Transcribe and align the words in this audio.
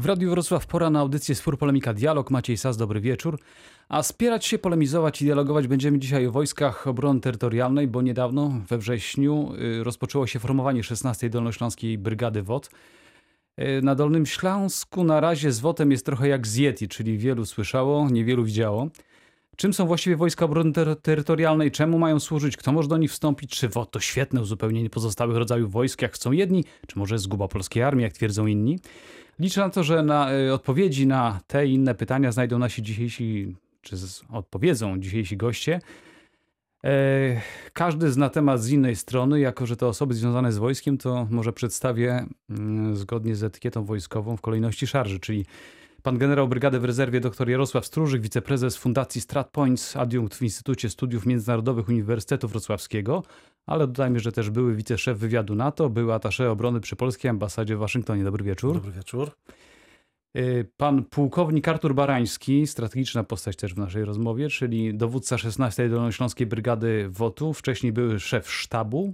W 0.00 0.06
Radiu 0.06 0.30
Wrocław 0.30 0.66
pora 0.66 0.90
na 0.90 1.00
audycję 1.00 1.34
Spór 1.34 1.58
Polemika 1.58 1.94
Dialog. 1.94 2.30
Maciej 2.30 2.56
Sas, 2.56 2.76
dobry 2.76 3.00
wieczór. 3.00 3.38
A 3.88 4.02
spierać 4.02 4.46
się, 4.46 4.58
polemizować 4.58 5.22
i 5.22 5.24
dialogować 5.24 5.68
będziemy 5.68 5.98
dzisiaj 5.98 6.26
o 6.26 6.32
wojskach 6.32 6.86
obrony 6.86 7.20
terytorialnej, 7.20 7.88
bo 7.88 8.02
niedawno 8.02 8.52
we 8.68 8.78
wrześniu 8.78 9.52
y, 9.80 9.84
rozpoczęło 9.84 10.26
się 10.26 10.38
formowanie 10.38 10.82
16. 10.82 11.30
Dolnośląskiej 11.30 11.98
Brygady 11.98 12.42
WOT. 12.42 12.70
Y, 13.58 13.82
Na 13.82 13.94
Dolnym 13.94 14.26
Śląsku 14.26 15.04
na 15.04 15.20
razie 15.20 15.52
z 15.52 15.60
WOT-em 15.60 15.90
jest 15.90 16.06
trochę 16.06 16.28
jak 16.28 16.46
z 16.46 16.56
Yeti, 16.56 16.88
czyli 16.88 17.18
wielu 17.18 17.46
słyszało, 17.46 18.10
niewielu 18.10 18.44
widziało. 18.44 18.88
Czym 19.56 19.72
są 19.72 19.86
właściwie 19.86 20.16
wojska 20.16 20.44
obrony 20.44 20.72
ter- 20.72 20.96
terytorialnej? 20.96 21.70
Czemu 21.70 21.98
mają 21.98 22.20
służyć? 22.20 22.56
Kto 22.56 22.72
może 22.72 22.88
do 22.88 22.96
nich 22.96 23.10
wstąpić? 23.10 23.50
Czy 23.50 23.68
WOT 23.68 23.90
to 23.90 24.00
świetne 24.00 24.40
uzupełnienie 24.40 24.90
pozostałych 24.90 25.36
rodzajów 25.36 25.72
wojsk, 25.72 26.02
jak 26.02 26.12
chcą 26.12 26.32
jedni? 26.32 26.64
Czy 26.86 26.98
może 26.98 27.18
zguba 27.18 27.48
polskiej 27.48 27.82
armii, 27.82 28.02
jak 28.02 28.12
twierdzą 28.12 28.46
inni? 28.46 28.78
Liczę 29.38 29.60
na 29.60 29.70
to, 29.70 29.84
że 29.84 30.02
na 30.02 30.34
y, 30.34 30.52
odpowiedzi 30.52 31.06
na 31.06 31.40
te 31.46 31.66
i 31.66 31.74
inne 31.74 31.94
pytania 31.94 32.32
znajdą 32.32 32.58
nasi 32.58 32.82
dzisiejsi, 32.82 33.56
czy 33.82 33.96
z, 33.96 34.22
odpowiedzą 34.30 34.98
dzisiejsi 35.00 35.36
goście. 35.36 35.80
E, 36.84 37.40
każdy 37.72 38.12
zna 38.12 38.30
temat 38.30 38.62
z 38.62 38.70
innej 38.70 38.96
strony, 38.96 39.40
jako 39.40 39.66
że 39.66 39.76
to 39.76 39.88
osoby 39.88 40.14
związane 40.14 40.52
z 40.52 40.58
wojskiem, 40.58 40.98
to 40.98 41.26
może 41.30 41.52
przedstawię 41.52 42.26
mm, 42.50 42.96
zgodnie 42.96 43.34
z 43.34 43.42
etykietą 43.42 43.84
wojskową 43.84 44.36
w 44.36 44.40
kolejności 44.40 44.86
szarży, 44.86 45.20
czyli 45.20 45.46
pan 46.02 46.18
generał 46.18 46.48
brygady 46.48 46.80
w 46.80 46.84
rezerwie 46.84 47.20
dr 47.20 47.48
Jarosław 47.48 47.86
Stróżyk, 47.86 48.22
wiceprezes 48.22 48.76
Fundacji 48.76 49.20
StratPoints, 49.20 49.96
adiunkt 49.96 50.34
w 50.34 50.42
Instytucie 50.42 50.90
Studiów 50.90 51.26
Międzynarodowych 51.26 51.88
Uniwersytetu 51.88 52.48
Wrocławskiego, 52.48 53.22
ale 53.66 53.86
dodajmy, 53.86 54.20
że 54.20 54.32
też 54.32 54.50
były 54.50 54.74
wiceszef 54.74 55.18
wywiadu 55.18 55.54
NATO, 55.54 55.90
był 55.90 56.12
atasze 56.12 56.50
obrony 56.50 56.80
przy 56.80 56.96
polskiej 56.96 57.28
ambasadzie 57.28 57.76
w 57.76 57.78
Waszyngtonie. 57.78 58.24
Dobry 58.24 58.44
wieczór. 58.44 58.74
Dobry 58.74 58.92
wieczór. 58.92 59.30
Y, 60.36 60.70
Pan 60.76 61.04
pułkownik 61.04 61.68
Artur 61.68 61.94
Barański, 61.94 62.66
strategiczna 62.66 63.24
postać 63.24 63.56
też 63.56 63.74
w 63.74 63.78
naszej 63.78 64.04
rozmowie, 64.04 64.48
czyli 64.48 64.94
dowódca 64.94 65.38
16. 65.38 65.88
Dolnośląskiej 65.88 66.46
Brygady 66.46 67.08
WOT-u, 67.10 67.52
wcześniej 67.52 67.92
były 67.92 68.20
szef 68.20 68.50
sztabu, 68.50 69.12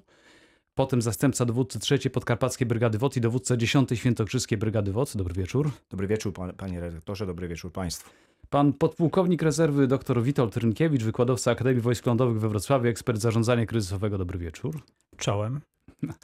potem 0.77 1.02
zastępca 1.02 1.44
dowódcy 1.44 1.78
3. 1.78 2.10
Podkarpackiej 2.10 2.66
Brygady 2.66 2.98
WOT 2.98 3.16
i 3.16 3.20
dowódca 3.20 3.56
10. 3.56 3.88
Świętokrzyskiej 3.94 4.58
Brygady 4.58 4.92
WOT. 4.92 5.16
Dobry 5.16 5.34
wieczór. 5.34 5.70
Dobry 5.91 6.06
wieczór, 6.06 6.32
pan, 6.32 6.52
panie 6.52 6.80
redaktorze, 6.80 7.27
dobry 7.27 7.48
wieczór 7.48 7.72
państwu. 7.72 8.10
Pan 8.50 8.72
podpułkownik 8.72 9.42
rezerwy 9.42 9.86
dr 9.86 10.22
Witold 10.22 10.56
Rynkiewicz, 10.56 11.02
wykładowca 11.02 11.50
Akademii 11.50 11.80
Wojsk 11.80 12.06
Lądowych 12.06 12.41
we 12.41 12.48
Wrocławiu, 12.48 12.88
ekspert 12.88 13.20
zarządzania 13.20 13.66
kryzysowego. 13.66 14.19
Dobry 14.19 14.38
wieczór. 14.38 14.80
Czołem. 15.16 15.60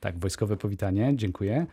Tak, 0.00 0.18
wojskowe 0.18 0.56
powitanie, 0.56 1.12
dziękuję. 1.16 1.66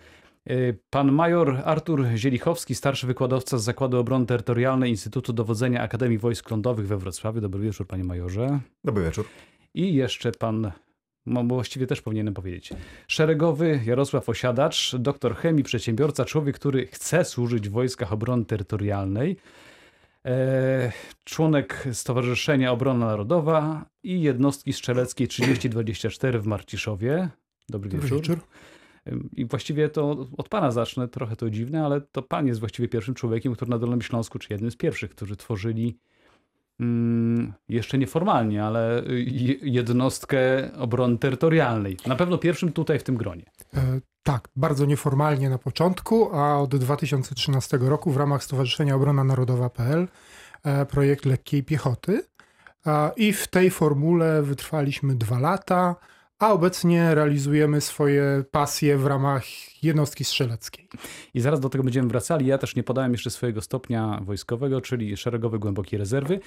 Y, 0.49 0.77
Pan 0.89 1.11
major 1.11 1.61
Artur 1.65 2.05
Zielichowski, 2.15 2.75
starszy 2.75 3.07
wykładowca 3.07 3.57
z 3.57 3.63
Zakładu 3.63 3.99
Obrony 3.99 4.25
Terytorialnej 4.25 4.89
Instytutu 4.89 5.33
Dowodzenia 5.33 5.81
Akademii 5.81 6.17
Wojsk 6.17 6.51
Lądowych 6.51 6.87
we 6.87 6.97
Wrocławiu. 6.97 7.41
Dobry 7.41 7.61
wieczór, 7.61 7.87
panie 7.87 8.03
majorze. 8.03 8.59
Dobry 8.83 9.03
wieczór. 9.03 9.25
I 9.73 9.93
jeszcze 9.93 10.31
pan, 10.31 10.71
no 11.25 11.43
właściwie 11.43 11.87
też 11.87 12.01
powinienem 12.01 12.33
powiedzieć, 12.33 12.69
szeregowy 13.07 13.79
Jarosław 13.85 14.29
Osiadacz, 14.29 14.95
doktor 14.99 15.35
chemii, 15.35 15.63
przedsiębiorca, 15.63 16.25
człowiek, 16.25 16.55
który 16.55 16.87
chce 16.87 17.25
służyć 17.25 17.69
w 17.69 17.71
wojskach 17.71 18.13
obrony 18.13 18.45
terytorialnej, 18.45 19.37
e, 20.25 20.91
członek 21.23 21.87
Stowarzyszenia 21.93 22.71
Obrona 22.71 23.05
Narodowa 23.05 23.85
i 24.03 24.21
jednostki 24.21 24.73
strzeleckiej 24.73 25.27
3024 25.27 26.39
w 26.39 26.45
Marciszowie. 26.47 27.29
Dobry, 27.69 27.89
Dobry 27.89 28.09
wieczór. 28.09 28.21
wieczór. 28.21 28.39
I 29.33 29.45
właściwie 29.45 29.89
to 29.89 30.27
od 30.37 30.49
pana 30.49 30.71
zacznę, 30.71 31.07
trochę 31.07 31.35
to 31.35 31.49
dziwne, 31.49 31.85
ale 31.85 32.01
to 32.01 32.21
pan 32.21 32.47
jest 32.47 32.59
właściwie 32.59 32.87
pierwszym 32.87 33.15
człowiekiem, 33.15 33.53
który 33.53 33.71
na 33.71 33.79
Dolnym 33.79 34.01
Śląsku, 34.01 34.39
czy 34.39 34.53
jednym 34.53 34.71
z 34.71 34.75
pierwszych, 34.75 35.11
którzy 35.11 35.35
tworzyli 35.35 35.97
jeszcze 37.69 37.97
nieformalnie, 37.97 38.63
ale 38.63 39.03
y, 39.03 39.19
je- 39.27 39.55
jednostkę 39.61 40.71
obrony 40.77 41.17
terytorialnej. 41.17 41.97
Na 42.07 42.15
pewno 42.15 42.37
pierwszym 42.37 42.71
tutaj 42.71 42.99
w 42.99 43.03
tym 43.03 43.17
gronie. 43.17 43.45
E, 43.73 43.99
tak, 44.23 44.47
bardzo 44.55 44.85
nieformalnie 44.85 45.49
na 45.49 45.57
początku, 45.57 46.35
a 46.35 46.57
od 46.57 46.75
2013 46.75 47.77
roku 47.81 48.11
w 48.11 48.17
ramach 48.17 48.43
Stowarzyszenia 48.43 48.95
Obrona 48.95 49.23
Narodowa.pl 49.23 50.07
e, 50.63 50.85
projekt 50.85 51.25
lekkiej 51.25 51.63
piechoty. 51.63 52.23
A, 52.85 53.11
I 53.15 53.33
w 53.33 53.47
tej 53.47 53.69
formule 53.71 54.41
wytrwaliśmy 54.41 55.15
dwa 55.15 55.39
lata, 55.39 55.95
a 56.39 56.53
obecnie 56.53 57.15
realizujemy 57.15 57.81
swoje 57.81 58.43
pasje 58.51 58.97
w 58.97 59.05
ramach 59.05 59.43
jednostki 59.83 60.23
strzeleckiej. 60.23 60.87
I 61.33 61.41
zaraz 61.41 61.59
do 61.59 61.69
tego 61.69 61.83
będziemy 61.83 62.09
wracali. 62.09 62.45
Ja 62.45 62.57
też 62.57 62.75
nie 62.75 62.83
podałem 62.83 63.11
jeszcze 63.11 63.29
swojego 63.29 63.61
stopnia 63.61 64.19
wojskowego, 64.23 64.81
czyli 64.81 65.17
szeregowy 65.17 65.59
głębokiej 65.59 65.99
rezerwy. 65.99 66.39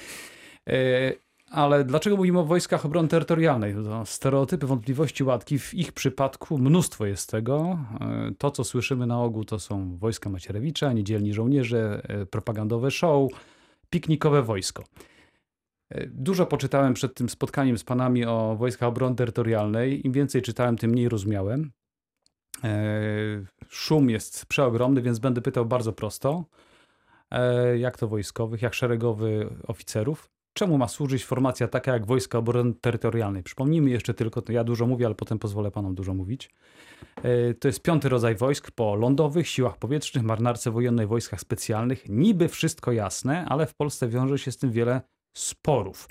E, 0.69 1.13
Ale 1.51 1.85
dlaczego 1.85 2.17
mówimy 2.17 2.39
o 2.39 2.45
wojskach 2.45 2.87
obrony 2.87 3.09
terytorialnej? 3.09 3.75
To 3.75 4.07
stereotypy, 4.07 4.67
wątpliwości, 4.67 5.25
łatki. 5.25 5.59
W 5.59 5.75
ich 5.75 5.93
przypadku 5.93 6.59
mnóstwo 6.59 7.07
jest 7.07 7.31
tego. 7.31 7.79
E, 8.01 8.31
To, 8.39 8.51
co 8.51 8.65
słyszymy 8.65 9.07
na 9.07 9.23
ogół, 9.23 9.45
to 9.45 9.59
są 9.59 9.97
wojska 9.97 10.31
Macierewicza, 10.31 10.93
niedzielni 10.93 11.35
żołnierze, 11.35 12.03
e, 12.09 12.27
propagandowe 12.27 12.91
show, 12.91 13.31
piknikowe 13.91 14.43
wojsko. 14.43 14.85
Dużo 16.07 16.47
poczytałem 16.47 16.95
przed 16.95 17.15
tym 17.15 17.29
spotkaniem 17.29 17.79
z 17.79 17.85
panami 17.85 18.25
o 18.25 18.57
wojskach 18.57 18.89
obrony 18.89 19.17
terytorialnej. 19.17 20.07
Im 20.07 20.13
więcej 20.13 20.43
czytałem, 20.43 20.77
tym 20.77 20.91
mniej 20.91 21.09
rozumiałem. 21.09 21.71
E, 22.65 22.91
Szum 23.69 24.11
jest 24.11 24.47
przeogromny, 24.47 25.03
więc 25.03 25.19
będę 25.19 25.41
pytał 25.43 25.67
bardzo 25.67 25.93
prosto. 25.93 26.45
E, 27.31 27.79
Jak 27.79 27.99
to 27.99 28.09
wojskowych, 28.09 28.63
jak 28.63 28.75
szeregowy 28.75 29.51
oficerów? 29.67 30.31
Czemu 30.53 30.79
ma 30.79 30.89
służyć 30.89 31.25
formacja 31.25 31.69
taka 31.69 31.93
jak 31.93 32.07
Wojska 32.07 32.39
Obrony 32.39 32.75
Terytorialnej? 32.75 33.43
Przypomnijmy 33.43 33.91
jeszcze 33.91 34.15
tylko, 34.15 34.43
ja 34.49 34.65
dużo 34.65 34.87
mówię, 34.87 35.07
ale 35.07 35.15
potem 35.15 35.39
pozwolę 35.39 35.71
panom 35.71 35.95
dużo 35.95 36.15
mówić. 36.15 36.51
E, 37.23 37.55
To 37.55 37.69
jest 37.69 37.83
piąty 37.83 38.09
rodzaj 38.09 38.35
wojsk 38.35 38.71
po 38.71 38.95
lądowych, 38.95 39.49
siłach 39.49 39.77
powietrznych, 39.79 40.25
marynarce 40.25 40.71
wojennej, 40.71 41.07
wojskach 41.07 41.41
specjalnych. 41.41 42.09
Niby 42.09 42.49
wszystko 42.49 42.93
jasne, 42.93 43.45
ale 43.49 43.67
w 43.67 43.75
Polsce 43.75 44.09
wiąże 44.09 44.39
się 44.39 44.53
z 44.53 44.57
tym 44.57 44.73
wiele 44.73 45.01
sporów. 45.39 46.09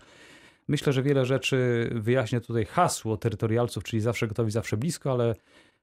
Myślę, 0.68 0.94
że 0.94 1.04
wiele 1.04 1.26
rzeczy 1.26 1.90
wyjaśnia 1.96 2.40
tutaj 2.40 2.66
hasło 2.66 3.18
terytorialców, 3.18 3.84
czyli 3.84 4.02
zawsze 4.02 4.28
gotowi, 4.28 4.52
zawsze 4.52 4.78
blisko, 4.78 5.12
ale 5.12 5.36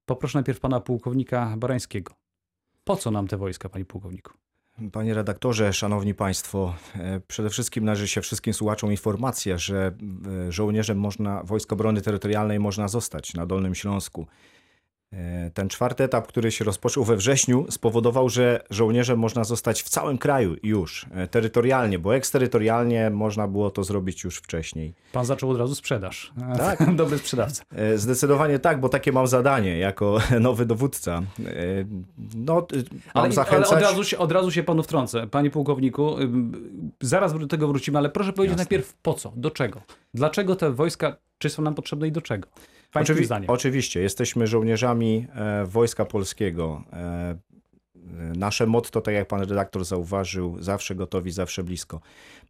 poproszę 0.06 0.38
najpierw 0.38 0.60
pana 0.60 0.80
pułkownika 0.80 1.54
Barańskiego. 1.56 2.14
Po 2.84 2.96
co 2.96 3.10
nam 3.10 3.28
te 3.28 3.36
wojska, 3.36 3.68
panie 3.68 3.84
pułkowniku? 3.84 4.32
Panie 4.92 5.14
redaktorze, 5.14 5.72
szanowni 5.72 6.14
państwo, 6.14 6.74
e, 6.94 7.20
przede 7.20 7.50
wszystkim 7.50 7.84
należy 7.84 8.08
się 8.08 8.20
wszystkim 8.20 8.54
słuchaczom 8.54 8.90
informacja, 8.90 9.58
że 9.58 9.96
e, 10.48 10.52
żołnierzem 10.52 10.98
można, 10.98 11.42
Wojsk 11.42 11.72
Obrony 11.72 12.02
Terytorialnej 12.02 12.60
można 12.60 12.88
zostać 12.88 13.34
na 13.34 13.46
Dolnym 13.46 13.74
Śląsku. 13.74 14.26
E, 15.14 15.50
Ten 15.54 15.68
czwarty 15.68 16.04
etap, 16.04 16.26
który 16.26 16.50
się 16.52 16.64
rozpoczął 16.64 17.04
we 17.04 17.16
wrześniu, 17.16 17.66
spowodował, 17.70 18.28
że 18.28 18.64
żołnierzem 18.70 19.18
można 19.18 19.44
zostać 19.44 19.82
w 19.82 19.88
całym 19.88 20.18
kraju 20.18 20.56
już, 20.62 21.06
e, 21.14 21.28
terytorialnie, 21.28 21.98
bo 21.98 22.16
eksterytorialnie 22.16 23.10
można 23.10 23.48
było 23.48 23.70
to 23.70 23.84
zrobić 23.84 24.24
już 24.24 24.36
wcześniej. 24.36 24.94
Pan 25.12 25.24
zaczął 25.24 25.50
od 25.50 25.58
razu 25.58 25.74
sprzedaż. 25.74 26.32
Tak. 26.58 26.94
Dobry 26.96 27.18
sprzedawca. 27.18 27.64
E, 27.74 27.98
Zdecydowanie 27.98 28.58
tak, 28.58 28.80
bo 28.80 28.88
takie 28.88 29.12
mam 29.12 29.26
zadanie 29.26 29.78
jako 29.78 30.18
nowy 30.40 30.66
dowódca. 30.66 31.22
No, 32.34 32.54
mam 32.54 32.64
Ale, 32.74 32.84
ale 33.14 33.32
zachęcać. 33.32 33.72
od, 33.72 33.80
razu 33.82 34.04
się, 34.04 34.18
od 34.18 34.32
razu 34.32 34.50
się 34.50 34.62
panu 34.62 34.82
wtrącę, 34.82 35.26
panie 35.26 35.50
pułkowniku. 35.50 36.16
Zaraz 37.00 37.38
do 37.38 37.46
tego 37.46 37.68
wrócimy, 37.68 37.98
ale 37.98 38.08
proszę 38.10 38.32
powiedzieć 38.32 38.52
Jasne. 38.58 38.62
najpierw 38.64 38.94
po 39.02 39.14
co, 39.14 39.32
do 39.36 39.50
czego? 39.50 39.82
Dlaczego 40.14 40.56
te 40.56 40.70
wojska, 40.72 41.16
czy 41.38 41.50
są 41.50 41.62
nam 41.62 41.74
potrzebne 41.74 42.08
i 42.08 42.12
do 42.12 42.20
czego? 42.22 42.48
Pańskim 42.94 43.16
Oczywi- 43.16 43.24
zdaniem. 43.26 43.50
Oczywiście, 43.50 44.00
jesteśmy 44.00 44.46
żołnierzami 44.46 45.26
e, 45.34 45.64
Wojska 45.66 46.04
Polskiego. 46.04 46.84
E, 46.92 46.96
e, 46.96 47.36
nasze 48.36 48.66
motto, 48.66 49.00
tak 49.00 49.14
jak 49.14 49.28
pan 49.28 49.40
redaktor 49.40 49.84
zauważył, 49.84 50.62
zawsze 50.62 50.94
gotowi, 50.94 51.30
zawsze 51.30 51.64
blisko. 51.64 52.00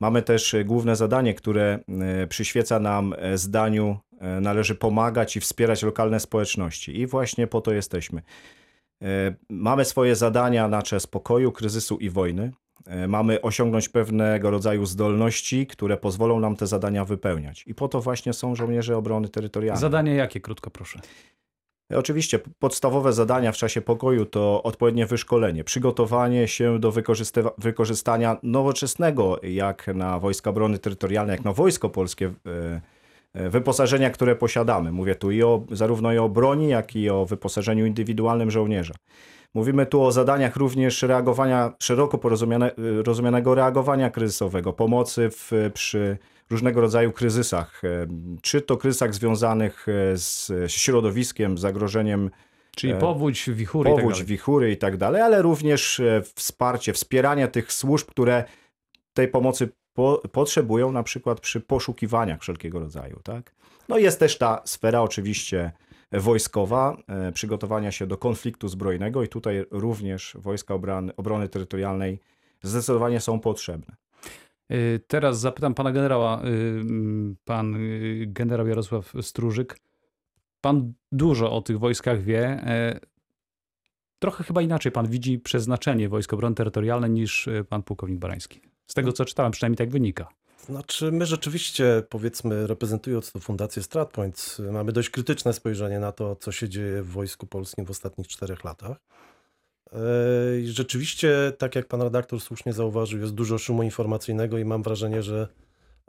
Mamy 0.01 0.23
też 0.23 0.55
e, 0.55 0.65
główne 0.65 0.97
zadanie, 0.97 1.35
które 1.35 1.79
e, 2.23 2.27
przyświeca 2.27 2.79
nam 2.79 3.15
zdaniu, 3.35 3.99
należy 4.41 4.75
pomagać 4.75 5.37
i 5.37 5.41
wspierać 5.41 5.83
lokalne 5.83 6.21
społeczności. 6.21 7.01
I 7.01 7.07
właśnie 7.07 7.47
po 7.47 7.61
to 7.61 7.73
jesteśmy. 7.73 8.23
Mamy 9.49 9.85
swoje 9.85 10.17
zadania 10.17 10.69
na 10.69 10.83
czas 10.83 11.07
pokoju, 11.07 11.53
kryzysu 11.53 11.97
i 11.99 12.11
wojny. 12.11 12.53
E, 12.87 13.09
Mamy 13.09 13.43
osiągnąć 13.43 13.89
pewnego 13.89 14.51
rodzaju 14.51 14.87
zdolności, 14.87 15.67
które 15.67 15.97
pozwolą 15.97 16.41
nam 16.41 16.57
te 16.57 16.67
zadania 16.67 17.05
wypełniać. 17.05 17.65
I 17.67 17.75
po 17.75 17.89
to 17.89 18.01
właśnie 18.01 18.33
są 18.33 18.55
żołnierze 18.55 18.97
obrony 18.97 19.29
terytorialnej. 19.29 19.81
Zadanie 19.81 20.15
jakie, 20.15 20.41
krótko 20.41 20.71
proszę? 20.71 21.01
Oczywiście 21.95 22.39
podstawowe 22.59 23.13
zadania 23.13 23.53
w 23.53 23.57
czasie 23.57 23.81
pokoju 23.81 24.27
to 24.27 24.63
odpowiednie 24.63 25.07
wyszkolenie, 25.07 25.65
przygotowanie 25.65 26.49
się 26.49 26.79
do 26.79 26.93
wykorzystania 27.59 28.37
nowoczesnego, 28.43 29.41
jak 29.43 29.87
na 29.87 30.19
Wojska 30.19 30.51
Obrony 30.51 30.79
Terytorialnej, 30.79 31.35
jak 31.35 31.45
na 31.45 31.53
Wojsko 31.53 31.91
Polskie, 31.91 32.33
e, 32.47 32.81
e, 33.35 33.51
wyposażenia, 33.51 34.11
które 34.11 34.37
posiadamy. 34.37 34.93
Mówię 34.93 35.15
tu 35.15 35.31
i 35.31 35.43
o, 35.43 35.65
zarówno 35.71 36.13
i 36.13 36.19
o 36.19 36.29
broni, 36.29 36.69
jak 36.69 36.97
i 36.97 37.11
o 37.11 37.27
wyposażeniu 37.27 37.87
indywidualnym 37.87 38.51
żołnierza. 38.51 38.95
Mówimy 39.55 39.87
tu 39.87 40.03
o 40.03 40.13
zadaniach 40.13 40.57
również 40.57 41.03
reagowania, 41.03 41.73
szeroko 41.79 42.19
porozumiane, 42.19 42.71
rozumianego 43.05 43.55
reagowania 43.55 44.11
kryzysowego, 44.11 44.73
pomocy 44.73 45.31
w, 45.31 45.71
przy 45.75 46.19
różnego 46.51 46.81
rodzaju 46.81 47.13
kryzysach, 47.13 47.83
czy 48.43 48.61
to 48.61 48.77
kryzysach 48.77 49.15
związanych 49.15 49.87
e, 49.89 50.17
z 50.17 50.53
środowiskiem, 50.69 51.59
zagrożeniem 51.59 52.31
Czyli 52.77 52.93
E, 52.93 52.99
powódź, 52.99 53.51
wichury 53.51 53.91
i 53.91 53.93
tak 53.93 54.03
powódź, 54.03 54.15
dalej. 54.15 54.27
wichury 54.27 54.73
i 54.73 54.77
tak 54.77 54.97
dalej, 54.97 55.23
ale 55.23 55.43
również 55.43 56.01
e, 56.01 56.23
wsparcie, 56.35 56.93
wspieranie 56.93 57.49
tych 57.49 57.73
służb, 57.73 58.07
które 58.07 58.45
tej 59.13 59.29
pomocy 59.29 59.69
po, 59.93 60.23
potrzebują, 60.33 60.93
na 60.93 61.03
przykład 61.03 61.41
przy 61.41 61.61
poszukiwaniach 61.61 62.41
wszelkiego 62.41 62.81
rodzaju. 62.81 63.21
Tak? 63.25 63.55
No 63.89 63.99
jest 63.99 64.19
też 64.19 64.39
ta 64.39 64.63
sfera 64.65 65.03
oczywiście 65.03 65.73
wojskowa, 66.21 66.97
e, 67.09 67.33
przygotowania 67.33 67.93
się 67.93 68.07
do 68.07 68.17
konfliktu 68.17 68.69
zbrojnego 68.69 69.23
i 69.23 69.29
tutaj 69.29 69.65
również 69.71 70.37
wojska 70.41 70.75
obrony, 70.75 71.17
obrony 71.17 71.49
terytorialnej 71.49 72.21
zdecydowanie 72.63 73.21
są 73.21 73.41
potrzebne. 73.41 73.97
Y, 74.73 75.01
Teraz 75.07 75.41
zapytam 75.41 75.75
pana 75.75 75.93
generała, 75.93 76.41
mm, 76.41 77.37
pan 77.45 77.77
generał 78.27 78.67
Jarosław 78.67 79.13
Strużyk. 79.21 79.79
Pan 80.61 80.93
dużo 81.13 81.53
o 81.53 81.63
tych 81.63 81.79
wojskach 81.79 82.23
wie. 82.23 82.41
e, 82.47 83.01
Trochę 84.19 84.45
chyba 84.45 84.63
inaczej 84.63 84.93
pan 84.93 85.07
widzi 85.07 85.39
przeznaczenie 85.39 86.09
Wojsk 86.09 86.33
Obrony 86.33 86.55
Terytorialnej 86.55 87.11
niż 87.11 87.49
pan 87.69 87.83
pułkownik 87.83 88.19
Barański. 88.19 88.61
Z 88.87 88.95
tego 88.95 89.13
co 89.13 89.25
czytałem, 89.25 89.53
przynajmniej 89.53 89.77
tak 89.77 89.91
wynika. 89.91 90.29
Znaczy, 90.65 91.13
my 91.13 91.27
rzeczywiście, 91.27 92.03
powiedzmy, 92.09 92.67
reprezentując 92.67 93.33
tę 93.33 93.41
fundację 93.41 93.83
StratPoints, 93.83 94.59
mamy 94.59 94.93
dość 94.93 95.11
krytyczne 95.11 95.53
spojrzenie 95.53 95.99
na 95.99 96.13
to, 96.13 96.37
co 96.37 96.53
się 96.53 96.69
dzieje 96.69 97.03
w 97.03 97.11
Wojsku 97.11 97.47
Polskim 97.47 97.85
w 97.85 97.91
ostatnich 97.91 98.29
czterech 98.29 98.65
latach. 98.65 98.97
I 100.63 100.67
Rzeczywiście, 100.67 101.53
tak 101.59 101.75
jak 101.75 101.89
pan 101.89 102.03
redaktor 102.03 102.41
słusznie 102.41 102.73
zauważył, 102.73 103.21
jest 103.21 103.35
dużo 103.35 103.59
szumu 103.59 103.83
informacyjnego 103.83 104.59
i 104.59 104.65
mam 104.65 104.83
wrażenie, 104.83 105.23
że 105.23 105.49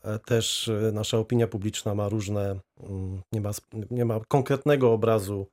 e, 0.04 0.20
też 0.20 0.68
e, 0.68 0.92
nasza 0.92 1.18
opinia 1.18 1.48
publiczna 1.48 1.96
ma 1.96 2.10
różne, 2.10 2.60
mm, 2.80 3.22
nie 3.32 3.42
ma, 3.42 3.52
nie 3.92 4.06
ma 4.06 4.20
konkretnego 4.28 4.94
obrazu 4.94 5.48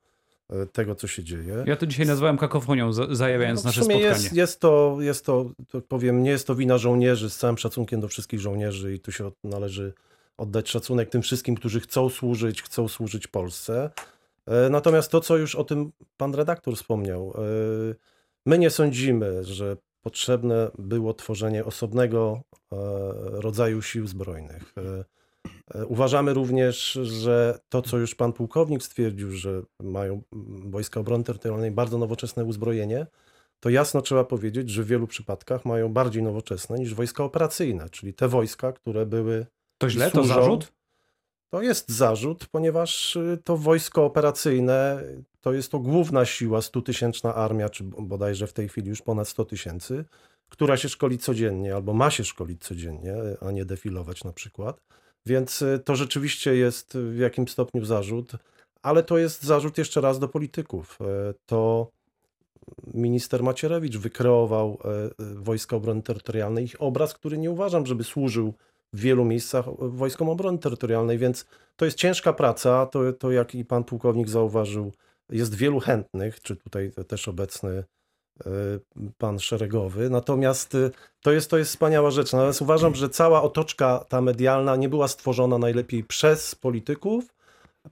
tego, 0.71 0.95
co 0.95 1.07
się 1.07 1.23
dzieje. 1.23 1.63
Ja 1.67 1.75
to 1.75 1.85
dzisiaj 1.85 2.05
nazwałem 2.05 2.37
kakofonią, 2.37 2.93
za- 2.93 3.15
zajawiając 3.15 3.63
No, 3.63 3.67
nasze 3.67 3.81
spotkanie. 3.83 4.03
Jest, 4.05 4.33
jest 4.33 4.59
to, 4.59 4.97
jest 4.99 5.25
to, 5.25 5.51
to 5.67 5.81
powiem, 5.81 6.23
nie 6.23 6.29
jest 6.29 6.47
to 6.47 6.55
wina 6.55 6.77
żołnierzy, 6.77 7.29
z 7.29 7.37
całym 7.37 7.57
szacunkiem 7.57 8.01
do 8.01 8.07
wszystkich 8.07 8.39
żołnierzy 8.39 8.93
i 8.95 8.99
tu 8.99 9.11
się 9.11 9.31
należy 9.43 9.93
oddać 10.37 10.69
szacunek 10.69 11.09
tym 11.09 11.21
wszystkim, 11.21 11.55
którzy 11.55 11.79
chcą 11.79 12.09
służyć, 12.09 12.61
chcą 12.63 12.87
służyć 12.87 13.27
Polsce. 13.27 13.89
E, 14.47 14.69
Natomiast 14.69 15.11
to, 15.11 15.21
co 15.21 15.37
już 15.37 15.55
o 15.55 15.63
tym 15.63 15.91
pan 16.17 16.35
redaktor 16.35 16.75
wspomniał, 16.75 17.33
e, 17.37 17.95
my 18.45 18.57
nie 18.57 18.69
sądzimy, 18.69 19.43
że 19.43 19.77
potrzebne 20.01 20.71
było 20.77 21.13
tworzenie 21.13 21.65
osobnego 21.65 22.41
e, 22.71 22.75
rodzaju 23.41 23.81
sił 23.81 24.07
zbrojnych. 24.07 24.73
E, 25.75 25.85
Uważamy 25.85 26.33
również, 26.33 26.91
że 27.03 27.59
to, 27.69 27.81
co 27.81 27.97
już 27.97 28.15
pan 28.15 28.33
pułkownik 28.33 28.83
stwierdził, 28.83 29.31
że 29.31 29.61
mają 29.79 30.21
mm, 30.33 30.71
Wojska 30.71 30.99
Obrony 30.99 31.23
Terytorialnej 31.23 31.71
bardzo 31.71 31.97
nowoczesne 31.97 32.43
uzbrojenie, 32.43 33.07
to 33.59 33.69
jasno 33.69 34.01
trzeba 34.01 34.23
powiedzieć, 34.23 34.69
że 34.69 34.83
w 34.83 34.87
wielu 34.87 35.07
przypadkach 35.07 35.65
mają 35.65 35.93
bardziej 35.93 36.23
nowoczesne 36.23 36.79
niż 36.79 36.93
wojska 36.93 37.23
operacyjne, 37.23 37.89
czyli 37.89 38.13
te 38.13 38.27
wojska, 38.27 38.71
które 38.73 39.05
były. 39.05 39.45
To 39.77 39.89
źle? 39.89 40.11
To 40.11 40.21
służą- 40.21 40.27
zarzut? 40.27 40.73
To 41.49 41.61
jest 41.61 41.91
zarzut, 41.91 42.47
ponieważ 42.51 43.15
y, 43.15 43.39
to 43.43 43.57
wojsko 43.57 44.05
operacyjne 44.05 45.03
to 45.41 45.53
jest 45.53 45.71
to 45.71 45.79
główna 45.79 46.25
siła, 46.25 46.59
100-tysięczna 46.59 47.33
armia, 47.35 47.69
czy 47.69 47.83
bodajże 47.83 48.47
w 48.47 48.53
tej 48.53 48.69
chwili 48.69 48.89
już 48.89 49.01
ponad 49.01 49.27
100 49.27 49.45
tysięcy, 49.45 50.05
która 50.49 50.77
się 50.77 50.89
szkoli 50.89 51.17
codziennie 51.17 51.75
albo 51.75 51.93
ma 51.93 52.11
się 52.11 52.23
szkolić 52.23 52.61
codziennie, 52.63 53.15
a 53.41 53.51
nie 53.51 53.65
defilować 53.65 54.23
na 54.23 54.33
przykład. 54.33 54.81
Więc 55.25 55.61
y, 55.61 55.79
to 55.85 55.95
rzeczywiście 55.95 56.55
jest 56.55 56.97
w 56.97 57.17
jakimś 57.17 57.51
stopniu 57.51 57.85
zarzut, 57.85 58.31
ale 58.81 59.03
to 59.03 59.17
jest 59.17 59.43
zarzut 59.43 59.77
jeszcze 59.77 60.01
raz 60.01 60.19
do 60.19 60.27
polityków. 60.27 60.99
Y, 61.01 61.33
To 61.45 61.91
minister 62.93 63.43
Macierewicz 63.43 63.97
wykreował 63.97 64.77
y, 65.19 65.35
Wojska 65.35 65.75
Obrony 65.75 66.01
Terytorialnej, 66.01 66.65
ich 66.65 66.81
obraz, 66.81 67.13
który 67.13 67.37
nie 67.37 67.51
uważam, 67.51 67.85
żeby 67.85 68.03
służył 68.03 68.53
w 68.93 68.99
wielu 68.99 69.25
miejscach 69.25 69.65
Wojskom 69.79 70.29
Obrony 70.29 70.57
Terytorialnej, 70.57 71.17
więc 71.17 71.45
to 71.75 71.85
jest 71.85 71.97
ciężka 71.97 72.33
praca, 72.33 72.85
to, 72.85 73.13
to 73.13 73.31
jak 73.31 73.55
i 73.55 73.65
pan 73.65 73.83
pułkownik 73.83 74.29
zauważył, 74.29 74.93
jest 75.29 75.55
wielu 75.55 75.79
chętnych, 75.79 76.41
czy 76.41 76.55
tutaj 76.55 76.91
też 77.07 77.27
obecny 77.27 77.83
pan 79.17 79.39
szeregowy, 79.39 80.09
natomiast 80.09 80.75
y, 80.75 80.91
to 81.21 81.31
jest, 81.31 81.49
to 81.49 81.57
jest 81.57 81.71
wspaniała 81.71 82.11
rzecz. 82.11 82.33
Natomiast 82.33 82.61
uważam, 82.61 82.95
że 82.95 83.09
cała 83.09 83.41
otoczka 83.41 84.05
ta 84.09 84.21
medialna 84.21 84.75
nie 84.75 84.89
była 84.89 85.07
stworzona 85.07 85.57
najlepiej 85.57 86.03
przez 86.03 86.55
polityków, 86.55 87.35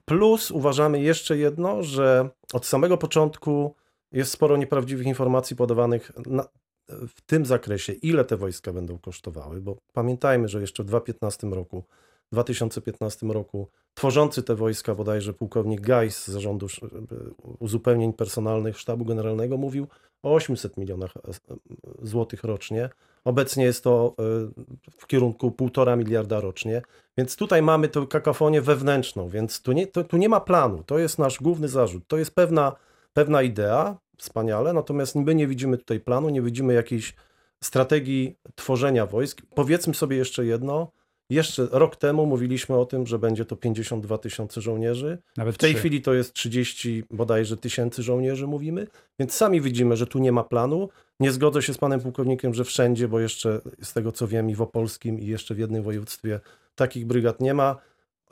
plus 0.04 0.50
uważamy 0.50 1.02
jeszcze 1.02 1.36
jedno, 1.36 1.82
że 1.82 2.28
od 2.52 2.66
samego 2.66 2.98
początku 2.98 3.74
jest 4.12 4.32
sporo 4.32 4.56
nieprawdziwych 4.56 5.06
informacji 5.06 5.56
podawanych 5.56 6.12
na, 6.26 6.44
w 6.88 7.20
tym 7.26 7.46
zakresie, 7.46 7.92
ile 7.92 8.24
te 8.24 8.36
wojska 8.36 8.72
będą 8.72 8.98
kosztowały, 8.98 9.60
bo 9.60 9.76
pamiętajmy, 9.92 10.48
że 10.48 10.60
jeszcze 10.60 10.82
w 10.82 10.86
2015 10.86 11.46
roku, 11.46 11.84
2015 12.32 13.26
roku 13.26 13.68
tworzący 13.94 14.42
te 14.42 14.54
wojska, 14.54 14.94
bodajże 14.94 15.32
pułkownik 15.32 15.80
Gajs 15.80 16.24
z 16.24 16.28
zarządu 16.28 16.66
uzupełnień 17.58 18.12
personalnych 18.12 18.78
Sztabu 18.78 19.04
Generalnego 19.04 19.56
mówił 19.56 19.86
o 20.22 20.34
800 20.34 20.76
milionach 20.76 21.16
e, 21.16 21.20
złotych 22.02 22.44
rocznie. 22.44 22.88
Obecnie 23.24 23.64
jest 23.64 23.84
to 23.84 24.14
e, 24.18 24.22
w 24.98 25.06
kierunku 25.06 25.50
1,5 25.50 25.98
miliarda 25.98 26.40
rocznie, 26.40 26.82
więc 27.18 27.36
tutaj 27.36 27.62
mamy 27.62 27.88
tę 27.88 28.06
kakafonię 28.10 28.60
wewnętrzną, 28.60 29.28
więc 29.28 29.62
tu 29.62 29.72
nie, 29.72 29.86
to, 29.86 30.04
tu 30.04 30.16
nie 30.16 30.28
ma 30.28 30.40
planu. 30.40 30.82
To 30.86 30.98
jest 30.98 31.18
nasz 31.18 31.38
główny 31.40 31.68
zarzut. 31.68 32.04
To 32.06 32.18
jest 32.18 32.34
pewna, 32.34 32.72
pewna 33.12 33.42
idea, 33.42 33.96
wspaniale, 34.18 34.72
natomiast 34.72 35.14
my 35.14 35.34
nie 35.34 35.46
widzimy 35.46 35.78
tutaj 35.78 36.00
planu, 36.00 36.28
nie 36.28 36.42
widzimy 36.42 36.74
jakiejś 36.74 37.14
strategii 37.64 38.36
tworzenia 38.54 39.06
wojsk. 39.06 39.42
Powiedzmy 39.54 39.94
sobie 39.94 40.16
jeszcze 40.16 40.44
jedno. 40.46 40.92
Jeszcze 41.32 41.68
rok 41.70 41.96
temu 41.96 42.26
mówiliśmy 42.26 42.76
o 42.76 42.84
tym, 42.84 43.06
że 43.06 43.18
będzie 43.18 43.44
to 43.44 43.56
52 43.56 44.18
tysiące 44.18 44.60
żołnierzy. 44.60 45.18
Nawet 45.36 45.54
W 45.54 45.58
tej 45.58 45.72
trzy. 45.72 45.78
chwili 45.78 46.02
to 46.02 46.14
jest 46.14 46.32
30 46.32 47.04
bodajże 47.10 47.56
tysięcy 47.56 48.02
żołnierzy, 48.02 48.46
mówimy, 48.46 48.86
więc 49.18 49.34
sami 49.34 49.60
widzimy, 49.60 49.96
że 49.96 50.06
tu 50.06 50.18
nie 50.18 50.32
ma 50.32 50.44
planu. 50.44 50.88
Nie 51.20 51.32
zgodzę 51.32 51.62
się 51.62 51.74
z 51.74 51.78
panem 51.78 52.00
pułkownikiem, 52.00 52.54
że 52.54 52.64
wszędzie, 52.64 53.08
bo 53.08 53.20
jeszcze 53.20 53.60
z 53.82 53.92
tego 53.92 54.12
co 54.12 54.26
wiem 54.28 54.50
i 54.50 54.54
w 54.54 54.62
Opolskim 54.62 55.20
i 55.20 55.26
jeszcze 55.26 55.54
w 55.54 55.58
jednym 55.58 55.82
województwie 55.82 56.40
takich 56.74 57.06
brygad 57.06 57.40
nie 57.40 57.54
ma. 57.54 57.76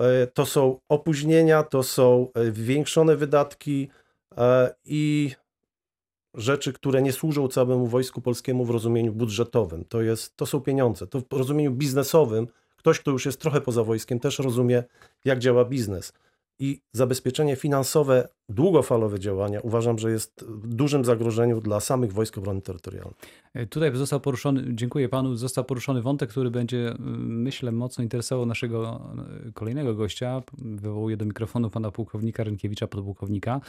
E, 0.01 0.27
To 0.27 0.47
są 0.47 0.81
opóźnienia, 0.89 1.63
to 1.63 1.83
są 1.83 2.29
e, 2.35 2.53
zwiększone 2.53 3.17
wydatki 3.17 3.89
e, 4.39 4.75
i 4.85 5.31
rzeczy, 6.35 6.73
które 6.73 7.03
nie 7.03 7.13
służą 7.13 7.49
całemu 7.49 7.87
Wojsku 7.87 8.21
Polskiemu 8.21 8.65
w 8.65 8.71
rozumieniu 8.71 9.13
budżetowym. 9.13 9.85
To, 9.85 10.03
jest, 10.03 10.37
to 10.37 10.47
są 10.47 10.61
pieniądze. 10.61 11.07
To 11.07 11.21
w 11.21 11.25
rozumieniu 11.33 11.71
biznesowym 11.71 12.49
ktoś, 12.81 13.01
kto 13.01 13.11
już 13.11 13.27
jest 13.27 13.41
trochę 13.41 13.61
poza 13.61 13.85
wojskiem, 13.85 14.21
też 14.21 14.39
rozumie, 14.39 14.85
jak 15.25 15.39
działa 15.39 15.65
biznes. 15.65 16.13
I 16.59 16.81
zabezpieczenie 16.93 17.57
finansowe, 17.57 18.29
długofalowe 18.49 19.19
działania 19.19 19.61
uważam, 19.61 19.99
że 19.99 20.11
jest 20.11 20.45
w 20.49 20.75
dużym 20.75 21.05
zagrożeniu 21.05 21.61
dla 21.61 21.81
samych 21.81 22.13
Wojsk 22.13 22.39
Obrony 22.39 22.63
Terytorialnej. 22.63 23.15
E, 23.55 23.67
Tutaj 23.67 23.97
został 23.97 24.21
poruszony, 24.21 24.65
dziękuję 24.75 25.09
panu, 25.09 25.37
został 25.37 25.65
poruszony 25.65 26.03
wątek, 26.03 26.31
który 26.31 26.51
będzie, 26.51 26.95
myślę, 27.19 27.73
mocno 27.73 28.03
interesował 28.03 28.47
naszego 28.47 29.01
y, 29.49 29.53
kolejnego 29.53 29.95
gościa. 29.95 30.43
Wywołuję 30.59 31.17
do 31.17 31.25
mikrofonu 31.25 31.71
pana 31.71 31.91
pułkownika 31.91 32.45
Rynkiewicza, 32.45 32.87
podpułkownika, 32.87 33.61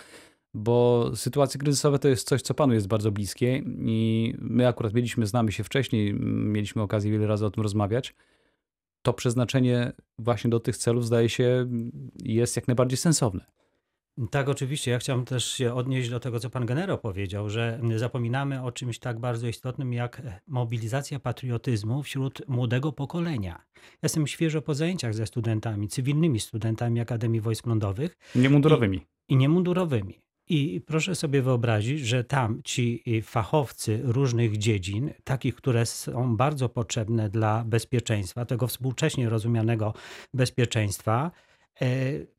bo 0.54 1.12
sytuacje 1.16 1.60
kryzysowe 1.60 2.00
to 2.00 2.08
jest 2.08 2.28
coś, 2.28 2.42
co 2.42 2.54
panu 2.54 2.74
jest 2.74 2.88
bardzo 2.88 3.12
bliskie 3.12 3.64
i 3.68 4.34
my 4.40 4.68
akurat 4.68 4.94
mieliśmy, 4.94 5.26
znamy 5.26 5.52
się 5.52 5.64
wcześniej, 5.64 6.14
mieliśmy 6.24 6.82
okazję 6.82 7.12
wiele 7.12 7.28
razy 7.28 7.46
o 7.46 7.52
tym 7.52 7.64
rozmawiać. 7.64 8.16
To 9.02 9.14
przeznaczenie 9.14 9.92
właśnie 10.20 10.50
do 10.50 10.60
tych 10.60 10.78
celów, 10.78 11.06
zdaje 11.06 11.30
się, 11.30 11.68
jest 12.24 12.56
jak 12.56 12.68
najbardziej 12.68 12.98
sensowne. 12.98 13.46
Tak, 14.32 14.50
oczywiście. 14.50 14.92
Ja 14.92 15.00
chciałem 15.00 15.26
też 15.26 15.52
się 15.52 15.74
odnieść 15.74 16.10
do 16.10 16.20
tego, 16.20 16.40
co 16.40 16.50
pan 16.50 16.66
generał 16.66 16.98
powiedział, 16.98 17.50
że 17.50 17.82
zapominamy 17.96 18.64
o 18.64 18.72
czymś 18.72 19.00
tak 19.00 19.20
bardzo 19.20 19.48
istotnym 19.48 19.94
jak 19.94 20.22
mobilizacja 20.48 21.20
patriotyzmu 21.20 22.04
wśród 22.04 22.42
młodego 22.48 22.92
pokolenia. 22.92 23.66
Jestem 24.04 24.28
świeżo 24.28 24.62
po 24.62 24.76
zajęciach 24.76 25.14
ze 25.14 25.28
studentami, 25.28 25.88
cywilnymi 25.88 26.40
studentami 26.40 27.00
Akademii 27.00 27.42
Wojsk 27.42 27.68
Lądowych 27.68 28.18
Niemundurowymi. 28.36 29.02
i 29.30 29.38
niemundurowymi. 29.38 30.22
I 30.50 30.82
proszę 30.86 31.16
sobie 31.16 31.42
wyobrazić, 31.42 32.00
że 32.00 32.24
tam 32.24 32.62
ci 32.64 33.04
fachowcy 33.24 34.02
różnych 34.04 34.58
dziedzin, 34.58 35.14
takich, 35.24 35.56
które 35.56 35.86
są 35.86 36.38
bardzo 36.38 36.70
potrzebne 36.70 37.30
dla 37.30 37.64
bezpieczeństwa, 37.66 38.46
tego 38.46 38.68
współcześnie 38.68 39.30
rozumianego 39.30 39.94
bezpieczeństwa, 40.34 41.32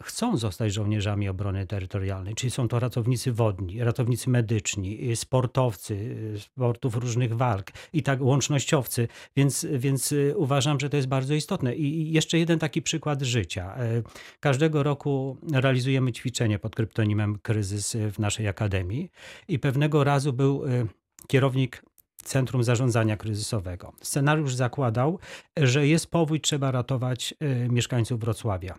chcą 0.03 0.37
zostać 0.37 0.73
żołnierzami 0.73 1.29
obrony 1.29 1.67
terytorialnej, 1.67 2.35
czyli 2.35 2.51
są 2.51 2.69
to 2.69 2.79
ratownicy 2.79 3.33
wodni, 3.33 3.85
ratownicy 3.85 4.31
medyczni, 4.31 5.11
y, 5.11 5.17
sportowcy 5.17 5.95
y, 6.35 6.41
sportów 6.41 6.97
różnych 6.97 7.37
walk 7.37 7.67
i 7.93 8.03
tak 8.03 8.21
łącznościowcy, 8.21 9.09
więc, 9.37 9.67
więc 9.73 10.13
y, 10.13 10.35
uważam, 10.37 10.81
że 10.81 10.91
to 10.91 10.97
jest 10.97 11.09
bardzo 11.09 11.35
istotne. 11.35 11.75
I 11.75 12.13
jeszcze 12.13 12.39
jeden 12.39 12.59
taki 12.59 12.83
przykład 12.83 13.23
życia. 13.23 13.77
E, 13.77 14.03
Każdego 14.41 14.83
roku 14.83 15.37
realizujemy 15.53 16.13
ćwiczenie 16.13 16.59
pod 16.59 16.75
kryptonimem 16.75 17.39
Kryzys 17.39 17.97
w 18.13 18.19
naszej 18.19 18.49
akademii 18.49 19.11
i 19.49 19.59
pewnego 19.59 20.05
razu 20.05 20.33
był 20.33 20.65
e, 20.67 20.87
kierownik 21.27 21.83
Centrum 22.23 22.65
Zarządzania 22.65 23.17
Kryzysowego. 23.17 23.93
Scenariusz 24.03 24.55
zakładał, 24.55 25.19
że 25.57 25.87
jest 25.87 26.11
powódź, 26.11 26.43
trzeba 26.43 26.71
ratować 26.71 27.35
e, 27.41 27.69
mieszkańców 27.69 28.21
Wrocławia. 28.21 28.75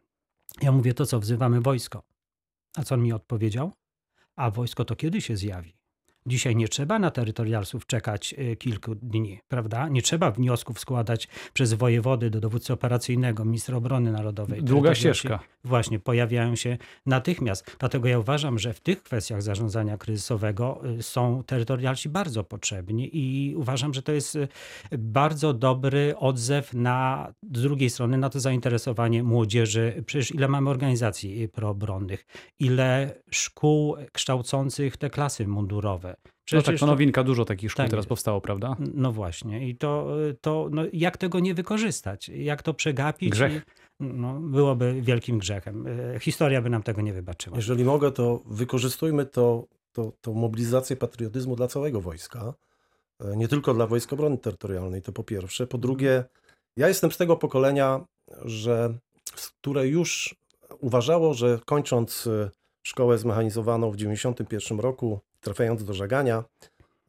Ja 0.61 0.71
mówię, 0.71 0.93
to 0.93 1.05
co, 1.05 1.19
wzywamy 1.19 1.61
wojsko. 1.61 2.03
A 2.75 2.83
co 2.83 2.95
on 2.95 3.03
mi 3.03 3.13
odpowiedział? 3.13 3.71
A 4.35 4.51
wojsko 4.51 4.85
to 4.85 4.95
kiedy 4.95 5.21
się 5.21 5.37
zjawi? 5.37 5.77
Dzisiaj 6.25 6.55
nie 6.55 6.67
trzeba 6.67 6.99
na 6.99 7.11
terytorialsów 7.11 7.85
czekać 7.85 8.35
e, 8.37 8.55
kilku 8.55 8.95
dni, 8.95 9.39
prawda? 9.47 9.87
Nie 9.87 10.01
trzeba 10.01 10.31
wniosków 10.31 10.79
składać 10.79 11.27
przez 11.53 11.73
wojewody 11.73 12.29
do 12.29 12.39
dowódcy 12.39 12.73
operacyjnego, 12.73 13.45
ministra 13.45 13.77
obrony 13.77 14.11
narodowej. 14.11 14.63
Długa 14.63 14.89
Terytorialsi 14.89 15.19
ścieżka. 15.19 15.39
Właśnie, 15.63 15.99
pojawiają 15.99 16.55
się 16.55 16.77
natychmiast. 17.05 17.75
Dlatego 17.79 18.07
ja 18.07 18.19
uważam, 18.19 18.59
że 18.59 18.73
w 18.73 18.79
tych 18.79 19.03
kwestiach 19.03 19.41
zarządzania 19.41 19.97
kryzysowego 19.97 20.81
y, 20.99 21.03
są 21.03 21.43
terytorialsi 21.43 22.09
bardzo 22.09 22.43
potrzebni 22.43 23.09
i 23.17 23.55
uważam, 23.55 23.93
że 23.93 24.01
to 24.01 24.11
jest 24.11 24.35
y, 24.35 24.47
bardzo 24.97 25.53
dobry 25.53 26.15
odzew 26.17 26.73
na, 26.73 27.27
z 27.53 27.61
drugiej 27.61 27.89
strony, 27.89 28.17
na 28.17 28.29
to 28.29 28.39
zainteresowanie 28.39 29.23
młodzieży. 29.23 30.03
Przecież 30.05 30.31
ile 30.35 30.47
mamy 30.47 30.69
organizacji 30.69 31.43
y, 31.43 31.49
proobronnych, 31.49 32.25
ile 32.59 33.15
szkół 33.31 33.95
kształcących 34.11 34.97
te 34.97 35.09
klasy 35.09 35.47
mundurowe. 35.47 36.12
No 36.43 36.45
Przecież 36.45 36.65
tak, 36.65 36.75
to 36.75 36.79
to- 36.79 36.85
nowinka, 36.85 37.23
dużo 37.23 37.45
takich 37.45 37.71
szkół 37.71 37.83
Tak 37.83 37.89
teraz 37.89 38.05
powstało, 38.05 38.41
prawda? 38.41 38.75
no 38.93 39.11
właśnie. 39.11 39.69
I 39.69 39.75
to, 39.75 40.07
to 40.41 40.67
no 40.71 40.81
jak 40.93 41.17
tego 41.17 41.39
nie 41.39 41.53
wykorzystać? 41.53 42.29
Jak 42.29 42.63
to 42.63 42.73
przegapić? 42.73 43.29
Grzech. 43.29 43.53
I- 43.53 43.83
No, 43.99 44.39
byłoby 44.39 45.01
wielkim 45.01 45.37
grzechem. 45.37 45.87
E, 46.15 46.19
Historia 46.19 46.61
by 46.61 46.69
nam 46.69 46.83
tego 46.83 47.01
nie 47.01 47.13
wybaczyła. 47.13 47.55
Jeżeli 47.57 47.83
mogę, 47.85 48.11
to 48.11 48.43
wykorzystujmy 48.45 49.25
to, 49.25 49.67
to, 49.91 50.11
to 50.21 50.33
mobilizację 50.33 50.95
patriotyzmu 50.95 51.55
dla 51.55 51.67
całego 51.67 52.01
wojska. 52.01 52.53
E, 53.19 53.35
Nie 53.37 53.47
tylko 53.47 53.73
dla 53.73 53.87
Wojsk 53.87 54.13
Obrony 54.13 54.37
Terytorialnej, 54.37 55.01
to 55.01 55.11
po 55.11 55.23
pierwsze. 55.23 55.67
Po 55.67 55.77
drugie, 55.77 56.23
ja 56.77 56.87
jestem 56.87 57.11
z 57.11 57.17
tego 57.17 57.37
pokolenia, 57.37 58.05
że, 58.45 58.97
które 59.61 59.87
już 59.87 60.35
uważało, 60.79 61.33
że 61.33 61.59
kończąc 61.65 62.29
szkołę 62.83 63.17
zmechanizowaną 63.17 63.91
w 63.91 63.95
91 63.95 64.79
roku, 64.79 65.19
trafiając 65.43 65.83
do 65.83 65.93
żagania, 65.93 66.43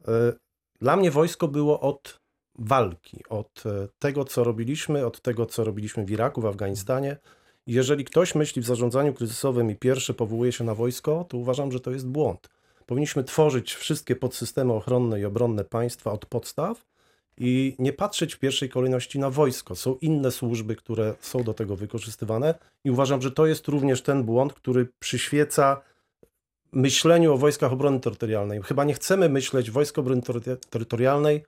e, 0.09 0.33
dla 0.81 0.97
mnie 0.97 1.11
wojsko 1.11 1.49
było 1.49 1.81
od 1.81 2.21
walki, 2.59 3.23
od 3.29 3.63
e, 3.67 3.89
tego, 3.99 4.25
co 4.25 4.45
robiliśmy, 4.45 5.07
od 5.07 5.21
tego, 5.21 5.47
co 5.47 5.65
robiliśmy 5.65 6.05
w 6.05 6.11
Iraku, 6.11 6.41
w 6.41 6.47
Afganistanie. 6.47 7.17
Jeżeli 7.67 8.05
ktoś 8.05 8.35
myśli 8.35 8.63
w 8.63 8.67
zarządzaniu 8.67 9.15
kryzysowym 9.15 9.71
i 9.71 9.77
pierwszy 9.77 10.15
powołuje 10.15 10.53
się 10.53 10.65
na 10.65 10.75
wojsko, 10.75 11.27
to 11.29 11.37
uważam, 11.37 11.73
że 11.73 11.81
to 11.81 11.91
jest 11.91 12.09
błąd. 12.09 12.49
Powinniśmy 12.87 13.25
tworzyć 13.25 13.75
wszystkie 13.75 14.17
podsystemy 14.17 14.73
ochronne 14.73 15.21
i 15.21 15.25
obronne 15.25 15.65
państwa 15.65 16.13
od 16.13 16.27
podstaw 16.27 16.85
i 17.39 17.77
nie 17.79 17.93
patrzeć 17.93 18.35
w 18.35 18.39
pierwszej 18.39 18.69
kolejności 18.69 19.19
na 19.19 19.31
wojsko. 19.31 19.77
Są 19.77 19.97
inne 20.01 20.31
służby, 20.31 20.77
które 20.77 21.15
są 21.21 21.43
do 21.43 21.55
tego 21.55 21.77
wykorzystywane 21.77 22.55
i 22.85 22.91
uważam, 22.91 23.23
że 23.23 23.31
to 23.31 23.47
jest 23.47 23.69
również 23.69 24.03
ten 24.03 24.25
błąd, 24.25 24.53
który 24.53 24.89
przyświeca 24.99 25.81
myśleniu 26.75 27.33
o 27.33 27.39
wojskach 27.39 27.73
obrony 27.73 28.01
terytorialnej. 28.01 28.63
Chyba 28.63 28.85
nie 28.85 28.95
chcemy 28.95 29.29
myśleć 29.29 29.71
wojsk 29.71 29.99
obrony 29.99 30.23
tery- 30.23 30.57
terytorialnej, 30.71 31.45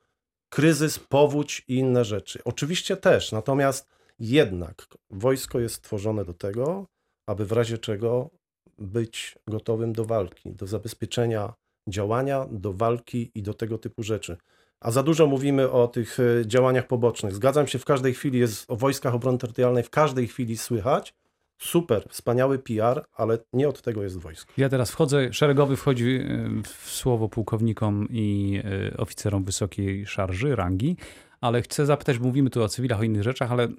kryzys, 0.49 0.99
powódź 0.99 1.65
i 1.69 1.75
inne 1.75 2.05
rzeczy. 2.05 2.39
Oczywiście 2.45 2.97
też, 2.97 3.33
natomiast 3.33 3.87
jednak 4.19 4.87
wojsko 5.11 5.61
jest 5.61 5.75
stworzone 5.75 6.25
do 6.25 6.35
tego, 6.35 6.87
aby 7.27 7.47
w 7.47 7.53
razie 7.53 7.79
czego 7.79 8.31
być 8.79 9.39
gotowym 9.47 9.93
do 9.93 10.05
walki, 10.05 10.53
do 10.53 10.67
zabezpieczenia 10.67 11.53
działania, 11.89 12.47
do 12.51 12.73
walki 12.73 13.31
i 13.35 13.43
do 13.43 13.55
tego 13.55 13.79
typu 13.79 14.03
rzeczy. 14.03 14.37
A 14.81 14.91
za 14.91 15.03
dużo 15.03 15.27
mówimy 15.27 15.71
o 15.71 15.89
tych 15.89 16.21
e, 16.21 16.47
działaniach 16.47 16.87
pobocznych. 16.87 17.35
Zgadzam 17.35 17.67
się, 17.67 17.79
w 17.79 17.85
każdej 17.85 18.15
chwili 18.15 18.39
jest 18.39 18.71
o 18.71 18.77
wojskach 18.77 19.15
obrony 19.15 19.39
terytorialnej, 19.39 19.83
w 19.83 19.91
każdej 19.91 20.29
chwili 20.29 20.57
słychać. 20.57 21.15
Super, 21.59 22.07
wspaniały 22.09 22.59
PR, 22.59 23.05
ale 23.15 23.39
nie 23.53 23.69
od 23.69 23.83
tego 23.83 24.03
jest 24.03 24.19
wojsko. 24.19 24.53
Ja 24.57 24.69
teraz 24.69 24.91
wchodzę, 24.91 25.33
szeregowy 25.33 25.77
wchodzi 25.77 26.07
y, 26.07 26.63
w 26.63 26.91
słowo 26.91 27.29
pułkownikom 27.29 28.09
i 28.11 28.61
y, 28.93 28.97
oficerom 28.97 29.45
wysokiej 29.45 30.07
szarży, 30.07 30.57
rangi, 30.57 30.97
ale 31.41 31.63
chcę 31.63 31.87
zapytać, 31.87 32.19
mówimy 32.19 32.51
tu 32.51 32.63
o 32.63 32.69
cywilach, 32.69 33.01
o 33.01 33.03
innych 33.03 33.23
rzeczach, 33.23 33.53
ale 33.53 33.65
y, 33.65 33.71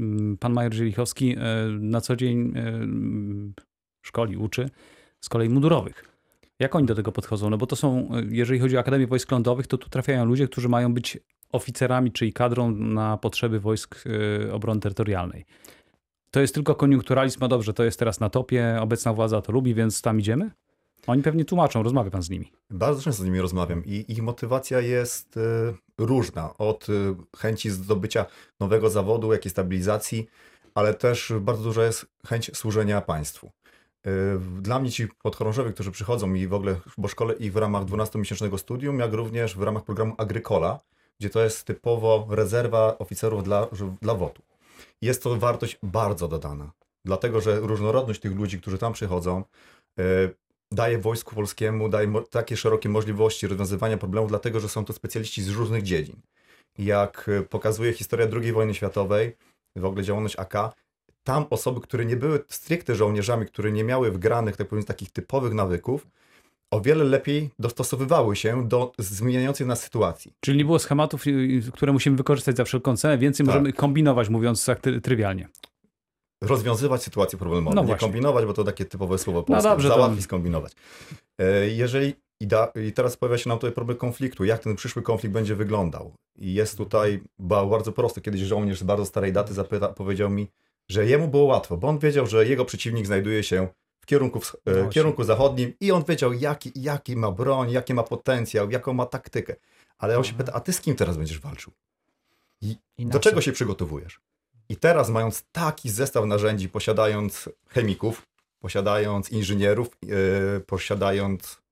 y, 0.00 0.36
pan 0.40 0.52
major 0.52 0.74
Zielichowski 0.74 1.32
y, 1.32 1.38
na 1.80 2.00
co 2.00 2.16
dzień 2.16 2.56
y, 2.56 3.62
szkoli, 4.02 4.36
uczy 4.36 4.70
z 5.20 5.28
kolei 5.28 5.48
mundurowych. 5.48 6.04
Jak 6.58 6.76
oni 6.76 6.86
do 6.86 6.94
tego 6.94 7.12
podchodzą? 7.12 7.50
No 7.50 7.58
bo 7.58 7.66
to 7.66 7.76
są, 7.76 8.10
jeżeli 8.30 8.60
chodzi 8.60 8.76
o 8.76 8.80
Akademię 8.80 9.06
Wojsk 9.06 9.32
Lądowych, 9.32 9.66
to 9.66 9.78
tu 9.78 9.90
trafiają 9.90 10.24
ludzie, 10.24 10.48
którzy 10.48 10.68
mają 10.68 10.94
być 10.94 11.18
oficerami, 11.52 12.12
czyli 12.12 12.32
kadrą 12.32 12.70
na 12.70 13.16
potrzeby 13.16 13.60
wojsk 13.60 14.04
obrony 14.52 14.80
terytorialnej. 14.80 15.44
To 16.30 16.40
jest 16.40 16.54
tylko 16.54 16.74
koniunkturalizm, 16.74 17.44
a 17.44 17.48
dobrze, 17.48 17.72
to 17.72 17.84
jest 17.84 17.98
teraz 17.98 18.20
na 18.20 18.30
topie, 18.30 18.78
obecna 18.80 19.12
władza 19.12 19.42
to 19.42 19.52
lubi, 19.52 19.74
więc 19.74 20.02
tam 20.02 20.20
idziemy? 20.20 20.50
Oni 21.06 21.22
pewnie 21.22 21.44
tłumaczą, 21.44 21.82
rozmawia 21.82 22.10
pan 22.10 22.22
z 22.22 22.30
nimi. 22.30 22.52
Bardzo 22.70 23.02
często 23.02 23.22
z 23.22 23.26
nimi 23.26 23.40
rozmawiam 23.40 23.84
i 23.84 24.04
ich 24.08 24.22
motywacja 24.22 24.80
jest 24.80 25.36
y, 25.36 25.40
różna. 25.98 26.58
Od 26.58 26.88
y, 26.88 27.14
chęci 27.36 27.70
zdobycia 27.70 28.26
nowego 28.60 28.90
zawodu, 28.90 29.32
jakiejś 29.32 29.52
stabilizacji, 29.52 30.26
ale 30.74 30.94
też 30.94 31.32
bardzo 31.40 31.62
duża 31.62 31.84
jest 31.84 32.06
chęć 32.26 32.56
służenia 32.56 33.00
państwu. 33.00 33.50
Y, 34.06 34.10
Dla 34.60 34.78
mnie 34.78 34.90
ci 34.90 35.08
podchorążowie, 35.22 35.72
którzy 35.72 35.90
przychodzą 35.90 36.34
i 36.34 36.46
w 36.46 36.54
ogóle, 36.54 36.76
bo 36.98 37.08
szkole 37.08 37.34
ich 37.34 37.52
w 37.52 37.56
ramach 37.56 37.84
12-miesięcznego 37.84 38.58
studium, 38.58 38.98
jak 38.98 39.12
również 39.12 39.56
w 39.56 39.62
ramach 39.62 39.84
programu 39.84 40.14
Agrykola, 40.18 40.78
gdzie 41.20 41.30
to 41.30 41.44
jest 41.44 41.64
typowo 41.64 42.26
rezerwa 42.30 42.98
oficerów 42.98 43.44
dla, 43.44 43.66
dla 44.02 44.14
WOT-u. 44.14 44.47
Jest 45.02 45.22
to 45.22 45.36
wartość 45.36 45.78
bardzo 45.82 46.28
dodana, 46.28 46.72
dlatego 47.04 47.40
że 47.40 47.60
różnorodność 47.60 48.20
tych 48.20 48.36
ludzi, 48.36 48.60
którzy 48.60 48.78
tam 48.78 48.92
przychodzą, 48.92 49.44
y, 50.00 50.02
daje 50.72 50.98
Wojsku 50.98 51.34
Polskiemu, 51.34 51.88
daje 51.88 52.12
takie 52.30 52.56
szerokie 52.56 52.88
możliwości 52.88 53.46
rozwiązywania 53.46 53.96
problemów, 53.96 54.28
dlatego 54.28 54.60
że 54.60 54.68
są 54.68 54.84
to 54.84 54.92
specjaliści 54.92 55.42
z 55.42 55.48
różnych 55.48 55.82
dziedzin. 55.82 56.16
Jak 56.78 57.28
y, 57.28 57.42
pokazuje 57.42 57.92
historia 57.92 58.26
II 58.32 58.52
wojny 58.52 58.74
światowej, 58.74 59.36
w 59.76 59.84
ogóle 59.84 60.04
działalność 60.04 60.36
AK, 60.38 60.54
tam 61.24 61.46
osoby, 61.50 61.80
które 61.80 62.04
nie 62.04 62.16
były 62.16 62.44
stricte 62.48 62.94
żołnierzami, 62.94 63.46
które 63.46 63.72
nie 63.72 63.84
miały 63.84 64.10
wgranych, 64.10 64.56
tak 64.56 64.68
powiem, 64.68 64.84
takich 64.84 65.10
typowych 65.10 65.52
nawyków, 65.52 66.06
o 66.70 66.80
wiele 66.80 67.04
lepiej 67.04 67.50
dostosowywały 67.58 68.36
się 68.36 68.68
do 68.68 68.92
zmieniającej 68.98 69.66
nas 69.66 69.82
sytuacji. 69.82 70.32
Czyli 70.40 70.58
nie 70.58 70.64
było 70.64 70.78
schematów, 70.78 71.26
y, 71.26 71.30
y, 71.30 71.72
które 71.72 71.92
musimy 71.92 72.16
wykorzystać 72.16 72.56
za 72.56 72.64
wszelką 72.64 72.96
cenę, 72.96 73.18
więcej 73.18 73.46
Tak. 73.46 73.54
możemy 73.54 73.72
kombinować, 73.72 74.28
mówiąc 74.28 74.64
tak 74.64 74.80
try- 74.80 75.00
trywialnie. 75.00 75.48
rozwiązywać 76.42 77.02
sytuacje 77.02 77.38
problemowe. 77.38 77.74
No 77.76 77.82
nie 77.82 77.86
właśnie. 77.86 78.06
kombinować, 78.08 78.44
bo 78.46 78.52
to 78.52 78.64
takie 78.64 78.84
typowe 78.84 79.18
słowo 79.18 79.42
polskie. 79.42 79.68
dobrze, 79.68 79.88
to- 79.88 79.94
Załatwić, 79.94 80.22
skombinować. 80.24 80.72
E, 81.40 81.68
Jeżeli 81.68 82.14
i, 82.40 82.46
da, 82.46 82.72
i 82.88 82.92
teraz 82.92 83.16
pojawia 83.16 83.38
się 83.38 83.48
nam 83.48 83.58
tutaj 83.58 83.72
problem 83.72 83.98
konfliktu, 83.98 84.44
jak 84.44 84.62
ten 84.62 84.76
przyszły 84.76 85.02
konflikt 85.02 85.32
będzie 85.34 85.54
wyglądał. 85.54 86.12
I 86.38 86.54
jest 86.54 86.76
tutaj 86.78 87.20
ba- 87.38 87.66
bardzo 87.66 87.92
prosto. 87.92 88.20
Kiedyś 88.20 88.40
żołnierz 88.40 88.78
z 88.78 88.82
bardzo 88.82 89.06
starej 89.06 89.32
daty 89.32 89.54
zapyta, 89.54 89.88
powiedział 89.88 90.30
mi, 90.30 90.48
że 90.90 91.06
jemu 91.06 91.28
było 91.28 91.44
łatwo, 91.44 91.76
bo 91.76 91.88
on 91.88 91.98
wiedział, 91.98 92.26
że 92.26 92.46
jego 92.46 92.64
przeciwnik 92.64 93.06
znajduje 93.06 93.42
się 93.42 93.68
kierunku, 94.08 94.40
e, 94.66 94.82
No 94.82 94.88
kierunku 94.88 95.24
zachodnim 95.24 95.72
i 95.80 95.92
on 95.92 96.04
wiedział, 96.08 96.32
jaki, 96.32 96.72
jaki 96.74 97.16
ma 97.16 97.30
broń, 97.30 97.70
jaki 97.70 97.94
ma 97.94 98.02
potencjał, 98.02 98.70
jaką 98.70 98.92
ma 98.92 99.06
taktykę. 99.06 99.56
Ale 99.98 100.18
on 100.18 100.24
się 100.24 100.34
pyta, 100.34 100.52
a 100.52 100.60
ty 100.60 100.72
z 100.72 100.80
kim 100.80 100.94
teraz 100.96 101.16
będziesz 101.16 101.38
walczył? 101.40 101.72
I 102.62 102.76
Do 102.98 103.20
czego 103.20 103.40
się 103.40 103.52
przygotowujesz? 103.52 104.20
I 104.68 104.76
teraz, 104.76 105.10
mając 105.10 105.44
taki 105.52 105.90
zestaw 105.90 106.24
narzędzi, 106.26 106.68
posiadając 106.68 107.48
chemików, 107.68 108.26
posiadając 108.60 109.30
inżynierów, 109.30 109.88
yy, 110.02 110.60
posiadając 110.66 111.62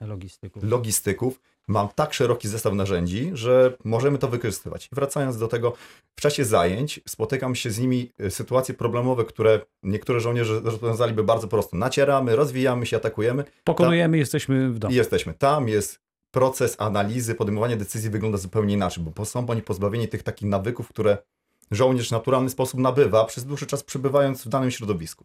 Logistyków. 0.00 0.64
logistyków, 0.64 1.40
mam 1.68 1.88
tak 1.94 2.14
szeroki 2.14 2.48
zestaw 2.48 2.74
narzędzi, 2.74 3.30
że 3.34 3.76
możemy 3.84 4.18
to 4.18 4.28
wykorzystywać. 4.28 4.88
Wracając 4.92 5.38
do 5.38 5.48
tego, 5.48 5.72
w 6.16 6.20
czasie 6.20 6.44
zajęć 6.44 7.00
spotykam 7.08 7.54
się 7.54 7.70
z 7.70 7.78
nimi 7.78 8.12
y, 8.20 8.30
sytuacje 8.30 8.74
problemowe, 8.74 9.24
które 9.24 9.60
niektóre 9.82 10.20
żołnierze 10.20 10.60
rozwiązaliby 10.60 11.24
bardzo 11.24 11.48
prosto. 11.48 11.76
Nacieramy, 11.76 12.36
rozwijamy 12.36 12.86
się, 12.86 12.96
atakujemy 12.96 13.44
Pokonujemy, 13.64 14.18
jesteśmy 14.18 14.70
w 14.70 14.78
domu. 14.78 14.94
jesteśmy. 14.94 15.34
Tam 15.34 15.68
jest 15.68 16.00
proces 16.30 16.76
analizy, 16.78 17.34
podejmowanie 17.34 17.76
decyzji 17.76 18.10
wygląda 18.10 18.38
zupełnie 18.38 18.74
inaczej, 18.74 19.04
bo 19.16 19.24
są 19.24 19.46
oni 19.50 19.62
pozbawieni 19.62 20.08
tych 20.08 20.22
takich 20.22 20.48
nawyków, 20.48 20.88
które 20.88 21.18
żołnierz 21.70 22.08
w 22.08 22.12
naturalny 22.12 22.50
sposób 22.50 22.80
nabywa 22.80 23.24
przez 23.24 23.44
dłuższy 23.44 23.66
czas 23.66 23.82
przebywając 23.82 24.44
w 24.44 24.48
danym 24.48 24.70
środowisku. 24.70 25.24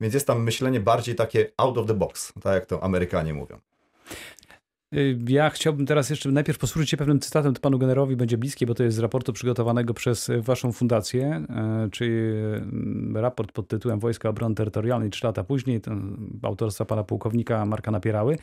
Więc 0.00 0.14
jest 0.14 0.26
tam 0.26 0.42
myślenie 0.42 0.80
bardziej 0.80 1.14
takie 1.14 1.50
out 1.56 1.78
of 1.78 1.86
the 1.86 1.94
box, 1.94 2.32
tak 2.42 2.54
jak 2.54 2.66
to 2.66 2.84
Amerykanie 2.84 3.34
mówią. 3.34 3.58
Y, 4.94 5.18
Ja 5.28 5.50
chciałbym 5.50 5.86
teraz 5.86 6.10
jeszcze 6.10 6.30
najpierw 6.30 6.58
posłużyć 6.58 6.90
się 6.90 6.96
pewnym 6.96 7.20
cytatem, 7.20 7.54
to 7.54 7.60
panu 7.60 7.78
generowi 7.78 8.16
będzie 8.16 8.38
bliskie, 8.38 8.66
bo 8.66 8.74
to 8.74 8.82
jest 8.82 8.96
z 8.96 9.00
raportu 9.00 9.32
przygotowanego 9.32 9.94
przez 9.94 10.28
y, 10.28 10.42
waszą 10.42 10.72
fundację, 10.72 11.26
e, 11.26 11.88
czyli 11.92 12.12
raport 13.14 13.52
pod 13.52 13.68
tytułem 13.68 13.98
Wojska 13.98 14.28
Obrony 14.28 14.54
Terytorialnej 14.54 15.10
3 15.10 15.26
lata 15.26 15.44
później, 15.44 15.80
to 15.80 15.90
autorstwa 16.42 16.84
pana 16.84 17.04
pułkownika 17.04 17.66
Marka 17.66 17.90
Napierały. 17.90 18.38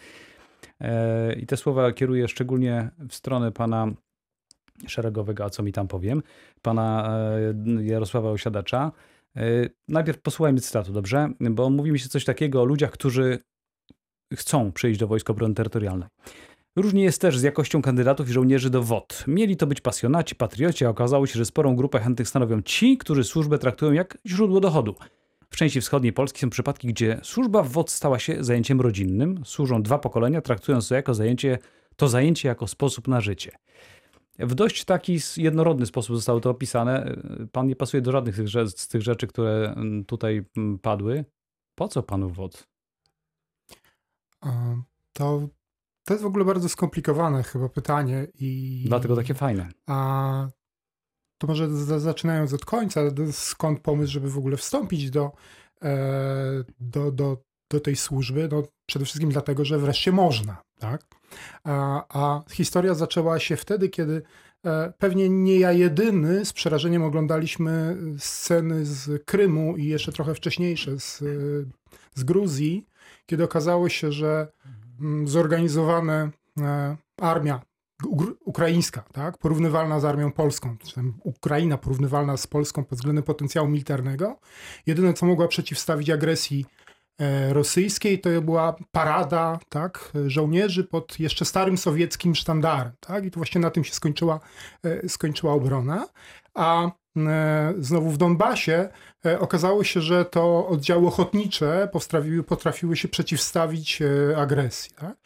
I 1.38 1.46
te 1.46 1.58
słowa 1.58 1.92
kieruję 1.92 2.28
szczególnie 2.28 2.90
w 3.10 3.16
stronę 3.16 3.52
pana 3.52 3.88
szeregowego, 4.88 5.44
a 5.46 5.50
co 5.50 5.64
mi 5.64 5.72
tam 5.72 5.88
powiem, 5.88 6.24
pana 6.62 7.18
Jarosława 7.82 8.30
Osiadacza. 8.30 8.92
Najpierw 9.88 10.22
posłuchajmy 10.22 10.60
cytatu, 10.60 10.94
dobrze? 10.94 11.30
Bo 11.40 11.70
mówi 11.70 11.92
mi 11.92 12.00
się 12.00 12.10
coś 12.10 12.25
takiego 12.25 12.62
o 12.62 12.66
ludziach, 12.66 12.92
którzy 12.92 13.40
chcą 14.34 14.72
przyjść 14.72 15.00
do 15.00 15.08
Wojsk 15.08 15.29
Obrony 15.29 15.53
Terytorialnej. 15.53 16.10
Różnie 16.75 17.03
jest 17.03 17.22
też 17.22 17.38
z 17.38 17.44
jakością 17.44 17.82
kandydatów 17.82 18.29
i 18.29 18.34
żołnierzy 18.34 18.70
do 18.70 18.84
WOT. 18.84 19.24
Mieli 19.27 19.58
to 19.58 19.67
być 19.67 19.82
pasjonaci, 19.82 20.36
patrioci, 20.36 20.86
a 20.86 20.89
okazało 20.89 21.27
się, 21.27 21.34
że 21.34 21.46
sporą 21.46 21.75
grupę 21.75 22.00
chętnych 22.00 22.27
stanowią 22.27 22.62
ci, 22.62 22.98
którzy 22.98 23.24
służbę 23.24 23.58
traktują 23.58 23.91
jak 23.91 24.17
źródło 24.25 24.60
dochodu. 24.60 24.96
W 25.50 25.58
części 25.58 25.82
wschodniej 25.82 26.13
Polski 26.13 26.39
są 26.39 26.50
przypadki, 26.50 26.88
gdzie 26.88 27.20
służba 27.24 27.63
w 27.63 27.70
WOT 27.70 27.91
stała 27.91 28.20
się 28.20 28.44
zajęciem 28.44 28.82
rodzinnym, 28.82 29.41
służą 29.46 29.84
dwa 29.84 30.00
pokolenia, 30.00 30.41
traktując 30.41 30.88
to 30.88 30.96
jako 30.96 31.13
zajęcie, 31.13 31.58
to 31.96 32.08
zajęcie 32.08 32.48
jako 32.48 32.67
sposób 32.67 33.08
na 33.08 33.22
życie. 33.22 33.51
W 34.39 34.55
dość 34.55 34.86
taki 34.86 35.17
jednorodny 35.38 35.86
sposób 35.86 36.15
zostało 36.15 36.39
to 36.39 36.50
opisane. 36.50 37.15
Pan 37.51 37.67
nie 37.67 37.75
pasuje 37.75 38.01
do 38.01 38.12
żadnych 38.12 38.36
z 38.36 38.38
tych 38.38 38.48
rze- 38.48 38.67
z 38.67 38.88
tych 38.88 39.01
rzeczy, 39.01 39.27
które 39.27 39.74
mm, 39.77 40.05
tutaj 40.05 40.46
mm, 40.58 40.79
padły. 40.79 41.25
Po 41.75 41.88
co 41.88 42.03
panu 42.03 42.29
WOT? 42.29 42.67
To, 45.14 45.48
to 46.04 46.14
jest 46.14 46.24
w 46.24 46.28
ogóle 46.28 46.46
bardzo 46.46 46.70
skomplikowane 46.70 47.44
chyba 47.44 47.70
pytanie 47.70 48.28
i... 48.40 48.84
Dlatego 48.88 49.16
takie 49.16 49.34
fajne. 49.34 49.70
A 49.88 50.48
to 51.38 51.48
może 51.48 51.70
za- 51.70 52.00
zaczynając 52.00 52.54
od 52.54 52.66
końca, 52.66 53.02
skąd 53.32 53.80
pomysł, 53.80 54.14
żeby 54.14 54.30
w 54.30 54.38
ogóle 54.38 54.58
wstąpić 54.58 55.10
do, 55.10 55.32
e, 55.84 56.64
do, 56.80 57.12
do, 57.12 57.38
do 57.72 57.80
tej 57.80 57.96
służby? 57.96 58.50
No, 58.52 58.64
przede 58.86 59.06
wszystkim 59.06 59.30
dlatego, 59.30 59.66
że 59.66 59.80
wreszcie 59.80 60.12
można, 60.12 60.62
tak? 60.80 61.06
A, 61.64 62.06
a 62.20 62.44
historia 62.52 62.94
zaczęła 62.94 63.40
się 63.40 63.56
wtedy, 63.58 63.90
kiedy 63.90 64.22
e, 64.66 64.94
pewnie 64.98 65.30
nie 65.30 65.60
ja 65.60 65.72
jedyny 65.72 66.46
z 66.46 66.54
przerażeniem 66.54 67.04
oglądaliśmy 67.04 67.98
sceny 68.18 68.86
z 68.86 69.25
Krymu 69.25 69.78
i 69.78 69.86
jeszcze 69.86 70.12
trochę 70.12 70.36
wcześniejsze 70.36 71.00
z, 71.00 71.24
z 72.16 72.24
Gruzji, 72.24 72.88
kiedy 73.25 73.44
okazało 73.44 73.89
się, 73.89 74.12
że 74.12 74.48
mm, 75.00 75.27
zorganizowane 75.27 76.29
e, 76.62 76.98
armia 77.22 77.62
ukraińska, 78.46 79.03
tak, 79.13 79.38
porównywalna 79.38 80.00
z 80.00 80.05
armią 80.05 80.32
polską, 80.32 80.77
czy 80.77 81.01
Ukraina 81.24 81.77
porównywalna 81.77 82.38
z 82.38 82.48
Polską 82.48 82.84
pod 82.84 82.98
względem 82.98 83.24
potencjału 83.24 83.67
militarnego. 83.67 84.39
Jedyne, 84.86 85.13
co 85.13 85.25
mogła 85.25 85.48
przeciwstawić 85.48 86.10
agresji 86.10 86.65
e, 87.20 87.53
rosyjskiej, 87.53 88.22
to 88.22 88.41
była 88.41 88.75
parada 88.91 89.60
tak, 89.70 90.12
żołnierzy 90.27 90.84
pod 90.84 91.20
jeszcze 91.20 91.46
starym 91.46 91.77
sowieckim 91.77 92.36
sztandarem. 92.36 92.94
Tak, 93.00 93.25
I 93.25 93.32
to 93.32 93.39
właśnie 93.39 93.62
na 93.62 93.72
tym 93.72 93.84
się 93.84 93.94
skończyła, 93.94 94.39
e, 94.84 95.10
skończyła 95.10 95.53
obrona. 95.53 96.08
A 96.53 96.91
znowu 97.79 98.10
w 98.10 98.17
Donbasie 98.17 98.89
e, 99.25 99.39
okazało 99.39 99.84
się, 99.84 100.01
że 100.01 100.25
to 100.25 100.67
oddziały 100.67 101.07
ochotnicze 101.07 101.89
potrafiły, 101.91 102.43
potrafiły 102.43 102.98
się 102.98 103.07
przeciwstawić 103.07 104.01
e, 104.01 104.38
agresji. 104.38 104.91
Tak? 104.95 105.17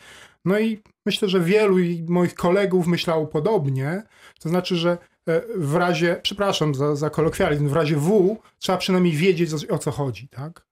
No 0.46 0.60
i 0.60 0.82
myślę, 1.06 1.30
że 1.30 1.40
wielu 1.40 1.76
moich 2.08 2.36
kolegów 2.36 2.88
myślało 2.88 3.28
podobnie. 3.28 4.04
To 4.40 4.50
znaczy, 4.50 4.76
że 4.76 4.98
e, 5.28 5.42
w 5.56 5.76
razie, 5.76 6.20
przepraszam 6.22 6.76
za, 6.76 6.96
za 6.96 7.10
kolokwializm, 7.10 7.68
w 7.68 7.74
razie 7.74 7.96
W 7.96 8.38
trzeba 8.60 8.78
przynajmniej 8.78 9.14
wiedzieć 9.14 9.50
o, 9.54 9.76
o 9.76 9.78
co 9.78 9.92
chodzi, 9.92 10.28
tak? 10.28 10.66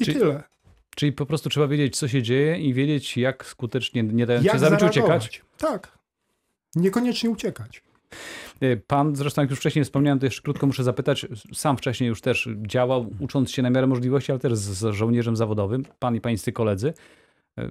I 0.00 0.04
Czyli- 0.04 0.18
tyle. 0.18 0.42
Czyli 0.96 1.12
po 1.12 1.26
prostu 1.26 1.48
trzeba 1.48 1.66
wiedzieć, 1.66 1.96
co 1.98 2.08
się 2.08 2.22
dzieje 2.22 2.58
i 2.58 2.74
wiedzieć, 2.74 3.16
jak 3.16 3.46
skutecznie, 3.46 4.02
nie 4.02 4.26
dając 4.26 4.44
się 4.44 4.48
Jak 4.50 4.58
zabić, 4.58 4.80
zareagować? 4.80 5.28
uciekać. 5.28 5.44
Tak. 5.58 5.98
Niekoniecznie 6.74 7.30
uciekać. 7.30 7.82
Y, 8.64 8.82
Pan, 8.86 9.16
zresztą 9.16 9.42
jak 9.42 9.50
już 9.50 9.58
wcześniej 9.58 9.84
wspomniałem, 9.84 10.18
to 10.18 10.26
jeszcze 10.26 10.42
krótko 10.42 10.66
muszę 10.66 10.84
zapytać, 10.84 11.26
sam 11.52 11.76
wcześniej 11.76 12.08
już 12.08 12.20
też 12.20 12.48
działał, 12.66 13.10
ucząc 13.20 13.50
się 13.50 13.62
na 13.62 13.70
miarę 13.70 13.86
możliwości, 13.86 14.32
ale 14.32 14.38
też 14.38 14.54
z, 14.54 14.94
żołnierzem 14.94 15.36
zawodowym, 15.36 15.84
pan 15.98 16.16
i 16.16 16.20
pańscy 16.20 16.52
koledzy. 16.52 16.94
Y, 17.60 17.70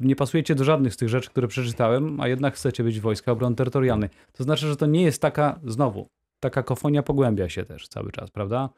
Nie 0.00 0.16
pasujecie 0.16 0.54
do 0.54 0.64
żadnych 0.64 0.94
z 0.94 0.96
tych 0.96 1.08
rzeczy, 1.08 1.30
które 1.30 1.48
przeczytałem, 1.48 2.20
a 2.20 2.28
jednak 2.28 2.54
chcecie 2.54 2.84
być 2.84 3.00
Wojska 3.00 3.32
Obrony 3.32 3.56
Terytorialnej. 3.56 4.08
To 4.32 4.44
znaczy, 4.44 4.66
że 4.66 4.76
to 4.76 4.86
nie 4.86 5.02
jest 5.02 5.22
taka, 5.22 5.60
znowu, 5.64 6.06
ta 6.40 6.50
kakofonia 6.50 7.02
pogłębia 7.02 7.48
się 7.48 7.64
też 7.64 7.88
cały 7.88 8.12
czas, 8.12 8.30
prawda? 8.30 8.70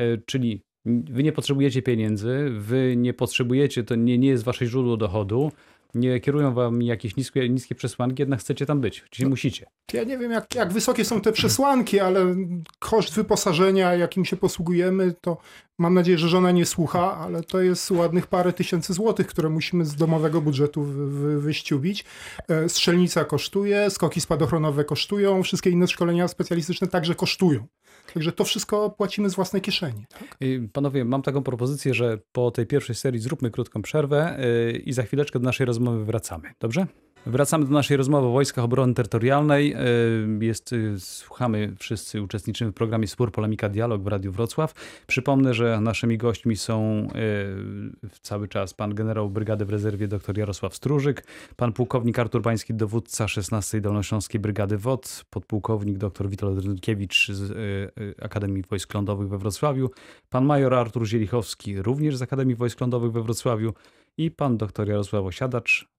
Y, 0.00 0.22
Czyli 0.26 0.62
wy 0.86 1.22
nie 1.22 1.32
potrzebujecie 1.32 1.82
pieniędzy, 1.82 2.50
wy 2.58 2.94
nie 2.96 3.14
potrzebujecie, 3.14 3.84
to 3.84 3.94
nie, 3.94 4.18
nie 4.18 4.28
jest 4.28 4.44
wasze 4.44 4.66
źródło 4.66 4.96
dochodu, 4.96 5.52
nie 5.94 6.20
kierują 6.20 6.54
wam 6.54 6.82
jakieś 6.82 7.16
niskie, 7.16 7.48
niskie 7.48 7.74
przesłanki, 7.74 8.22
jednak 8.22 8.40
chcecie 8.40 8.66
tam 8.66 8.80
być, 8.80 9.04
czyli 9.10 9.28
musicie. 9.28 9.66
Ja 9.92 10.04
nie 10.04 10.18
wiem, 10.18 10.32
jak, 10.32 10.54
jak 10.54 10.72
wysokie 10.72 11.04
są 11.04 11.20
te 11.20 11.32
przesłanki, 11.32 12.00
ale 12.00 12.36
koszt 12.78 13.14
wyposażenia, 13.14 13.94
jakim 13.94 14.24
się 14.24 14.36
posługujemy, 14.36 15.14
to 15.20 15.36
mam 15.78 15.94
nadzieję, 15.94 16.18
że 16.18 16.28
żona 16.28 16.50
nie 16.50 16.66
słucha, 16.66 17.16
ale 17.16 17.42
to 17.42 17.60
jest 17.60 17.90
ładnych 17.90 18.26
parę 18.26 18.52
tysięcy 18.52 18.92
złotych, 18.92 19.26
które 19.26 19.48
musimy 19.48 19.84
z 19.84 19.94
domowego 19.94 20.40
budżetu 20.40 20.82
wy, 20.82 21.06
wy, 21.10 21.40
wyściubić. 21.40 22.04
E, 22.48 22.68
Strzelnica 22.68 23.24
kosztuje, 23.24 23.90
skoki 23.90 24.20
spadochronowe 24.20 24.84
kosztują, 24.84 25.42
wszystkie 25.42 25.70
inne 25.70 25.88
szkolenia 25.88 26.28
specjalistyczne 26.28 26.86
także 26.86 27.14
kosztują. 27.14 27.66
Także 28.14 28.32
to 28.32 28.44
wszystko 28.44 28.90
płacimy 28.90 29.30
z 29.30 29.34
własnej 29.34 29.62
kieszeni. 29.62 30.06
Tak? 30.08 30.38
Panowie, 30.72 31.04
mam 31.04 31.22
taką 31.22 31.42
propozycję, 31.42 31.94
że 31.94 32.18
po 32.32 32.50
tej 32.50 32.66
pierwszej 32.66 32.94
serii 32.94 33.20
zróbmy 33.20 33.50
krótką 33.50 33.82
przerwę 33.82 34.44
y, 34.44 34.78
i 34.78 34.92
za 34.92 35.02
chwileczkę 35.02 35.38
do 35.38 35.44
naszej 35.44 35.66
rozmowy 35.66 36.04
wracamy. 36.04 36.50
Dobrze? 36.60 36.86
Wracamy 37.26 37.64
do 37.64 37.70
naszej 37.70 37.96
rozmowy 37.96 38.26
o 38.26 38.30
Wojskach 38.30 38.64
Obrony 38.64 38.94
Terytorialnej. 38.94 39.74
Y, 40.40 40.44
Jest, 40.44 40.72
y, 40.72 41.00
słuchamy, 41.00 41.74
wszyscy 41.78 42.22
uczestniczymy 42.22 42.70
w 42.70 42.74
programie 42.74 43.06
Spór, 43.06 43.32
Polemika, 43.32 43.68
Dialog 43.68 44.02
w 44.02 44.06
Radiu 44.06 44.32
Wrocław. 44.32 44.74
Przypomnę, 45.06 45.54
że 45.54 45.80
naszymi 45.80 46.18
gośćmi 46.18 46.56
są 46.56 47.08
y, 48.04 48.18
cały 48.20 48.48
czas 48.48 48.74
pan 48.74 48.94
generał 48.94 49.30
Brygady 49.30 49.64
w 49.64 49.70
rezerwie 49.70 50.08
dr 50.08 50.38
Jarosław 50.38 50.74
Stróżyk, 50.74 51.26
pan 51.56 51.72
pułkownik 51.72 52.18
Artur 52.18 52.42
Bański, 52.42 52.74
dowódca 52.74 53.28
16 53.28 53.80
Dolnośląskiej 53.80 54.40
Brygady 54.40 54.78
WOT, 54.78 55.24
podpułkownik 55.30 55.98
dr 55.98 56.28
Witold 56.28 56.64
Rynkiewicz 56.64 57.28
z 57.32 57.52
Akademii 58.22 58.62
Wojsk 58.70 58.94
Lądowych 58.94 59.28
we 59.28 59.38
Wrocławiu, 59.38 59.90
pan 60.30 60.44
major 60.44 60.74
Artur 60.74 61.06
Zielichowski, 61.06 61.82
również 61.82 62.16
z 62.16 62.22
Akademii 62.22 62.56
Wojsk 62.56 62.80
Lądowych 62.80 63.12
we 63.12 63.22
Wrocławiu 63.22 63.72
i 64.18 64.30
pan 64.30 64.56
dr 64.56 64.88
Jarosław 64.88 65.24
Osiadacz, 65.24 65.95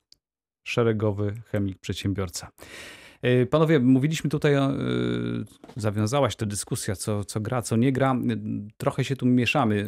szeregowy 0.68 1.34
chemik, 1.52 1.80
przedsiębiorca. 1.80 2.52
Y, 3.26 3.48
Panowie, 3.52 3.80
mówiliśmy 3.80 4.30
tutaj, 4.30 4.56
y, 4.56 4.60
zawiązałaś 5.76 6.36
ta 6.36 6.46
dyskusja, 6.46 6.96
co, 6.96 7.24
co 7.24 7.40
gra, 7.40 7.62
co 7.62 7.76
nie 7.76 7.92
gra. 7.92 8.16
Y, 8.16 8.38
Trochę 8.78 9.04
się 9.04 9.16
tu 9.16 9.26
mieszamy. 9.26 9.86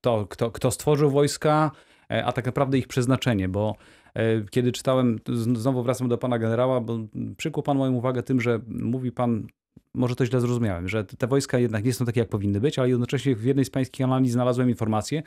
To, 0.00 0.26
kto, 0.26 0.50
kto 0.50 0.70
stworzył 0.70 1.10
wojska, 1.10 1.70
e, 2.10 2.24
a 2.24 2.32
tak 2.32 2.46
naprawdę 2.46 2.78
ich 2.78 2.88
przeznaczenie, 2.88 3.48
bo 3.48 3.76
e, 4.14 4.44
kiedy 4.50 4.72
czytałem, 4.72 5.18
znowu 5.34 5.82
wracam 5.82 6.08
do 6.08 6.18
pana 6.18 6.38
generała, 6.38 6.80
bo 6.80 6.98
przykuł 7.36 7.62
pan 7.62 7.76
moją 7.76 7.92
uwagę 7.92 8.22
tym, 8.22 8.40
że 8.40 8.60
mówi 8.66 9.12
pan, 9.12 9.46
może 9.94 10.16
to 10.16 10.26
źle 10.26 10.40
zrozumiałem, 10.40 10.88
że 10.88 11.04
te 11.04 11.26
wojska 11.26 11.58
jednak 11.58 11.84
nie 11.84 11.92
są 11.92 12.04
takie, 12.04 12.20
jak 12.20 12.28
powinny 12.28 12.60
być, 12.60 12.78
ale 12.78 12.88
jednocześnie 12.88 13.36
w 13.36 13.44
jednej 13.44 13.64
z 13.64 13.70
pańskich 13.70 14.04
analiz 14.04 14.32
znalazłem 14.32 14.68
informację, 14.68 15.22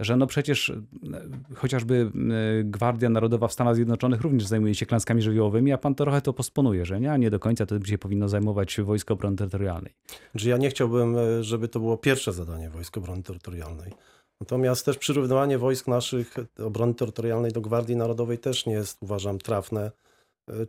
że 0.00 0.16
no 0.16 0.26
przecież 0.26 0.70
e, 0.70 0.82
chociażby 1.54 2.12
e, 2.60 2.64
Gwardia 2.64 3.08
Narodowa 3.08 3.48
w 3.48 3.52
Stanach 3.52 3.74
Zjednoczonych 3.74 4.20
również 4.20 4.46
zajmuje 4.46 4.74
się 4.74 4.86
klęskami 4.86 5.22
żywiołowymi, 5.22 5.72
a 5.72 5.78
pan 5.78 5.94
to 5.94 6.04
trochę 6.04 6.20
to 6.20 6.32
posponuje, 6.32 6.86
że 6.86 7.00
nie, 7.00 7.12
a 7.12 7.16
nie 7.16 7.30
do 7.30 7.38
końca 7.38 7.66
to 7.66 7.84
się 7.84 7.98
powinno 7.98 8.28
zajmować 8.28 8.80
Wojsko 8.80 9.14
Obrony 9.14 9.36
Terytorialnej. 9.36 9.94
Że 10.34 10.50
ja 10.50 10.56
nie 10.56 10.70
chciałbym, 10.70 11.16
e, 11.16 11.44
żeby 11.44 11.68
to 11.68 11.80
było 11.80 11.96
pierwsze 11.96 12.32
zadanie 12.32 12.70
Wojsk 12.70 12.98
Obrony 12.98 13.22
Terytorialnej. 13.22 13.92
Natomiast 14.40 14.84
też 14.84 14.98
przyrównywanie 14.98 15.58
wojsk 15.58 15.88
naszych 15.88 16.34
obrony 16.64 16.94
terytorialnej 16.94 17.52
do 17.52 17.60
Gwardii 17.60 17.96
Narodowej 17.96 18.38
też 18.38 18.66
nie 18.66 18.72
jest, 18.72 18.98
uważam, 19.02 19.38
trafne. 19.38 19.90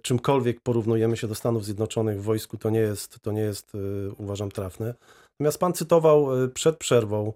Czymkolwiek 0.01 0.61
porównujemy 0.61 1.17
się 1.17 1.27
do 1.27 1.35
Stanów 1.35 1.65
Zjednoczonych 1.65 2.21
w 2.21 2.23
wojsku, 2.23 2.57
to 2.57 2.69
nie 2.69 2.79
jest, 2.79 3.19
to 3.19 3.31
nie 3.31 3.41
jest 3.41 3.71
uważam, 4.17 4.51
trafne. 4.51 4.95
Natomiast 5.33 5.59
pan 5.59 5.73
cytował 5.73 6.27
przed 6.53 6.77
przerwą 6.77 7.33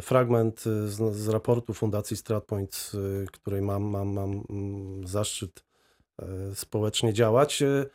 fragment 0.00 0.64
e, 0.66 0.88
z, 0.88 1.16
z 1.16 1.28
raportu 1.28 1.74
Fundacji 1.74 2.16
StratPoints, 2.16 2.94
e, 2.94 3.26
której 3.32 3.62
mam, 3.62 3.82
mam, 3.82 4.08
mam 4.08 4.42
mm, 4.50 5.06
zaszczyt 5.06 5.64
e, 6.22 6.26
społecznie 6.54 7.12
działać. 7.12 7.62
E, 7.62 7.86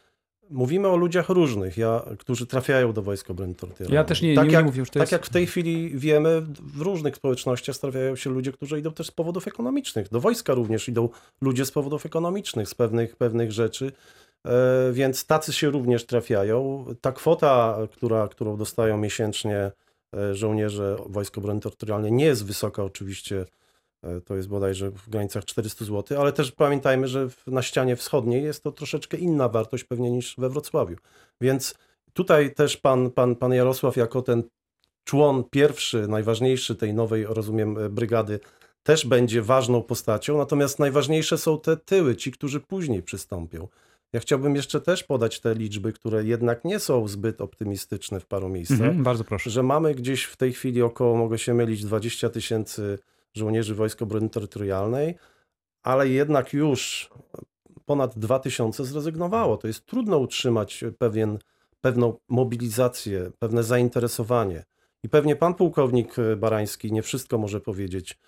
Mówimy 0.52 0.88
o 0.88 0.96
ludziach 0.96 1.30
różnych, 1.30 1.78
ja, 1.78 2.06
którzy 2.20 2.48
trafiają 2.48 2.94
do 2.94 3.02
Wojsk 3.02 3.32
Obrony. 3.32 3.56
Ja 3.90 4.04
też 4.04 4.22
nie, 4.22 4.36
tak 4.36 4.48
nie, 4.48 4.54
jak, 4.54 4.64
nie 4.64 4.66
mówię, 4.66 4.86
to 4.86 4.92
tak 4.92 5.02
jest... 5.02 5.12
jak 5.12 5.26
w 5.26 5.30
tej 5.30 5.48
chwili 5.48 5.92
wiemy, 6.00 6.42
w 6.60 6.82
różnych 6.82 7.16
społecznościach 7.16 7.78
trafiają 7.78 8.16
się 8.16 8.30
ludzie, 8.30 8.52
którzy 8.52 8.80
idą 8.80 8.92
też 8.92 9.08
z 9.08 9.12
powodów 9.12 9.48
ekonomicznych. 9.48 10.10
Do 10.10 10.20
wojska 10.20 10.54
również 10.54 10.88
idą 10.88 11.10
ludzie 11.42 11.66
z 11.66 11.72
powodów 11.72 12.06
ekonomicznych, 12.06 12.70
z 12.70 12.76
pewnych, 12.76 13.16
pewnych 13.16 13.52
rzeczy, 13.52 13.92
e, 14.46 14.52
więc 14.94 15.26
tacy 15.26 15.54
się 15.54 15.70
również 15.70 16.06
trafiają. 16.06 16.86
Ta 17.02 17.12
kwota, 17.12 17.78
która, 17.92 18.28
którą 18.28 18.58
dostają 18.58 18.98
miesięcznie 18.98 19.72
e, 20.16 20.36
żołnierze 20.36 20.98
Wojsk 21.06 21.38
Obrony 21.38 21.60
Terytorialnej 21.60 22.12
nie 22.12 22.26
jest 22.26 22.46
wysoka 22.46 22.84
oczywiście, 22.84 23.46
e, 24.04 24.22
to 24.22 24.36
jest 24.36 24.48
bodajże 24.48 24.92
w 24.92 25.10
granicach 25.10 25.46
400 25.46 25.86
zł, 25.86 26.22
ale 26.22 26.34
też 26.34 26.52
pamiętajmy, 26.52 27.08
że 27.08 27.28
na 27.48 27.62
ścianie 27.62 27.96
wschodniej 27.96 28.44
jest 28.44 28.64
to 28.64 28.72
troszeczkę 28.72 29.18
inna 29.18 29.50
wartość 29.50 29.84
pewnie 29.84 30.12
niż 30.12 30.36
we 30.38 30.50
Wrocławiu. 30.50 30.96
Więc 31.42 31.76
tutaj 32.14 32.54
też 32.54 32.78
pan, 32.78 33.12
pan, 33.12 33.36
pan 33.36 33.54
Jarosław 33.54 33.98
jako 33.98 34.22
ten 34.22 34.44
człon 35.04 35.44
pierwszy, 35.44 36.08
najważniejszy 36.08 36.76
tej 36.76 36.94
nowej, 36.94 37.26
rozumiem, 37.26 37.78
e, 37.78 37.90
brygady, 37.90 38.40
też 38.84 39.06
będzie 39.06 39.42
ważną 39.42 39.84
postacią, 39.84 40.38
natomiast 40.38 40.80
najważniejsze 40.80 41.38
są 41.38 41.60
te 41.60 41.78
tyły, 41.78 42.16
ci, 42.16 42.32
którzy 42.32 42.60
później 42.60 43.04
przystąpią. 43.04 43.68
Ja 44.14 44.20
chciałbym 44.20 44.56
jeszcze 44.56 44.82
też 44.82 45.04
podać 45.04 45.40
te 45.40 45.56
liczby, 45.56 45.94
które 45.94 46.24
jednak 46.26 46.66
nie 46.66 46.80
są 46.80 47.08
zbyt 47.08 47.42
optymistyczne 47.42 48.20
w 48.20 48.26
paru 48.26 48.50
miejscach 48.50 48.80
Mhm, 48.82 49.04
bardzo 49.04 49.24
proszę. 49.24 49.50
że 49.50 49.64
mamy 49.64 49.96
gdzieś 49.96 50.24
w 50.24 50.38
tej 50.38 50.54
chwili 50.54 50.82
około, 50.82 51.18
mogę 51.18 51.38
się 51.38 51.54
mylić, 51.54 51.86
20 51.86 52.30
tysięcy 52.30 53.00
żołnierzy 53.34 53.76
Wojsk 53.76 54.02
Obrony 54.02 54.30
Terytorialnej, 54.30 55.16
ale 55.84 56.10
jednak 56.10 56.54
już 56.54 57.10
ponad 57.86 58.20
2 58.20 58.40
tysiące 58.40 58.86
zrezygnowało. 58.86 59.58
To 59.58 59.68
jest 59.68 59.86
trudno 59.86 60.18
utrzymać 60.18 60.84
pewien, 60.98 61.40
pewną 61.82 62.18
mobilizację, 62.30 63.32
pewne 63.40 63.64
zainteresowanie. 63.64 64.64
I 65.04 65.10
pewnie 65.10 65.36
pan 65.36 65.54
pułkownik 65.54 66.16
Barański 66.38 66.92
nie 66.92 67.02
wszystko 67.02 67.38
może 67.38 67.62
powiedzieć, 67.62 68.20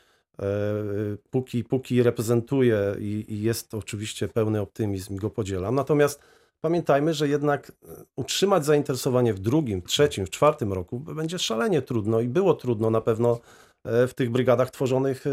póki, 1.29 1.63
póki 1.63 2.03
reprezentuje 2.03 2.95
i, 2.99 3.25
i 3.27 3.41
jest 3.41 3.73
oczywiście 3.73 4.27
pełny 4.27 4.61
optymizm, 4.61 5.15
go 5.15 5.29
podzielam. 5.29 5.75
Natomiast 5.75 6.19
pamiętajmy, 6.61 7.13
że 7.13 7.27
jednak 7.27 7.69
e, 7.69 7.73
utrzymać 8.15 8.65
zainteresowanie 8.65 9.33
w 9.33 9.39
drugim, 9.39 9.81
trzecim, 9.81 10.25
w 10.25 10.29
czwartym 10.29 10.73
roku 10.73 10.99
będzie 10.99 11.39
szalenie 11.39 11.81
trudno 11.81 12.19
i 12.19 12.27
było 12.27 12.53
trudno 12.53 12.89
na 12.89 13.01
pewno 13.01 13.39
e, 13.83 14.07
w 14.07 14.13
tych 14.13 14.29
brygadach 14.29 14.71
tworzonych 14.71 15.27
e, 15.27 15.31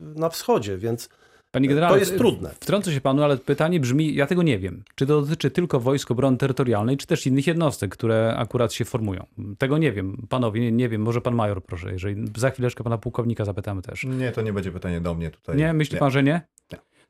na 0.00 0.28
wschodzie, 0.28 0.78
więc 0.78 1.08
Panie 1.52 1.68
generale, 1.68 1.94
to 1.94 1.98
jest 1.98 2.16
trudne. 2.18 2.50
Wtrącę 2.60 2.92
się 2.92 3.00
panu, 3.00 3.22
ale 3.22 3.36
pytanie 3.36 3.80
brzmi, 3.80 4.14
ja 4.14 4.26
tego 4.26 4.42
nie 4.42 4.58
wiem. 4.58 4.84
Czy 4.94 5.06
to 5.06 5.22
dotyczy 5.22 5.50
tylko 5.50 5.80
Wojsk 5.80 6.10
Obrony 6.10 6.36
Terytorialnej, 6.36 6.96
czy 6.96 7.06
też 7.06 7.26
innych 7.26 7.46
jednostek, 7.46 7.90
które 7.90 8.34
akurat 8.36 8.72
się 8.72 8.84
formują? 8.84 9.26
Tego 9.58 9.78
nie 9.78 9.92
wiem. 9.92 10.26
Panowie, 10.28 10.60
nie, 10.60 10.72
nie 10.72 10.88
wiem. 10.88 11.02
Może 11.02 11.20
pan 11.20 11.34
major, 11.34 11.64
proszę. 11.64 11.92
Jeżeli 11.92 12.24
za 12.36 12.50
chwileczkę 12.50 12.84
pana 12.84 12.98
pułkownika 12.98 13.44
zapytamy 13.44 13.82
też. 13.82 14.04
Nie, 14.04 14.32
to 14.32 14.42
nie 14.42 14.52
będzie 14.52 14.72
pytanie 14.72 15.00
do 15.00 15.14
mnie 15.14 15.30
tutaj. 15.30 15.56
Nie? 15.56 15.72
Myśli 15.72 15.98
pan, 15.98 16.10
że 16.10 16.22
nie? 16.22 16.40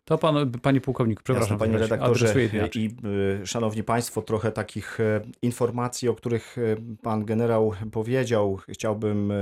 To 0.04 0.18
pan, 0.18 0.50
panie 0.50 0.80
pułkowniku, 0.80 1.22
przepraszam. 1.24 1.54
Jasne, 1.54 1.66
panie 1.66 1.78
redaktorze 1.78 2.34
i 2.74 2.90
y, 3.42 3.46
szanowni 3.46 3.84
państwo, 3.84 4.22
trochę 4.22 4.52
takich 4.52 5.00
e, 5.00 5.20
informacji, 5.42 6.08
o 6.08 6.14
których 6.14 6.56
e, 6.58 6.76
pan 7.02 7.24
generał 7.24 7.72
powiedział, 7.92 8.58
chciałbym 8.68 9.32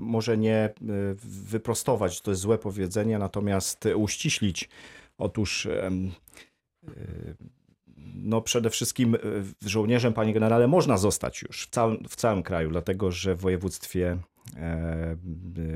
może 0.00 0.38
nie 0.38 0.74
wyprostować, 1.24 2.20
to 2.20 2.30
jest 2.30 2.40
złe 2.40 2.58
powiedzenie, 2.58 3.18
natomiast 3.18 3.84
uściślić. 3.96 4.68
Otóż 5.18 5.68
no 8.14 8.40
przede 8.40 8.70
wszystkim 8.70 9.16
żołnierzem, 9.66 10.12
panie 10.12 10.32
generale, 10.32 10.68
można 10.68 10.96
zostać 10.96 11.42
już 11.42 11.66
w 11.66 11.70
całym, 11.70 12.04
w 12.08 12.16
całym 12.16 12.42
kraju, 12.42 12.70
dlatego 12.70 13.10
że 13.10 13.34
w 13.34 13.40
województwie 13.40 14.18
e, 14.56 15.16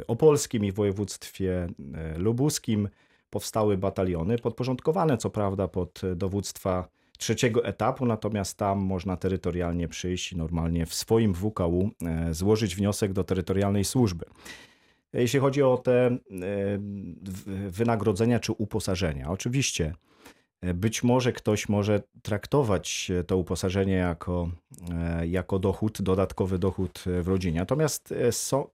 opolskim 0.06 0.64
i 0.64 0.72
w 0.72 0.74
województwie 0.74 1.68
e, 1.94 2.18
lubuskim 2.18 2.88
powstały 3.32 3.78
bataliony, 3.78 4.38
podporządkowane 4.38 5.16
co 5.16 5.30
prawda 5.30 5.68
pod 5.68 6.00
dowództwa 6.16 6.88
trzeciego 7.18 7.64
etapu, 7.64 8.06
natomiast 8.06 8.58
tam 8.58 8.78
można 8.78 9.16
terytorialnie 9.16 9.88
przyjść 9.88 10.32
i 10.32 10.36
normalnie 10.36 10.86
w 10.86 10.94
swoim 10.94 11.34
WKU 11.34 11.90
e, 12.04 12.34
złożyć 12.34 12.76
wniosek 12.76 13.12
do 13.12 13.24
terytorialnej 13.24 13.84
służby. 13.84 14.24
Jeśli 15.12 15.40
chodzi 15.40 15.62
o 15.62 15.76
te 15.76 16.06
e, 16.06 16.18
wynagrodzenia 17.68 18.40
czy 18.40 18.52
uposażenia, 18.52 19.30
oczywiście 19.30 19.94
e, 20.60 20.74
być 20.74 21.02
może 21.02 21.32
ktoś 21.32 21.68
może 21.68 22.02
traktować 22.22 23.12
to 23.26 23.36
uposażenie 23.36 23.94
jako, 23.94 24.48
jako 25.26 25.58
dochód, 25.58 26.02
dodatkowy 26.02 26.58
dochód 26.58 27.04
w 27.22 27.28
rodzinie. 27.28 27.60
Natomiast 27.60 28.14
są, 28.30 28.68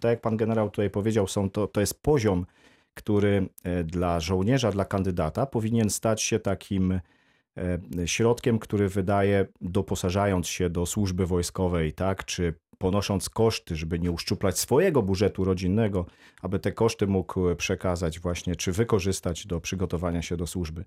tak 0.00 0.10
jak 0.10 0.20
pan 0.20 0.36
generał 0.36 0.70
tutaj 0.70 0.90
powiedział, 0.90 1.28
są 1.28 1.50
to, 1.50 1.66
to 1.66 1.80
jest 1.80 2.02
poziom 2.02 2.46
który 2.94 3.48
e, 3.64 3.84
dla 3.84 4.20
żołnierza, 4.20 4.72
dla 4.72 4.84
kandydata 4.84 5.46
powinien 5.46 5.90
stać 5.90 6.22
się 6.22 6.38
takim 6.38 6.92
e, 6.92 7.78
środkiem, 8.06 8.58
który 8.58 8.88
wydaje, 8.88 9.46
doposażając 9.60 10.48
się 10.48 10.70
do 10.70 10.86
służby 10.86 11.26
wojskowej, 11.26 11.92
tak, 11.92 12.24
czy 12.24 12.54
ponosząc 12.78 13.28
koszty, 13.28 13.76
żeby 13.76 13.98
nie 13.98 14.10
uszczuplać 14.10 14.58
swojego 14.58 15.02
budżetu 15.02 15.44
rodzinnego, 15.44 16.06
aby 16.42 16.58
te 16.58 16.72
koszty 16.72 17.06
mógł 17.06 17.54
przekazać 17.54 18.20
właśnie, 18.20 18.56
czy 18.56 18.72
wykorzystać 18.72 19.46
do 19.46 19.60
przygotowania 19.60 20.22
się 20.22 20.36
do 20.36 20.46
służby. 20.46 20.84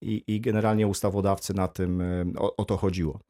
I, 0.00 0.24
i 0.26 0.40
generalnie 0.40 0.86
ustawodawcy 0.86 1.54
na 1.54 1.68
tym 1.68 2.00
e, 2.00 2.24
o, 2.38 2.56
o 2.56 2.64
to 2.64 2.76
chodziło. 2.76 3.20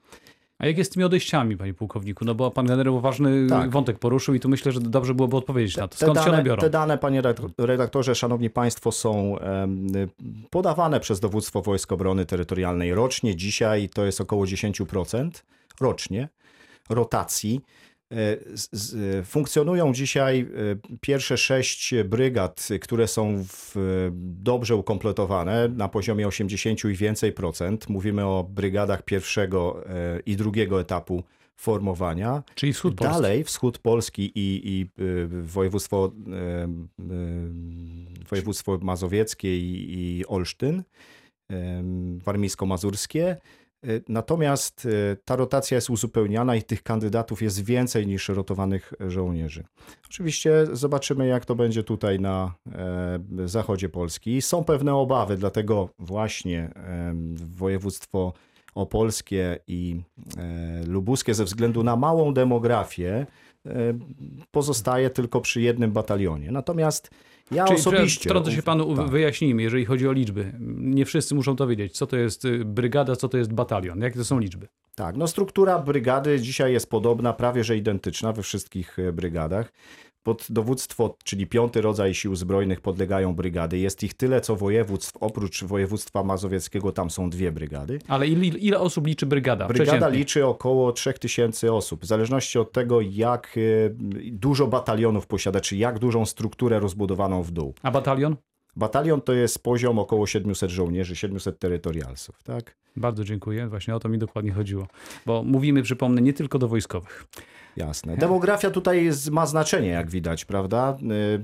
A 0.58 0.66
jak 0.66 0.78
jest 0.78 0.90
z 0.90 0.94
tymi 0.94 1.04
odejściami, 1.04 1.56
panie 1.56 1.74
pułkowniku? 1.74 2.24
No 2.24 2.34
bo 2.34 2.50
pan 2.50 2.66
generał 2.66 3.00
ważny 3.00 3.46
Tak. 3.48 3.70
wątek 3.70 3.98
poruszył 3.98 4.34
i 4.34 4.40
tu 4.40 4.48
myślę, 4.48 4.72
że 4.72 4.80
dobrze 4.80 5.14
byłoby 5.14 5.36
odpowiedzieć 5.36 5.76
na 5.76 5.88
to. 5.88 5.96
Te 5.98 6.04
Skąd 6.06 6.18
się 6.18 6.24
dane, 6.24 6.36
one 6.36 6.42
biorą? 6.44 6.60
te 6.60 6.70
dane, 6.70 6.98
panie 6.98 7.22
redaktor- 7.22 7.50
redaktorze, 7.58 8.14
szanowni 8.14 8.50
państwo, 8.50 8.92
są 8.92 9.36
podawane 10.50 11.00
przez 11.00 11.20
Dowództwo 11.20 11.62
Wojsk 11.62 11.92
Obrony 11.92 12.26
Terytorialnej 12.26 12.94
rocznie. 12.94 13.36
Dzisiaj 13.36 13.88
to 13.88 14.04
jest 14.04 14.20
około 14.20 14.44
10% 14.46 15.44
rocznie 15.80 16.28
rotacji. 16.90 17.60
E, 18.14 19.22
Funkcjonują 19.24 19.92
dzisiaj 19.92 20.40
e, 20.40 20.46
pierwsze 21.00 21.36
sześć 21.36 21.94
brygad, 22.04 22.68
które 22.80 23.08
są 23.08 23.44
w, 23.48 23.74
dobrze 24.20 24.76
ukompletowane 24.76 25.68
na 25.68 25.88
poziomie 25.88 26.28
80 26.28 26.84
i 26.84 26.94
więcej 26.94 27.32
procent. 27.32 27.88
Mówimy 27.88 28.26
o 28.26 28.44
brygadach 28.50 29.02
pierwszego 29.02 29.84
e, 29.86 30.20
i 30.26 30.36
drugiego 30.36 30.80
etapu 30.80 31.22
formowania. 31.56 32.42
Czyli 32.54 32.72
wschód 32.72 32.94
Polski. 32.94 33.14
Dalej 33.14 33.44
wschód 33.44 33.78
Polski 33.78 34.32
i, 34.34 34.60
i 34.64 34.86
województwo, 35.42 36.12
województwo 38.30 38.78
mazowieckie 38.82 39.58
i, 39.58 39.94
i 39.98 40.26
Olsztyn, 40.26 40.82
warmińsko-mazurskie. 42.24 43.36
Y, 43.84 44.04
Natomiast 44.08 44.84
y, 44.84 45.16
ta 45.24 45.36
rotacja 45.36 45.74
jest 45.74 45.90
uzupełniana 45.90 46.56
i 46.56 46.62
tych 46.62 46.82
kandydatów 46.82 47.42
jest 47.42 47.64
więcej 47.64 48.06
niż 48.06 48.28
rotowanych 48.28 48.92
żołnierzy. 49.00 49.64
Oczywiście 50.06 50.66
zobaczymy, 50.72 51.26
jak 51.26 51.44
to 51.44 51.54
będzie 51.54 51.84
tutaj 51.84 52.20
na 52.20 52.54
e, 52.72 53.48
zachodzie 53.48 53.88
Polski. 53.88 54.42
Są 54.42 54.64
pewne 54.64 54.94
obawy, 54.94 55.36
dlatego 55.36 55.88
właśnie 55.98 56.60
e, 56.60 57.14
województwo 57.46 58.32
opolskie 58.74 59.58
i 59.66 60.00
e, 60.36 60.86
lubuskie 60.86 61.34
ze 61.34 61.44
względu 61.44 61.82
na 61.82 61.96
małą 61.96 62.34
demografię 62.34 63.26
e, 63.66 63.70
pozostaje 64.50 65.10
tylko 65.10 65.40
przy 65.40 65.60
jednym 65.60 65.92
batalionie. 65.92 66.52
Natomiast 66.52 67.10
ja 67.50 67.64
Czyli 67.64 67.78
osobiście... 67.78 68.30
wtrącę 68.30 68.52
się 68.52 68.62
panu, 68.62 68.96
tak. 68.96 69.08
wyjaśnijmy, 69.08 69.62
jeżeli 69.62 69.84
chodzi 69.84 70.08
o 70.08 70.12
liczby. 70.12 70.52
Nie 70.78 71.04
wszyscy 71.04 71.34
muszą 71.34 71.56
to 71.56 71.66
wiedzieć, 71.66 71.96
co 71.96 72.06
to 72.06 72.16
jest 72.16 72.44
y, 72.44 72.64
brygada, 72.64 73.16
co 73.16 73.28
to 73.28 73.38
jest 73.38 73.52
batalion, 73.52 74.00
jakie 74.00 74.16
to 74.16 74.24
są 74.24 74.38
liczby. 74.38 74.68
Tak, 74.94 75.16
no 75.16 75.26
struktura 75.26 75.78
brygady 75.78 76.40
dzisiaj 76.40 76.72
jest 76.72 76.90
podobna, 76.90 77.32
prawie 77.32 77.64
że 77.64 77.76
identyczna 77.76 78.32
we 78.32 78.42
wszystkich 78.42 78.98
e, 78.98 79.12
brygadach. 79.12 79.72
Pod 80.24 80.46
dowództwo, 80.50 81.16
czyli 81.24 81.46
piąty 81.46 81.80
rodzaj 81.80 82.14
sił 82.14 82.36
zbrojnych 82.36 82.80
podlegają 82.80 83.34
brygady. 83.34 83.78
Jest 83.78 84.02
ich 84.02 84.14
tyle 84.14 84.40
co 84.40 84.56
województw. 84.56 85.16
Oprócz 85.20 85.64
województwa 85.64 86.22
mazowieckiego 86.22 86.92
tam 86.92 87.10
są 87.10 87.30
dwie 87.30 87.52
brygady. 87.52 87.98
Ale 88.08 88.28
ile, 88.28 88.46
ile 88.46 88.80
osób 88.80 89.06
liczy 89.06 89.26
brygada? 89.26 89.66
Brygada 89.66 90.08
liczy 90.08 90.46
około 90.46 90.92
3000 90.92 91.72
osób. 91.72 92.02
W 92.02 92.06
zależności 92.06 92.58
od 92.58 92.72
tego, 92.72 93.00
jak 93.00 93.56
e, 93.56 93.60
dużo 94.32 94.66
batalionów 94.66 95.26
posiada, 95.26 95.60
czy 95.60 95.76
jak 95.76 95.98
dużą 95.98 96.26
strukturę 96.26 96.80
rozbudowaną 96.80 97.42
w 97.42 97.50
dół. 97.50 97.74
A 97.82 97.90
batalion? 97.90 98.36
Batalion 98.76 99.20
to 99.20 99.32
jest 99.32 99.62
poziom 99.62 99.98
około 99.98 100.26
700 100.26 100.70
żołnierzy, 100.70 101.16
700 101.16 101.58
terytorialsów, 101.58 102.42
tak? 102.42 102.76
Bardzo 102.96 103.24
dziękuję. 103.24 103.68
Właśnie 103.68 103.94
o 103.94 104.00
to 104.00 104.08
mi 104.08 104.18
dokładnie 104.18 104.52
chodziło. 104.52 104.86
Bo 105.26 105.42
mówimy, 105.42 105.82
przypomnę, 105.82 106.22
nie 106.22 106.32
tylko 106.32 106.58
do 106.58 106.68
wojskowych. 106.68 107.24
Jasne. 107.76 108.16
Demografia 108.16 108.70
tutaj 108.70 109.04
jest, 109.04 109.30
ma 109.30 109.46
znaczenie, 109.46 109.88
jak 109.88 110.10
widać, 110.10 110.44
prawda? 110.44 110.96
Y, 111.02 111.40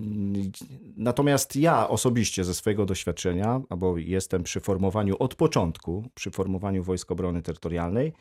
Natomiast 0.97 1.57
ja 1.57 1.89
osobiście 1.89 2.45
ze 2.45 2.55
swojego 2.55 2.87
doświadczenia, 2.87 3.61
bo 3.79 3.99
jestem 3.99 4.43
przy 4.43 4.61
formowaniu 4.61 5.17
od 5.19 5.35
początku, 5.35 6.05
przy 6.15 6.31
formowaniu 6.31 6.83
Wojsk 6.83 7.11
Obrony 7.11 7.43
Terytorialnej, 7.43 8.13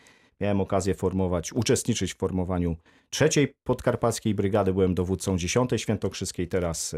miałem 0.42 0.62
okazję 0.62 0.96
formować, 0.96 1.54
uczestniczyć 1.54 2.14
w 2.14 2.18
formowaniu 2.18 2.76
trzeciej 3.10 3.54
podkarpackiej 3.64 4.36
brygady, 4.36 4.74
byłem 4.74 4.96
dowódcą 4.96 5.38
10 5.38 5.72
Świętokrzyskiej, 5.78 6.48
teraz 6.48 6.96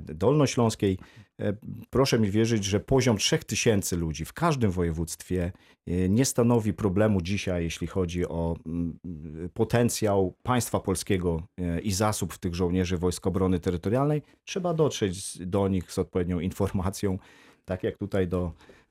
Dolnośląskiej. 0.00 0.98
E, 1.40 1.52
Proszę 1.90 2.18
mi 2.18 2.30
wierzyć, 2.30 2.64
że 2.64 2.80
poziom 2.80 3.16
3000 3.16 3.96
ludzi 3.96 4.24
w 4.24 4.32
każdym 4.32 4.70
województwie 4.70 5.52
e, 5.86 6.08
nie 6.08 6.24
stanowi 6.24 6.72
problemu 6.72 7.20
dzisiaj, 7.20 7.64
jeśli 7.64 7.86
chodzi 7.86 8.28
o 8.28 8.56
mm, 8.66 8.98
potencjał 9.54 10.34
państwa 10.42 10.80
polskiego 10.80 11.42
e, 11.58 11.80
i 11.80 11.92
zasób 11.92 12.38
tych 12.38 12.54
żołnierzy 12.54 12.98
Wojsk 12.98 13.26
Obrony 13.26 13.60
Terytorialnej. 13.60 14.22
Trzeba 14.44 14.74
dotrzeć 14.74 15.46
do 15.46 15.68
nich 15.68 15.92
z 15.92 15.98
odpowiednią 15.98 16.40
informacją, 16.40 17.18
tak 17.64 17.82
jak 17.82 17.98
tutaj 17.98 18.28
do, 18.28 18.46
e, 18.46 18.83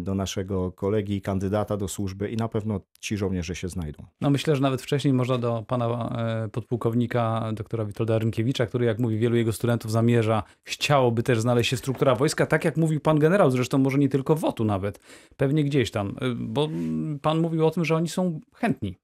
do 0.00 0.14
naszego 0.14 0.72
kolegi 0.72 1.22
kandydata 1.22 1.76
do 1.76 1.88
służby 1.88 2.30
i 2.30 2.36
na 2.36 2.48
pewno 2.48 2.80
ci 3.00 3.16
żołnierze 3.16 3.54
się 3.54 3.68
znajdą. 3.68 4.04
No 4.20 4.30
myślę, 4.30 4.56
że 4.56 4.62
nawet 4.62 4.82
wcześniej 4.82 5.14
można 5.14 5.38
do 5.38 5.64
pana 5.66 5.86
e, 6.44 6.48
podpułkownika 6.48 7.50
doktora 7.52 7.84
Witolda 7.84 8.18
Rynkiewicza, 8.18 8.66
który 8.66 8.86
jak 8.86 8.98
mówi, 8.98 9.18
wielu 9.18 9.36
jego 9.36 9.52
studentów 9.52 9.92
zamierza, 9.92 10.42
chciałoby 10.64 11.22
też 11.22 11.40
znaleźć 11.40 11.70
się 11.70 11.76
struktura 11.76 12.14
wojska, 12.14 12.46
tak 12.46 12.64
jak 12.64 12.76
mówił 12.76 13.00
pan 13.00 13.18
generał, 13.18 13.50
zresztą 13.50 13.78
może 13.78 13.98
nie 13.98 14.08
tylko 14.08 14.34
WOT-u 14.34 14.64
nawet, 14.64 15.00
pewnie 15.36 15.64
gdzieś 15.64 15.90
tam, 15.90 16.08
e, 16.08 16.34
bo 16.34 16.64
mm, 16.64 17.18
pan 17.18 17.40
mówił 17.40 17.66
o 17.66 17.70
tym, 17.70 17.84
że 17.84 17.96
oni 17.96 18.08
są 18.08 18.40
chętni. 18.54 18.98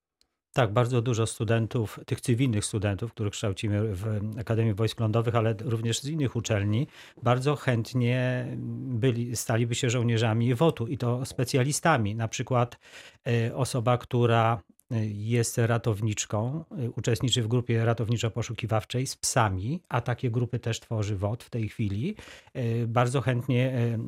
Tak, 0.55 0.73
bardzo 0.73 1.03
dużo 1.03 1.27
studentów, 1.27 2.01
tych 2.07 2.21
cywilnych 2.21 2.65
studentów, 2.65 3.13
których 3.13 3.33
kształcimy 3.33 3.95
w 3.95 4.21
Akademii 4.39 4.75
Wojsk 4.75 5.01
Lądowych, 5.01 5.35
ale 5.35 5.55
również 5.65 6.01
z 6.01 6.09
innych 6.09 6.37
uczelni, 6.37 6.87
bardzo 7.23 7.57
chętnie 7.57 8.47
byli, 8.77 9.37
staliby 9.37 9.75
się 9.75 9.91
żołnierzami 9.91 10.55
WOT-u 10.55 10.87
i 10.87 10.99
to 10.99 11.25
specjalistami. 11.25 12.15
Na 12.15 12.29
przykład 12.29 12.79
e, 13.27 13.57
osoba, 13.57 13.99
która 13.99 14.63
jest 15.07 15.59
ratowniczką, 15.59 16.65
e, 16.71 16.91
uczestniczy 16.91 17.43
w 17.43 17.49
grupie 17.49 17.85
ratowniczo-poszukiwawczej 17.85 19.07
z 19.07 19.17
psami, 19.17 19.81
a 19.89 20.01
takie 20.01 20.31
grupy 20.31 20.59
też 20.59 20.81
tworzy 20.81 21.17
WOT 21.17 21.45
w 21.45 21.51
tej 21.51 21.69
chwili, 21.69 22.17
e, 22.55 22.87
bardzo 22.87 23.21
chętnie 23.21 23.73
e, 23.73 23.99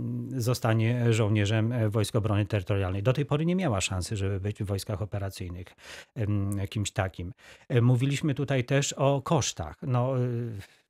zostanie 0.40 1.12
żołnierzem 1.12 1.90
Wojsk 1.90 2.16
Obrony 2.16 2.46
Terytorialnej. 2.46 3.02
Do 3.02 3.12
tej 3.12 3.26
pory 3.26 3.46
nie 3.46 3.56
miała 3.56 3.80
szansy, 3.80 4.16
żeby 4.16 4.40
być 4.40 4.62
w 4.62 4.66
wojskach 4.66 5.02
operacyjnych 5.02 5.66
kimś 6.70 6.90
takim. 6.90 7.32
Mówiliśmy 7.82 8.34
tutaj 8.34 8.64
też 8.64 8.92
o 8.92 9.22
kosztach. 9.22 9.76
No, 9.82 10.14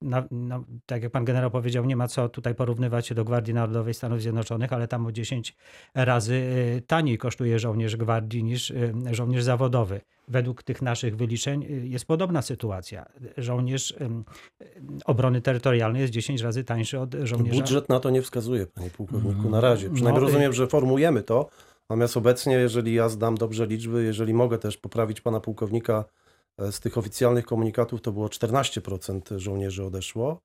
na, 0.07 0.25
no, 0.31 0.64
tak 0.87 1.03
jak 1.03 1.12
pan 1.12 1.25
generał 1.25 1.51
powiedział, 1.51 1.85
nie 1.85 1.97
ma 1.97 2.09
co 2.09 2.29
tutaj 2.29 2.55
porównywać 2.55 3.07
się 3.07 3.14
do 3.14 3.25
Gwardii 3.25 3.55
Narodowej 3.55 3.95
Stanów 3.95 4.23
Zjednoczonych, 4.23 4.73
ale 4.73 4.88
tam 4.88 5.07
o 5.07 5.12
10 5.12 5.57
razy 5.95 6.35
y, 6.35 6.83
taniej 6.87 7.19
kosztuje 7.19 7.59
żołnierz 7.59 7.97
gwardii 7.97 8.45
niż 8.45 8.71
y, 8.71 8.95
żołnierz 9.11 9.45
zawodowy. 9.45 10.01
Według 10.29 10.62
tych 10.62 10.83
naszych 10.83 11.16
wyliczeń 11.16 11.64
y, 11.64 11.87
jest 11.87 12.05
podobna 12.05 12.42
sytuacja. 12.42 13.07
Żołnierz 13.37 13.95
obrony 15.05 15.40
terytorialnej 15.40 16.03
jest 16.03 16.12
10 16.12 16.40
razy 16.40 16.64
tańszy 16.64 17.01
od 17.01 17.14
żołnierza. 17.23 17.61
Budżet 17.61 17.88
na 17.88 18.01
to 18.01 18.11
nie 18.11 18.23
wskazuje, 18.23 18.66
panie 18.66 18.90
pułkowniku, 18.90 19.51
na 19.51 19.61
razie. 19.61 19.90
Przynajmniej 19.90 20.23
No, 20.23 20.29
rozumiem, 20.29 20.53
że 20.53 20.66
formujemy 20.66 21.23
to. 21.23 21.49
Natomiast 21.90 22.16
obecnie, 22.16 22.55
jeżeli 22.55 22.95
ja 22.95 23.09
zdam 23.09 23.35
dobrze 23.35 23.66
liczby, 23.66 24.05
jeżeli 24.05 24.35
mogę 24.35 24.59
też 24.59 24.77
poprawić 24.77 25.21
pana 25.21 25.40
pułkownika 25.40 26.05
z 26.59 26.81
tych 26.81 26.99
oficjalnych 26.99 27.45
komunikatów, 27.47 28.01
to 28.01 28.12
było 28.12 28.27
14% 28.29 29.38
żołnierzy 29.38 29.85
odeszło. 29.85 30.40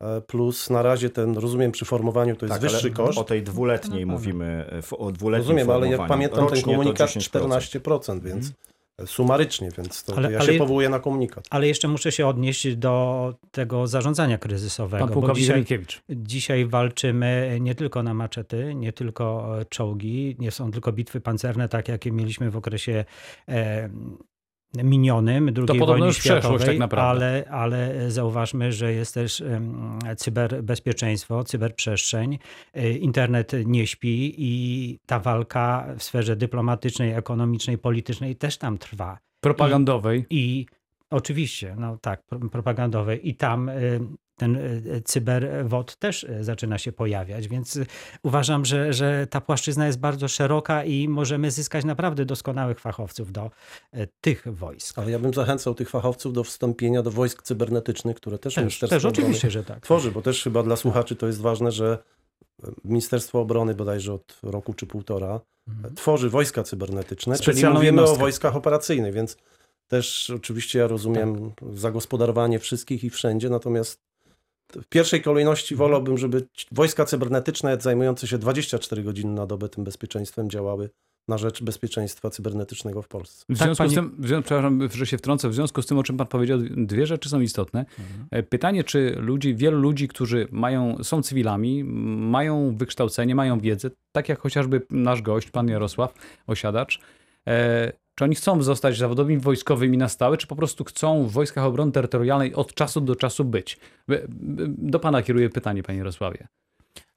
E, 0.00 0.20
Plus 0.20 0.70
na 0.70 0.82
razie 0.82 1.10
ten, 1.10 1.34
rozumiem, 1.38 1.72
przy 1.72 1.84
formowaniu 1.84 2.36
to 2.36 2.46
jest 2.46 2.52
Tak, 2.60 2.62
wyższy 2.70 2.90
koszt. 2.90 3.18
O 3.18 3.24
tej 3.24 3.42
dwuletniej 3.42 4.00
na 4.06 4.12
pewno. 4.12 4.12
mówimy, 4.12 4.66
e, 4.92 4.96
o 4.96 5.12
dwuletnim 5.12 5.48
Rozumiem, 5.48 5.70
ale 5.70 5.88
jak 5.88 6.08
pamiętam 6.08 6.38
ten 6.38 6.48
Rocznie 6.48 6.74
komunikat 6.76 7.10
10%. 7.10 7.20
14%, 7.20 8.20
więc 8.22 8.52
sumarycznie, 9.06 9.68
więc 9.78 10.04
to, 10.04 10.16
Ale- 10.16 10.28
to 10.28 10.32
ja 10.32 10.38
ale- 10.40 10.52
się 10.52 10.58
powołuję 10.58 10.88
na 10.88 11.00
komunikat. 11.00 11.44
Ale 11.50 11.68
jeszcze 11.68 11.88
muszę 11.88 12.12
się 12.12 12.26
odnieść 12.26 12.76
do 12.76 13.34
tego 13.50 13.86
zarządzania 13.86 14.38
kryzysowego. 14.38 15.06
Pan 15.08 15.20
bo 15.20 15.32
dzisiaj. 15.32 15.64
Dzisiaj 16.10 16.66
walczymy 16.66 17.58
nie 17.60 17.74
tylko 17.74 18.02
na 18.02 18.14
maczety, 18.14 18.74
nie 18.74 18.92
tylko 18.92 19.54
e, 19.60 19.64
czołgi, 19.64 20.36
nie 20.38 20.50
są 20.50 20.70
tylko 20.70 20.92
bitwy 20.92 21.20
pancerne, 21.20 21.68
tak 21.68 21.88
jakie 21.88 22.12
mieliśmy 22.12 22.50
w 22.50 22.56
okresie 22.56 23.04
e, 23.48 23.88
minionym 24.74 25.48
II 25.48 25.54
podobno 25.66 25.86
wojny 25.86 26.10
przeszłość 26.10 26.42
światowej, 26.42 26.66
tak 26.66 26.78
naprawdę. 26.78 27.26
ale, 27.26 27.44
ale 27.50 28.10
zauważmy, 28.10 28.72
że 28.72 28.92
jest 28.92 29.14
też 29.14 29.42
cyberbezpieczeństwo, 30.16 31.44
cyberprzestrzeń, 31.44 32.38
e, 32.74 32.90
internet 32.90 33.52
nie 33.64 33.86
śpi 33.86 34.34
i 34.38 34.98
ta 35.06 35.18
walka 35.20 35.86
w 35.98 36.02
sferze 36.02 36.36
dyplomatycznej, 36.36 37.12
ekonomicznej, 37.12 37.78
politycznej 37.78 38.36
też 38.36 38.58
tam 38.58 38.78
trwa. 38.78 39.18
Propagandowej. 39.40 40.24
I 40.30 40.66
oczywiście, 41.10 41.76
no 41.78 41.96
tak, 41.96 42.22
pro- 42.22 42.48
propagandowe. 42.48 43.16
I 43.16 43.34
tam 43.34 43.68
y, 43.68 44.00
ten 44.36 44.56
y, 44.56 45.02
cyberwod 45.04 45.96
też 45.96 46.24
y, 46.24 46.44
zaczyna 46.44 46.78
się 46.78 46.92
pojawiać, 46.92 47.48
więc 47.48 47.78
uważam, 48.22 48.64
że, 48.64 48.92
że 48.92 49.26
ta 49.30 49.40
płaszczyzna 49.40 49.86
jest 49.86 49.98
bardzo 49.98 50.28
szeroka 50.28 50.84
i 50.84 51.08
możemy 51.08 51.50
zyskać 51.50 51.84
naprawdę 51.84 52.24
doskonałych 52.24 52.80
fachowców 52.80 53.32
do 53.32 53.50
tych 54.20 54.44
wojsk. 54.54 54.98
Ale 54.98 55.10
ja 55.10 55.18
bym 55.18 55.34
zachęcał 55.34 55.74
tych 55.74 55.90
fachowców 55.90 56.32
do 56.32 56.44
wstąpienia 56.44 57.02
do 57.02 57.10
wojsk 57.10 57.42
cybernetycznych, 57.42 58.16
które 58.16 58.38
też, 58.38 58.54
Też, 58.54 58.62
Ministerstwo 58.64 58.96
też 58.96 59.04
oczywiście, 59.04 59.50
że 59.50 59.64
tak. 59.64 59.80
tworzy, 59.80 60.12
bo 60.12 60.22
też 60.22 60.42
chyba 60.42 60.62
dla 60.62 60.76
słuchaczy 60.76 61.16
to 61.16 61.26
jest 61.26 61.40
ważne, 61.40 61.72
że 61.72 61.98
Ministerstwo 62.84 63.40
Obrony 63.40 63.74
bodajże 63.74 64.12
od 64.14 64.38
roku 64.42 64.74
czy 64.74 64.86
półtora 64.86 65.40
Mhm. 65.68 65.94
tworzy 65.94 66.30
wojska 66.30 66.62
cybernetyczne, 66.62 67.34
czyli 67.38 67.44
Specjalną 67.56 67.78
mówimy 67.78 67.98
o 67.98 68.02
jednostkę. 68.02 68.20
wojskach 68.20 68.56
operacyjnych, 68.56 69.14
więc 69.14 69.36
też 69.88 70.30
oczywiście 70.36 70.78
ja 70.78 70.86
rozumiem 70.86 71.52
zagospodarowanie 71.72 72.58
wszystkich 72.58 73.04
i 73.04 73.10
wszędzie, 73.10 73.50
natomiast 73.50 74.00
w 74.82 74.86
pierwszej 74.88 75.22
kolejności 75.22 75.74
wolałbym, 75.76 76.18
żeby 76.18 76.46
wojska 76.72 77.04
cybernetyczne 77.04 77.76
zajmujące 77.80 78.26
się 78.26 78.38
24 78.38 79.02
godziny 79.02 79.32
na 79.34 79.46
dobę 79.46 79.68
tym 79.68 79.84
bezpieczeństwem 79.84 80.50
działały 80.50 80.90
na 81.28 81.38
rzecz 81.38 81.62
bezpieczeństwa 81.62 82.30
cybernetycznego 82.30 83.02
w 83.02 83.08
Polsce. 83.08 83.44
W 83.48 83.58
Tak, 83.58 83.66
związku 83.66 83.74
z 83.74 83.78
panie- 83.78 83.94
tym, 83.94 84.14
w 84.18 84.26
związku, 84.26 84.44
przepraszam, 84.44 84.88
że 84.94 85.06
się 85.06 85.18
wtrącę, 85.18 85.48
w 85.48 85.54
związku 85.54 85.82
z 85.82 85.86
tym, 85.86 85.98
o 85.98 86.02
czym 86.02 86.16
pan 86.16 86.26
powiedział, 86.26 86.58
dwie 86.76 87.06
rzeczy 87.06 87.28
są 87.28 87.40
istotne. 87.40 87.84
E, 88.30 88.42
Pytanie, 88.42 88.84
czy 88.84 89.14
ludzi, 89.18 89.54
wielu 89.54 89.78
ludzi, 89.80 90.08
którzy 90.08 90.48
mają, 90.50 90.96
są 91.04 91.22
cywilami, 91.22 91.84
mają 91.84 92.76
wykształcenie, 92.76 93.34
mają 93.34 93.60
wiedzę, 93.60 93.90
tak 94.12 94.28
jak 94.28 94.38
chociażby 94.40 94.82
nasz 94.90 95.22
gość, 95.22 95.50
pan 95.50 95.68
Jarosław 95.68 96.14
Osiadacz, 96.46 97.00
e, 97.48 97.92
czy 98.14 98.24
oni 98.24 98.34
chcą 98.34 98.62
zostać 98.62 98.98
zawodowymi 98.98 99.40
wojskowymi 99.40 99.98
na 99.98 100.08
stałe, 100.08 100.36
czy 100.36 100.46
po 100.46 100.56
prostu 100.56 100.84
chcą 100.84 101.26
w 101.26 101.32
Wojskach 101.32 101.64
Obrony 101.64 101.92
Terytorialnej 101.92 102.54
od 102.54 102.74
czasu 102.74 103.00
do 103.00 103.16
czasu 103.16 103.44
być? 103.44 103.78
By- 104.08 104.26
by- 104.28 104.68
Do 104.68 104.98
pana 104.98 105.22
kieruję 105.22 105.50
pytanie, 105.50 105.82
panie 105.82 105.98
Jarosławie. 105.98 106.48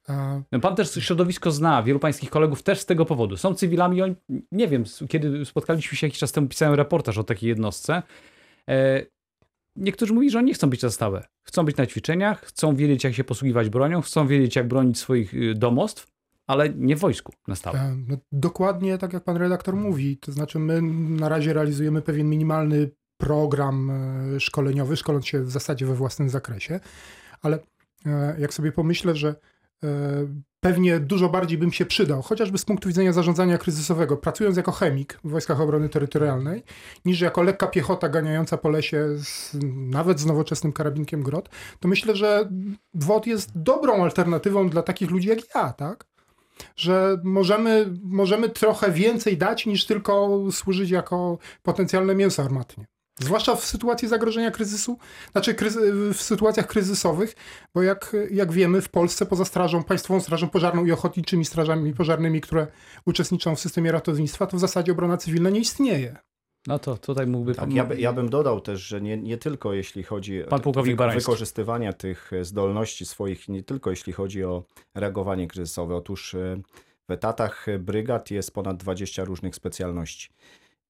A 0.08 0.58
Pan 0.62 0.76
też 0.76 0.94
środowisko 0.94 1.50
zna, 1.50 1.82
wielu 1.82 1.98
pańskich 1.98 2.30
kolegów 2.30 2.62
też 2.62 2.80
z 2.80 2.86
tego 2.86 3.04
powodu. 3.04 3.36
Są 3.36 3.54
cywilami, 3.54 4.02
oni, 4.02 4.14
nie 4.52 4.68
wiem, 4.68 4.84
kiedy 5.08 5.44
spotkaliśmy 5.44 5.96
się 5.96 6.06
jakiś 6.06 6.18
czas 6.18 6.32
temu, 6.32 6.48
pisałem 6.48 6.74
reportaż 6.74 7.18
o 7.18 7.24
takiej 7.24 7.48
jednostce. 7.48 8.02
E, 8.68 9.06
niektórzy 9.76 10.12
mówili, 10.14 10.30
że 10.30 10.38
oni 10.38 10.46
nie 10.46 10.54
chcą 10.54 10.70
być 10.70 10.82
na 10.82 10.90
stałe. 10.90 11.26
Chcą 11.46 11.64
być 11.64 11.76
na 11.76 11.86
ćwiczeniach, 11.86 12.40
chcą 12.44 12.76
wiedzieć, 12.76 13.04
jak 13.04 13.14
się 13.14 13.24
posługiwać 13.24 13.68
bronią, 13.70 14.02
chcą 14.02 14.26
wiedzieć, 14.26 14.56
jak 14.56 14.68
bronić 14.68 14.98
swoich 14.98 15.34
y, 15.34 15.54
domostw, 15.54 16.06
ale 16.46 16.68
nie 16.68 16.96
w 16.96 17.00
wojsku 17.00 17.32
na 17.48 17.54
stałe. 17.54 17.78
E, 17.78 17.96
No, 18.08 18.16
dokładnie 18.32 18.98
tak 18.98 19.12
jak 19.12 19.24
pan 19.24 19.36
redaktor 19.36 19.76
mówi. 19.76 20.16
To 20.16 20.32
znaczy, 20.32 20.58
my 20.58 20.82
na 21.20 21.28
razie 21.28 21.52
realizujemy 21.52 22.02
pewien 22.02 22.30
minimalny 22.30 22.90
program 23.18 23.90
e, 23.90 24.40
szkoleniowy, 24.40 24.96
szkoląc 24.96 25.26
się 25.26 25.42
w 25.42 25.50
zasadzie 25.50 25.86
we 25.86 25.94
własnym 25.94 26.30
zakresie, 26.30 26.80
ale 27.42 27.58
e, 28.06 28.36
jak 28.40 28.54
sobie 28.54 28.72
pomyślę, 28.72 29.14
że 29.14 29.28
e, 29.84 29.88
pewnie 30.60 31.00
dużo 31.00 31.28
bardziej 31.28 31.58
bym 31.58 31.72
się 31.72 31.86
przydał, 31.86 32.22
chociażby 32.22 32.58
z 32.58 32.64
punktu 32.64 32.88
widzenia 32.88 33.12
zarządzania 33.12 33.58
kryzysowego, 33.58 34.16
pracując 34.16 34.56
jako 34.56 34.72
chemik 34.72 35.20
w 35.24 35.30
Wojskach 35.30 35.60
Obrony 35.60 35.88
Terytorialnej, 35.88 36.62
niż 37.04 37.20
jako 37.20 37.42
lekka 37.42 37.66
piechota 37.66 38.08
ganiająca 38.08 38.56
po 38.56 38.68
lesie, 38.68 39.06
z, 39.18 39.56
nawet 39.90 40.20
z 40.20 40.26
nowoczesnym 40.26 40.72
karabinkiem 40.72 41.22
grot, 41.22 41.48
to 41.80 41.88
myślę, 41.88 42.16
że 42.16 42.50
WOD 42.94 43.26
jest 43.26 43.50
dobrą 43.54 44.02
alternatywą 44.02 44.68
dla 44.68 44.82
takich 44.82 45.10
ludzi 45.10 45.28
jak 45.28 45.38
ja, 45.54 45.72
tak? 45.72 46.06
Że 46.76 47.20
możemy, 47.24 47.94
możemy 48.02 48.48
trochę 48.48 48.92
więcej 48.92 49.36
dać 49.36 49.66
niż 49.66 49.86
tylko 49.86 50.38
służyć 50.50 50.90
jako 50.90 51.38
potencjalne 51.62 52.14
mięso 52.14 52.42
armatnie. 52.42 52.86
Zwłaszcza 53.20 53.56
w 53.56 53.64
sytuacji 53.64 54.08
zagrożenia 54.08 54.50
kryzysu, 54.50 54.98
znaczy 55.32 55.54
kryzy, 55.54 55.92
w 56.14 56.22
sytuacjach 56.22 56.66
kryzysowych, 56.66 57.34
bo 57.74 57.82
jak, 57.82 58.16
jak 58.30 58.52
wiemy, 58.52 58.82
w 58.82 58.88
Polsce 58.88 59.26
poza 59.26 59.44
Strażą 59.44 59.84
Państwową, 59.84 60.20
Strażą 60.20 60.48
Pożarną 60.48 60.84
i 60.84 60.92
ochotniczymi 60.92 61.44
strażami 61.44 61.94
pożarnymi, 61.94 62.40
które 62.40 62.66
uczestniczą 63.06 63.56
w 63.56 63.60
systemie 63.60 63.92
ratownictwa, 63.92 64.46
to 64.46 64.56
w 64.56 64.60
zasadzie 64.60 64.92
obrona 64.92 65.16
cywilna 65.16 65.50
nie 65.50 65.60
istnieje. 65.60 66.16
No 66.66 66.78
to 66.78 66.96
tutaj 66.96 67.26
mógłby 67.26 67.54
Tak, 67.54 67.72
ja, 67.72 67.84
by, 67.84 68.00
ja 68.00 68.12
bym 68.12 68.28
dodał 68.28 68.60
też, 68.60 68.80
że 68.80 69.00
nie, 69.00 69.16
nie 69.16 69.38
tylko 69.38 69.72
jeśli 69.72 70.02
chodzi 70.02 70.46
o 70.46 70.48
wykorzystywanie 71.14 71.92
tych 71.92 72.30
zdolności 72.42 73.06
swoich, 73.06 73.48
nie 73.48 73.62
tylko 73.62 73.90
jeśli 73.90 74.12
chodzi 74.12 74.44
o 74.44 74.64
reagowanie 74.94 75.46
kryzysowe. 75.46 75.96
Otóż 75.96 76.34
e, 76.34 76.60
w 77.08 77.10
etatach 77.10 77.66
brygad 77.78 78.30
jest 78.30 78.54
ponad 78.54 78.76
20 78.76 79.24
różnych 79.24 79.56
specjalności. 79.56 80.28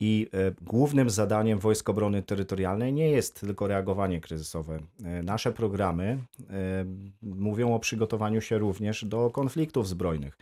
I 0.01 0.29
e, 0.33 0.53
głównym 0.62 1.11
zadaniem 1.11 1.59
Wojsk 1.59 1.91
Obrony 1.91 2.23
Terytorialnej 2.23 2.93
nie 2.93 3.11
jest 3.11 3.41
tylko 3.41 3.67
reagowanie 3.67 4.21
kryzysowe. 4.21 4.79
E, 5.05 5.23
Nasze 5.23 5.53
programy 5.53 6.19
e, 6.51 6.85
mówią 7.23 7.75
o 7.75 7.79
przygotowaniu 7.79 8.41
się 8.41 8.59
również 8.59 9.05
do 9.05 9.31
konfliktów 9.31 9.89
zbrojnych. 9.89 10.39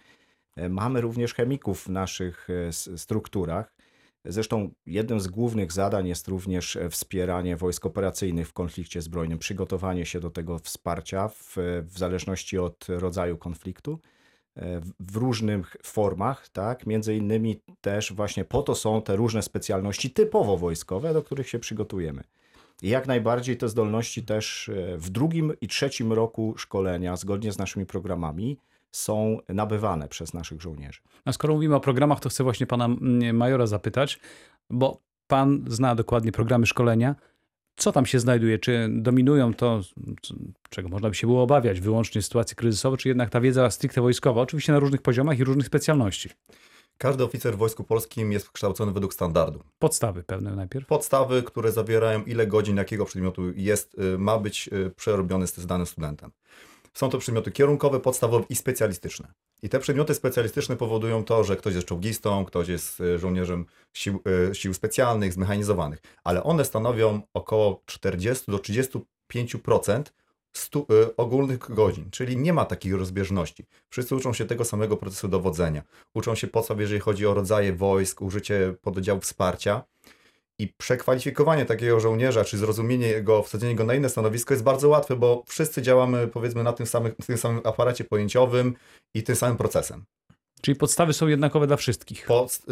E, 0.57 0.69
Mamy 0.69 1.01
również 1.01 1.35
chemików 1.35 1.83
w 1.85 1.89
naszych 1.89 2.49
e, 2.51 2.73
strukturach. 2.99 3.75
Zresztą 4.25 4.71
jednym 4.87 5.21
z 5.21 5.29
głównych 5.29 5.73
zadań 5.73 6.09
jest 6.09 6.29
również 6.29 6.77
e, 6.77 6.91
wspieranie 6.91 7.57
wojsk 7.57 7.87
operacyjnych 7.87 8.49
w 8.49 8.53
konflikcie 8.53 9.03
zbrojnym, 9.03 9.39
przygotowanie 9.39 10.07
się 10.07 10.21
do 10.21 10.31
tego 10.31 10.59
wsparcia 10.59 11.29
w, 11.29 11.57
w 11.85 11.99
zależności 11.99 12.59
od 12.59 12.87
rodzaju 12.89 13.37
konfliktu 13.37 13.99
e, 14.57 14.81
w- 15.01 15.17
różnych 15.17 15.77
formach, 15.83 16.49
tak? 16.49 16.87
Między 16.87 17.17
innymi 17.17 17.61
też 17.81 18.13
właśnie 18.13 18.45
po 18.45 18.63
to 18.63 18.75
są 18.75 19.03
te 19.03 19.17
różne 19.17 19.43
specjalności 19.43 20.11
typowo 20.11 20.57
wojskowe, 20.57 21.13
do 21.15 21.23
których 21.23 21.49
się 21.49 21.59
przygotujemy. 21.59 22.25
I 22.83 22.89
jak 22.89 23.07
najbardziej 23.07 23.57
te 23.57 23.69
zdolności 23.69 24.23
też 24.23 24.69
e, 24.69 24.99
w 24.99 25.11
drugim 25.11 25.53
i 25.61 25.69
trzecim 25.69 26.13
roku 26.13 26.55
szkolenia, 26.57 27.17
zgodnie 27.17 27.53
z 27.53 27.59
naszymi 27.59 27.87
programami, 27.87 28.59
są 28.97 29.39
nabywane 29.49 30.09
przez 30.09 30.35
naszych 30.35 30.63
żołnierzy. 30.63 31.01
A 31.25 31.33
skoro 31.33 31.55
mówimy 31.55 31.75
o 31.75 31.81
programach, 31.81 32.21
to 32.21 32.29
chcę 32.29 32.45
właśnie 32.45 32.67
pana 32.67 32.85
mm, 32.85 33.37
majora 33.37 33.67
zapytać, 33.67 34.21
bo 34.71 35.01
pan 35.27 35.65
zna 35.69 35.95
dokładnie 35.95 36.33
programy 36.33 36.67
szkolenia. 36.67 37.15
Co 37.77 37.93
tam 37.93 38.07
się 38.07 38.21
znajduje? 38.21 38.59
Czy 38.59 38.89
dominują 38.91 39.55
to, 39.55 39.81
czego 40.71 40.89
można 40.89 41.09
by 41.09 41.15
się 41.15 41.27
było 41.27 41.43
obawiać, 41.43 41.81
wyłącznie 41.81 42.23
sytuacje 42.23 42.57
kryzysowe, 42.57 42.97
czy 42.97 43.09
jednak 43.09 43.31
ta 43.31 43.41
wiedza 43.41 43.71
stricte 43.71 44.01
wojskowa? 44.01 44.41
Oczywiście 44.41 44.73
na 44.73 44.79
różnych 44.79 45.03
poziomach 45.03 45.39
i 45.39 45.45
różnych 45.45 45.67
specjalności. 45.67 46.31
Każdy 46.99 47.25
oficer 47.25 47.55
w 47.55 47.59
Wojsku 47.59 47.85
Polskim 47.85 48.33
jest 48.33 48.51
kształcony 48.51 48.93
według 48.93 49.15
standardu. 49.15 49.63
Podstawy 49.79 50.23
pewne 50.23 50.57
najpierw. 50.57 50.87
Podstawy, 50.87 51.43
które 51.43 51.73
zawierają 51.73 52.25
ile 52.25 52.47
godzin 52.47 52.77
jakiego 52.77 53.05
przedmiotu 53.05 53.43
jest, 53.57 53.99
y, 53.99 54.19
ma 54.19 54.39
być 54.39 54.69
y, 54.73 54.91
przerobiony 54.97 55.47
z 55.47 55.67
danym 55.67 55.87
studentem. 55.87 56.31
Są 56.95 57.11
to 57.11 57.19
przedmioty 57.19 57.53
kierunkowe, 57.53 58.01
podstawowe 58.01 58.45
i 58.49 58.57
specjalistyczne. 58.57 59.33
I 59.63 59.69
te 59.69 59.79
przedmioty 59.79 60.15
specjalistyczne 60.15 60.77
powodują 60.77 61.25
to, 61.25 61.45
że 61.45 61.57
ktoś 61.57 61.75
jest 61.75 61.87
czołgistą, 61.87 62.45
ktoś 62.45 62.69
jest 62.69 63.01
y, 63.01 63.19
żołnierzem 63.19 63.67
sił, 63.93 64.23
y, 64.51 64.55
sił 64.55 64.75
specjalnych, 64.75 65.33
zmechanizowanych, 65.33 65.99
ale 66.25 66.43
one 66.43 66.65
stanowią 66.65 67.21
około 67.35 67.83
40 67.87 68.51
do 68.51 68.59
35% 68.59 70.13
stu, 70.53 70.87
y, 70.91 71.17
ogólnych 71.17 71.59
godzin, 71.59 72.11
czyli 72.11 72.37
nie 72.37 72.53
ma 72.53 72.65
takiej 72.65 72.93
rozbieżności. 72.93 73.65
Wszyscy 73.91 74.17
uczą 74.17 74.33
się 74.33 74.45
tego 74.45 74.65
samego 74.65 74.97
procesu 74.97 75.29
dowodzenia. 75.29 75.83
Uczą 76.15 76.35
się 76.35 76.47
podstaw, 76.47 76.81
jeżeli 76.81 77.01
chodzi 77.01 77.27
o 77.27 77.35
rodzaje 77.35 77.73
wojsk, 77.73 78.23
użycie 78.23 78.75
pododdziałów 78.83 79.23
wsparcia. 79.23 79.83
I 80.59 80.69
przekwalifikowanie 80.79 81.65
takiego 81.65 82.01
żołnierza, 82.01 82.45
czy 82.45 82.59
zrozumienie 82.59 83.09
jego, 83.09 83.43
wsadzenie 83.43 83.75
go 83.75 83.85
na 83.85 83.95
inne 83.95 84.09
stanowisko 84.09 84.55
jest 84.55 84.65
bardzo 84.65 84.89
łatwe, 84.89 85.17
bo 85.17 85.43
wszyscy 85.47 85.83
działamy 85.83 86.29
powiedzmy 86.29 86.63
na 86.63 86.73
tym 86.73 86.87
samym, 86.87 87.13
tym 87.27 87.39
samym 87.39 87.61
aparacie 87.65 88.05
pojęciowym 88.05 88.75
i 89.15 89.23
tym 89.23 89.37
samym 89.37 89.57
procesem. 89.57 90.05
Czyli 90.61 90.77
podstawy 90.77 91.13
są 91.13 91.27
jednakowe 91.29 91.67
dla 91.67 91.77
wszystkich. 91.77 92.27
Pod, 92.27 92.63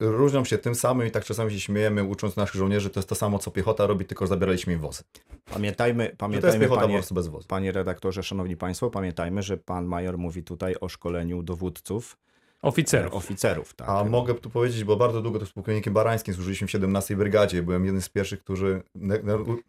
różnią 0.00 0.44
się 0.44 0.58
tym 0.58 0.74
samym 0.74 1.06
i 1.06 1.10
tak 1.10 1.24
czasami 1.24 1.52
się 1.52 1.60
śmiejemy, 1.60 2.04
ucząc 2.04 2.36
naszych 2.36 2.54
żołnierzy, 2.54 2.90
to 2.90 3.00
jest 3.00 3.08
to 3.08 3.14
samo, 3.14 3.38
co 3.38 3.50
piechota 3.50 3.86
robi, 3.86 4.04
tylko 4.04 4.26
zabieraliśmy 4.26 4.72
im 4.72 4.78
wozy. 4.78 5.02
Pamiętajmy, 5.44 6.02
Że 6.04 6.08
to 6.08 6.12
jest 6.12 6.18
pamiętajmy 6.18 6.58
piechota 6.58 6.80
po 6.80 6.86
panie, 6.86 6.98
prostu 6.98 7.14
bez 7.14 7.28
wozu. 7.28 7.48
panie 7.48 7.72
redaktorze, 7.72 8.22
szanowni 8.22 8.56
państwo, 8.56 8.90
pamiętajmy, 8.90 9.42
że 9.42 9.56
pan 9.56 9.84
major 9.86 10.18
mówi 10.18 10.42
tutaj 10.42 10.74
o 10.80 10.88
szkoleniu 10.88 11.42
dowódców, 11.42 12.16
Oficerów. 12.62 13.14
oficerów. 13.14 13.74
Tak. 13.74 13.88
A 13.88 14.04
mogę 14.04 14.34
tu 14.34 14.50
powiedzieć, 14.50 14.84
bo 14.84 14.96
bardzo 14.96 15.22
długo 15.22 15.38
to 15.38 15.46
z 15.46 15.52
pułkownikiem 15.52 15.94
Barańskim 15.94 16.34
służyliśmy 16.34 16.66
w 16.66 16.70
17 16.70 17.16
Brygadzie. 17.16 17.62
Byłem 17.62 17.84
jednym 17.84 18.02
z 18.02 18.08
pierwszych, 18.08 18.40
którzy 18.40 18.82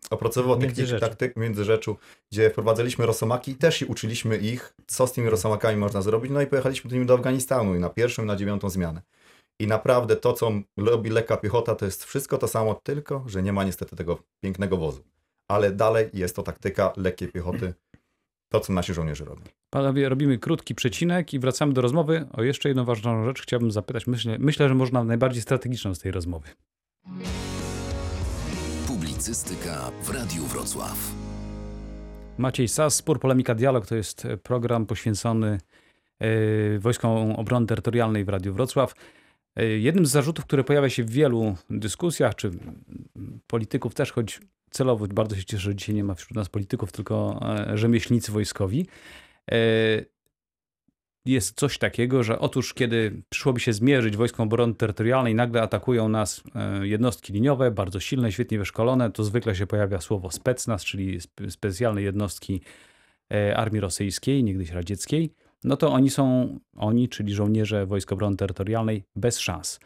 opracowywał 0.10 0.56
technikę 0.56 0.78
Międzyrzeczu. 0.82 1.06
taktyk 1.06 1.36
międzyrzeczu, 1.38 1.98
gdzie 2.32 2.50
wprowadzaliśmy 2.50 3.06
rosamaki 3.06 3.52
i 3.52 3.56
też 3.56 3.82
uczyliśmy 3.82 4.38
ich, 4.38 4.74
co 4.88 5.08
z 5.08 5.14
tymi 5.14 5.30
rosamakami 5.30 5.78
można 5.78 6.02
zrobić. 6.02 6.32
No 6.32 6.42
i 6.42 6.48
pojechaliśmy 6.48 6.90
z 6.90 6.94
nimi 6.94 7.06
do 7.06 7.14
Afganistanu 7.14 7.76
i 7.76 7.80
na 7.80 7.90
pierwszą 7.90 8.26
na 8.26 8.36
dziewiątą 8.36 8.70
zmianę. 8.70 9.02
I 9.60 9.68
naprawdę 9.68 10.16
to, 10.16 10.34
co 10.34 10.52
robi 10.78 11.10
lekka 11.10 11.38
piechota, 11.38 11.76
to 11.76 11.86
jest 11.86 12.06
wszystko 12.06 12.38
to 12.38 12.48
samo, 12.48 12.76
tylko 12.84 13.24
że 13.28 13.44
nie 13.44 13.54
ma 13.54 13.64
niestety 13.64 13.96
tego 13.96 14.18
pięknego 14.44 14.78
wozu. 14.78 15.04
Ale 15.52 15.72
dalej 15.72 16.10
jest 16.14 16.36
to 16.36 16.44
taktyka 16.44 16.94
lekkiej 16.98 17.28
piechoty, 17.28 17.74
to 18.52 18.60
co 18.60 18.74
nasi 18.74 18.94
żołnierze 18.94 19.26
robią. 19.26 19.42
Panowie, 19.70 20.10
robimy 20.10 20.38
krótki 20.38 20.76
przecinek 20.76 21.34
i 21.34 21.40
wracamy 21.40 21.74
do 21.74 21.82
rozmowy. 21.82 22.28
O 22.34 22.44
jeszcze 22.44 22.70
jedną 22.70 22.86
ważną 22.86 23.26
rzecz 23.26 23.42
chciałbym 23.42 23.72
zapytać. 23.72 24.08
Myślę, 24.08 24.38
myślę 24.40 24.70
że 24.70 24.76
można 24.76 25.04
najbardziej 25.04 25.42
strategiczną 25.42 25.96
z 25.96 26.00
tej 26.00 26.12
rozmowy. 26.12 26.50
Publicystyka 28.88 29.92
w 30.04 30.10
Radiu 30.10 30.44
Wrocław. 30.44 30.98
Maciej 32.38 32.68
Sas, 32.68 32.96
Spór, 32.96 33.20
Polemika, 33.20 33.56
Dialog 33.56 33.88
to 33.88 33.96
jest 33.96 34.28
program 34.44 34.86
poświęcony 34.86 35.60
e, 36.20 36.80
Wojskom 36.80 37.32
Obrony 37.32 37.68
Terytorialnej 37.68 38.26
w 38.26 38.30
Radiu 38.30 38.54
Wrocław. 38.54 38.94
E, 39.56 39.66
Jednym 39.66 40.06
z 40.06 40.12
zarzutów, 40.12 40.46
które 40.46 40.64
pojawia 40.64 40.90
się 40.90 41.04
w 41.04 41.10
wielu 41.12 41.56
dyskusjach, 41.70 42.36
czy 42.36 42.52
polityków 43.48 43.94
też, 43.94 44.12
choć 44.12 44.40
celowo 44.72 45.08
bardzo 45.08 45.36
się 45.36 45.46
cieszę, 45.46 45.64
że 45.64 45.76
dzisiaj 45.76 45.96
nie 45.96 46.04
ma 46.04 46.16
wśród 46.16 46.36
nas 46.36 46.50
polityków, 46.50 46.92
tylko 46.92 47.40
e, 47.70 47.78
rzemieślnicy 47.78 48.32
wojskowi, 48.32 48.88
e, 49.52 49.56
jest 51.26 51.60
coś 51.60 51.78
takiego, 51.78 52.24
że 52.24 52.40
otóż 52.40 52.74
kiedy 52.74 53.24
przyszłoby 53.30 53.60
się 53.60 53.74
zmierzyć 53.74 54.18
Wojskom 54.18 54.48
Obrony 54.48 54.74
Terytorialnej, 54.74 55.36
nagle 55.36 55.62
atakują 55.62 56.10
nas 56.10 56.44
jednostki 56.82 57.34
liniowe, 57.34 57.72
bardzo 57.72 58.00
silne, 58.00 58.32
świetnie 58.32 58.58
wyszkolone, 58.58 59.12
to 59.12 59.24
zwykle 59.24 59.56
się 59.56 59.68
pojawia 59.68 60.02
słowo 60.02 60.32
specnaz, 60.32 60.86
czyli 60.86 61.20
spe- 61.20 61.52
specjalne 61.52 62.02
jednostki 62.02 62.62
armii 63.56 63.80
rosyjskiej, 63.80 64.44
niegdyś 64.44 64.70
radzieckiej, 64.70 65.34
no 65.64 65.78
to 65.78 65.92
oni 65.92 66.10
są, 66.10 66.60
oni, 66.76 67.10
czyli 67.10 67.34
żołnierze 67.34 67.86
Wojsk 67.86 68.12
Obrony 68.12 68.38
Terytorialnej, 68.38 69.04
bez 69.16 69.40
szans. 69.40 69.80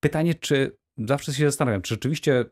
Pytanie, 0.00 0.34
czy 0.34 0.76
zawsze 1.08 1.34
się 1.34 1.44
zastanawiam, 1.44 1.82
czy 1.82 1.94
rzeczywiście 1.94 2.44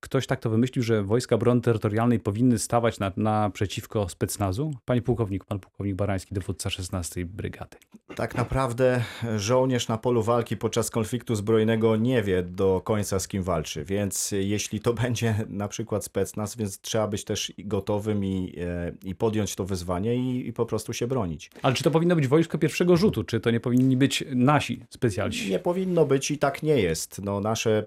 ktoś 0.00 0.26
tak 0.26 0.40
to 0.40 0.50
wymyślił, 0.50 0.82
że 0.82 1.02
Wojska 1.02 1.34
Obrony 1.34 1.60
Terytorialnej 1.60 2.20
powinny 2.20 2.58
stawać 2.58 2.98
na, 2.98 3.12
naprzeciwko 3.16 4.08
specnazu? 4.08 4.74
Panie 4.84 5.02
pułkownik, 5.02 5.44
pan 5.44 5.60
pułkownik 5.60 5.96
Barański, 5.96 6.34
dowódca 6.34 6.70
16 6.70 7.26
Brygady. 7.26 7.76
Tak 8.16 8.34
naprawdę 8.34 9.04
żołnierz 9.36 9.88
na 9.88 9.98
polu 9.98 10.22
walki 10.22 10.56
podczas 10.56 10.90
konfliktu 10.90 11.34
zbrojnego 11.34 11.96
nie 11.96 12.22
wie 12.22 12.42
do 12.42 12.80
końca 12.84 13.20
z 13.20 13.28
kim 13.28 13.42
walczy, 13.42 13.84
więc 13.84 14.30
jeśli 14.32 14.80
to 14.80 14.94
będzie 14.94 15.34
na 15.48 15.68
przykład 15.68 16.04
specnaz, 16.04 16.56
więc 16.56 16.80
trzeba 16.80 17.08
być 17.08 17.24
też 17.24 17.52
gotowym 17.58 18.24
i, 18.24 18.54
e, 18.60 18.92
i 19.04 19.14
podjąć 19.14 19.54
to 19.54 19.64
wyzwanie 19.64 20.16
i, 20.16 20.48
i 20.48 20.52
po 20.52 20.66
prostu 20.66 20.92
się 20.92 21.06
bronić. 21.06 21.50
Ale 21.62 21.74
czy 21.74 21.84
to 21.84 21.90
powinno 21.90 22.16
być 22.16 22.28
wojsko 22.28 22.58
pierwszego 22.58 22.96
rzutu? 22.96 23.24
Czy 23.24 23.40
to 23.40 23.50
nie 23.50 23.60
powinni 23.60 23.96
być 23.96 24.24
nasi 24.34 24.80
specjalci? 24.90 25.50
Nie 25.50 25.58
powinno 25.58 26.06
być 26.06 26.30
i 26.30 26.38
tak 26.38 26.62
nie 26.62 26.80
jest. 26.80 27.22
No, 27.22 27.40
nasze 27.40 27.86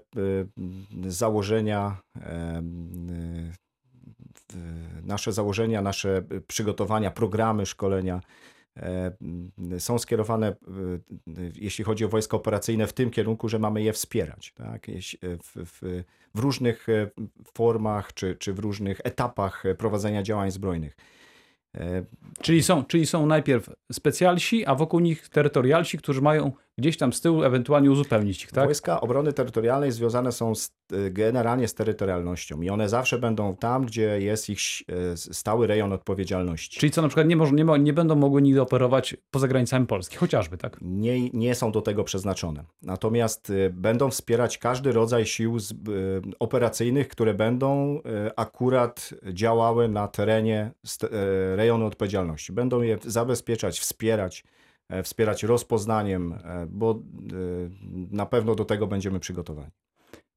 założenia, 1.06 1.96
em, 2.20 3.10
y, 3.10 3.52
y, 4.54 5.02
nasze 5.02 5.32
założenia, 5.32 5.82
nasze 5.82 6.22
przygotowania, 6.46 7.10
programy 7.10 7.66
szkolenia 7.66 8.20
są 9.78 9.98
skierowane, 9.98 10.50
y, 10.50 11.40
y, 11.40 11.52
jeśli 11.54 11.84
chodzi 11.84 12.04
o 12.04 12.08
wojska 12.08 12.36
operacyjne, 12.36 12.86
w 12.86 12.92
tym 12.92 13.10
kierunku, 13.10 13.48
że 13.48 13.58
mamy 13.58 13.82
je 13.82 13.92
wspierać. 13.92 14.52
Tak? 14.54 14.86
W, 15.22 15.66
w, 15.66 16.04
w 16.34 16.38
różnych 16.38 16.86
formach 17.54 18.14
czy, 18.14 18.36
czy 18.36 18.52
w 18.52 18.58
różnych 18.58 19.00
etapach 19.04 19.64
prowadzenia 19.78 20.22
działań 20.22 20.50
zbrojnych. 20.50 20.96
Czyli 22.40 22.62
są, 22.62 22.84
czyli 22.84 23.06
są 23.06 23.26
najpierw 23.26 23.70
specjalsi, 23.92 24.66
a 24.66 24.74
wokół 24.74 25.00
nich 25.00 25.28
terytorialsi, 25.28 25.98
którzy 25.98 26.22
mają 26.22 26.52
gdzieś 26.78 26.96
tam 26.96 27.12
z 27.12 27.20
tyłu 27.20 27.42
ewentualnie 27.42 27.90
uzupełnić 27.90 28.44
ich, 28.44 28.52
tak? 28.52 28.64
Wojska 28.64 29.00
Obrony 29.00 29.32
Terytorialnej 29.32 29.92
związane 29.92 30.32
są 30.32 30.54
z, 30.54 30.72
y, 30.92 31.10
generalnie 31.10 31.68
z 31.68 31.74
terytorialnością 31.74 32.62
i 32.62 32.70
one 32.70 32.88
zawsze 32.88 33.18
będą 33.18 33.56
tam, 33.56 33.86
gdzie 33.86 34.20
jest 34.20 34.50
ich 34.50 34.58
y, 35.14 35.16
stały 35.16 35.66
rejon 35.66 35.92
odpowiedzialności. 35.92 36.80
Czyli 36.80 36.92
co 36.92 37.02
na 37.02 37.08
przykład 37.08 37.26
nie, 37.26 37.36
może, 37.36 37.52
nie, 37.52 37.64
nie 37.78 37.92
będą 37.92 38.14
mogły 38.14 38.42
nigdy 38.42 38.62
operować 38.62 39.16
poza 39.30 39.48
granicami 39.48 39.86
Polski, 39.86 40.16
chociażby, 40.16 40.58
tak? 40.58 40.78
nie, 40.80 41.30
nie 41.30 41.54
są 41.54 41.72
do 41.72 41.82
tego 41.82 42.04
przeznaczone. 42.04 42.64
Natomiast 42.82 43.50
y, 43.50 43.70
będą 43.74 44.10
wspierać 44.10 44.58
każdy 44.58 44.92
rodzaj 44.92 45.26
sił 45.26 45.58
z, 45.58 45.74
operacyjnych, 46.38 47.08
które 47.08 47.34
będą 47.34 48.00
akurat 48.36 49.10
działały 49.32 49.88
na 49.88 50.08
terenie 50.08 50.70
rejonu 51.56 51.86
odpowiedzialności. 51.86 52.52
Będą 52.52 52.82
je 52.82 52.98
zabezpieczać, 53.04 53.80
wspierać, 53.80 54.44
wspierać 55.02 55.42
rozpoznaniem, 55.42 56.32
e, 56.32 56.66
bo 56.70 56.92
y, 57.32 57.70
na 58.10 58.26
pewno 58.26 58.54
do 58.54 58.64
tego 58.64 58.86
będziemy 58.86 59.20
przygotowani. 59.20 59.70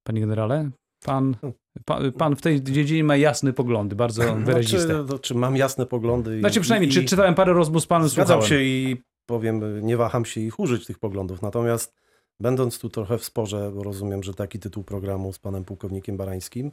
Panie 0.02 0.20
generale, 0.20 0.70
pan, 1.04 1.36
pan, 1.84 2.12
pan 2.12 2.36
w 2.36 2.40
tej 2.42 2.62
dziedzinie 2.62 3.04
ma 3.04 3.16
jasne 3.16 3.52
poglądy, 3.52 3.96
bardzo 3.96 4.22
wyraziste. 4.36 4.78
Znaczy, 4.94 5.04
to, 5.08 5.18
czy 5.18 5.34
mam 5.34 5.56
jasne 5.56 5.86
poglądy? 5.86 6.36
i- 6.36 6.40
Znaczy 6.40 6.60
przynajmniej, 6.60 6.90
i, 6.90 6.94
czy 6.94 7.04
czytałem 7.04 7.34
parę 7.34 7.52
rozmów 7.52 7.82
z 7.82 7.86
panem, 7.86 8.08
Zgadzam 8.08 8.40
słuchałem. 8.42 8.48
się 8.62 8.64
i 8.68 9.02
powiem, 9.26 9.86
nie 9.86 9.96
waham 9.96 10.24
się 10.24 10.40
ich 10.40 10.58
użyć, 10.60 10.86
tych 10.86 10.98
poglądów. 10.98 11.42
Natomiast 11.42 11.94
będąc 12.40 12.78
tu 12.78 12.88
trochę 12.88 13.18
w 13.18 13.24
sporze, 13.24 13.72
bo 13.74 13.82
rozumiem, 13.82 14.22
że 14.22 14.34
taki 14.34 14.58
tytuł 14.58 14.84
programu 14.84 15.32
z 15.32 15.38
panem 15.38 15.64
pułkownikiem 15.64 16.16
Barańskim, 16.16 16.72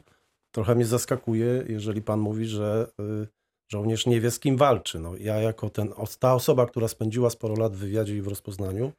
trochę 0.54 0.74
mnie 0.74 0.84
zaskakuje, 0.86 1.64
jeżeli 1.68 2.02
pan 2.02 2.20
mówi, 2.20 2.46
że 2.46 2.90
y, 3.00 3.28
żołnierz 3.72 4.06
nie 4.06 4.20
wie, 4.20 4.30
z 4.30 4.38
kim 4.38 4.56
walczy. 4.56 4.98
No, 4.98 5.16
ja 5.16 5.40
jako 5.40 5.70
ten, 5.70 5.92
ta 6.18 6.34
osoba, 6.34 6.66
która 6.66 6.88
spędziła 6.88 7.30
sporo 7.30 7.54
lat 7.54 7.76
w 7.76 7.78
wywiadzie 7.78 8.16
i 8.16 8.22
w 8.22 8.28
rozpoznaniu, 8.28 8.92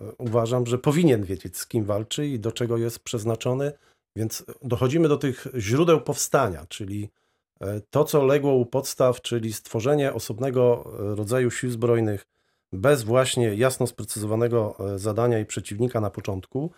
y, 0.00 0.04
uważam, 0.18 0.66
że 0.66 0.78
powinien 0.78 1.24
wiedzieć, 1.24 1.56
z 1.56 1.66
kim 1.66 1.84
walczy 1.84 2.26
i 2.26 2.40
do 2.40 2.52
czego 2.52 2.76
jest 2.76 2.98
przeznaczony. 2.98 3.72
Więc 4.16 4.44
dochodzimy 4.62 5.08
do 5.08 5.16
tych 5.16 5.46
źródeł 5.58 6.00
powstania, 6.00 6.66
czyli 6.68 7.08
e, 7.60 7.80
to, 7.90 8.04
co 8.04 8.24
legło 8.24 8.54
u 8.54 8.66
podstaw, 8.66 9.22
czyli 9.22 9.52
stworzenie 9.52 10.12
osobnego 10.12 10.84
e, 11.12 11.14
rodzaju 11.14 11.50
sił 11.50 11.70
zbrojnych 11.70 12.26
bez 12.72 13.02
właśnie 13.02 13.54
jasno 13.54 13.86
sprecyzowanego 13.86 14.76
e, 14.94 14.98
zadania 14.98 15.38
i 15.38 15.46
przeciwnika 15.46 16.00
na 16.00 16.10
początku, 16.10 16.70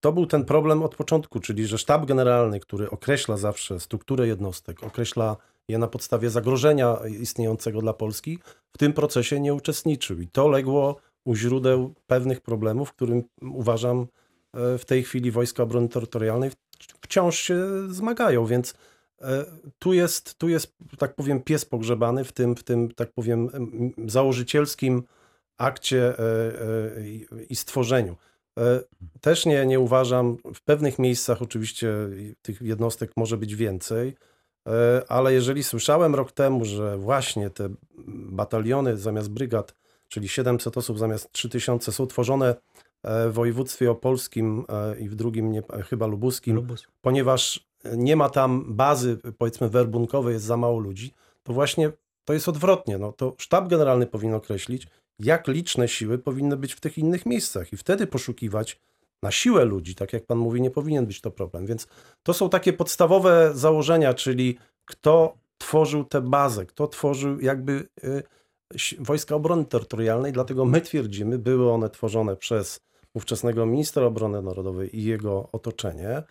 to 0.00 0.12
był 0.12 0.26
ten 0.26 0.44
problem 0.44 0.82
od 0.82 0.96
początku, 0.96 1.40
czyli 1.40 1.66
że 1.66 1.78
sztab 1.78 2.06
generalny, 2.06 2.60
który 2.60 2.90
określa 2.90 3.36
zawsze 3.36 3.80
strukturę 3.80 4.26
jednostek, 4.26 4.84
określa 4.84 5.36
je 5.68 5.78
na 5.78 5.88
podstawie 5.88 6.30
zagrożenia 6.30 6.96
istniejącego 7.20 7.80
dla 7.80 7.92
Polski, 7.92 8.38
w 8.72 8.78
tym 8.78 8.92
procesie 8.92 9.40
nie 9.40 9.54
uczestniczył. 9.54 10.20
I 10.20 10.28
to 10.28 10.48
legło 10.48 10.96
u 11.24 11.34
źródeł 11.34 11.94
pewnych 12.06 12.40
problemów, 12.40 12.92
którym 12.92 13.22
uważam 13.42 14.06
e, 14.54 14.78
w 14.78 14.84
tej 14.84 15.02
chwili 15.02 15.30
Wojska 15.30 15.62
Obrony 15.62 15.88
Terytorialnej 15.88 16.50
wciąż 17.00 17.38
się 17.38 17.64
zmagają, 17.88 18.46
więc 18.46 18.74
e, 19.20 19.44
tu 19.78 19.92
jest, 19.92 20.38
tu 20.38 20.48
jest, 20.48 20.74
tak 20.98 21.14
powiem, 21.14 21.42
pies 21.42 21.64
pogrzebany 21.64 22.24
w 22.24 22.32
tym, 22.32 22.56
w 22.56 22.62
tym 22.62 22.94
tak 22.94 23.12
powiem, 23.12 23.50
em, 23.54 23.92
założycielskim 24.10 25.02
akcie 25.58 26.18
e, 26.18 26.24
i- 27.48 27.56
stworzeniu. 27.56 28.16
Też 29.20 29.46
nie, 29.46 29.66
nie 29.66 29.80
uważam, 29.80 30.36
w 30.54 30.60
pewnych 30.62 30.98
miejscach 30.98 31.42
oczywiście 31.42 31.94
tych 32.42 32.62
jednostek 32.62 33.12
może 33.16 33.36
być 33.36 33.54
więcej, 33.56 34.14
ale 35.08 35.32
jeżeli 35.32 35.64
słyszałem 35.64 36.14
rok 36.14 36.32
temu, 36.32 36.64
że 36.64 36.98
właśnie 36.98 37.50
te 37.50 37.68
bataliony 38.08 38.96
zamiast 38.96 39.30
brygad, 39.30 39.74
czyli 40.08 40.28
700 40.28 40.78
osób 40.78 40.98
zamiast 40.98 41.32
3000 41.32 41.92
są 41.92 42.06
tworzone 42.06 42.54
e, 43.02 43.28
w 43.28 43.32
województwie 43.32 43.90
opolskim 43.90 44.64
e, 44.68 45.00
i 45.00 45.08
w 45.08 45.14
drugim 45.14 45.52
nie, 45.52 45.62
chyba 45.88 46.06
lubuskim, 46.06 46.56
Lubus. 46.56 46.86
ponieważ 47.02 47.66
nie 47.96 48.16
ma 48.16 48.28
tam 48.28 48.64
bazy, 48.76 49.18
powiedzmy, 49.38 49.68
werbunkowej, 49.68 50.32
jest 50.34 50.44
za 50.44 50.56
mało 50.56 50.78
ludzi, 50.78 51.12
to 51.42 51.52
właśnie 51.52 51.92
to 52.24 52.32
jest 52.32 52.48
odwrotnie. 52.48 52.98
No, 52.98 53.12
to 53.12 53.34
sztab 53.38 53.68
generalny 53.68 54.06
powinien 54.06 54.34
określić, 54.34 54.86
jak 55.18 55.48
liczne 55.48 55.88
siły 55.88 56.18
powinny 56.18 56.56
być 56.56 56.74
w 56.74 56.80
tych 56.80 56.98
innych 56.98 57.26
miejscach 57.26 57.72
i 57.72 57.76
wtedy 57.76 58.06
poszukiwać 58.06 58.80
na 59.22 59.30
siłę 59.30 59.64
ludzi, 59.64 59.94
tak 59.94 60.12
jak 60.12 60.26
pan 60.26 60.38
mówi, 60.38 60.60
nie 60.60 60.70
powinien 60.70 61.06
być 61.06 61.20
to 61.20 61.30
problem. 61.30 61.66
Więc 61.66 61.86
to 62.22 62.34
są 62.34 62.50
takie 62.50 62.72
podstawowe 62.72 63.50
założenia, 63.54 64.14
czyli 64.14 64.58
kto 64.84 65.34
tworzył 65.58 66.04
tę 66.04 66.20
bazę, 66.20 66.66
kto 66.66 66.88
tworzył 66.88 67.40
jakby 67.40 67.88
y, 68.04 68.22
Wojska 68.98 69.34
Obrony 69.34 69.64
Terytorialnej, 69.64 70.32
dlatego 70.32 70.64
my 70.64 70.80
twierdzimy, 70.80 71.38
były 71.38 71.72
one 71.72 71.90
tworzone 71.90 72.36
przez 72.36 72.80
ówczesnego 73.14 73.66
ministra 73.66 74.06
obrony 74.06 74.42
narodowej 74.42 74.98
i 74.98 75.04
jego 75.04 75.48
otoczenie. 75.52 76.22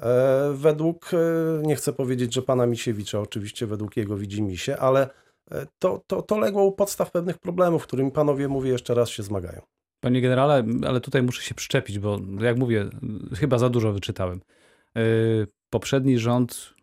E, 0.00 0.52
Według, 0.54 1.10
e, 1.14 1.16
nie 1.62 1.76
chcę 1.76 1.92
powiedzieć, 1.92 2.34
że 2.34 2.42
pana 2.42 2.66
Misiewicza, 2.66 3.20
oczywiście 3.20 3.66
według 3.66 3.96
jego 3.96 4.16
widzimisię, 4.16 4.78
ale 4.78 5.10
e, 5.50 5.66
to, 5.78 6.02
to, 6.06 6.22
to 6.22 6.38
legło 6.38 6.64
u 6.64 6.72
podstaw 6.72 7.10
pewnych 7.10 7.38
problemów, 7.38 7.82
którymi 7.82 8.10
panowie, 8.10 8.48
mówię 8.48 8.70
jeszcze 8.70 8.94
raz, 8.94 9.08
się 9.08 9.22
zmagają. 9.22 9.62
Panie 10.06 10.20
generale, 10.20 10.64
ale 10.86 11.00
tutaj 11.00 11.22
muszę 11.22 11.42
się 11.42 11.54
przyczepić, 11.54 11.98
bo 11.98 12.18
jak 12.40 12.58
mówię, 12.58 12.86
chyba 13.40 13.58
za 13.58 13.68
dużo 13.68 13.92
wyczytałem. 13.92 14.40
Yy, 14.94 15.02
Poprzedni 15.70 16.18
rząd, 16.18 16.74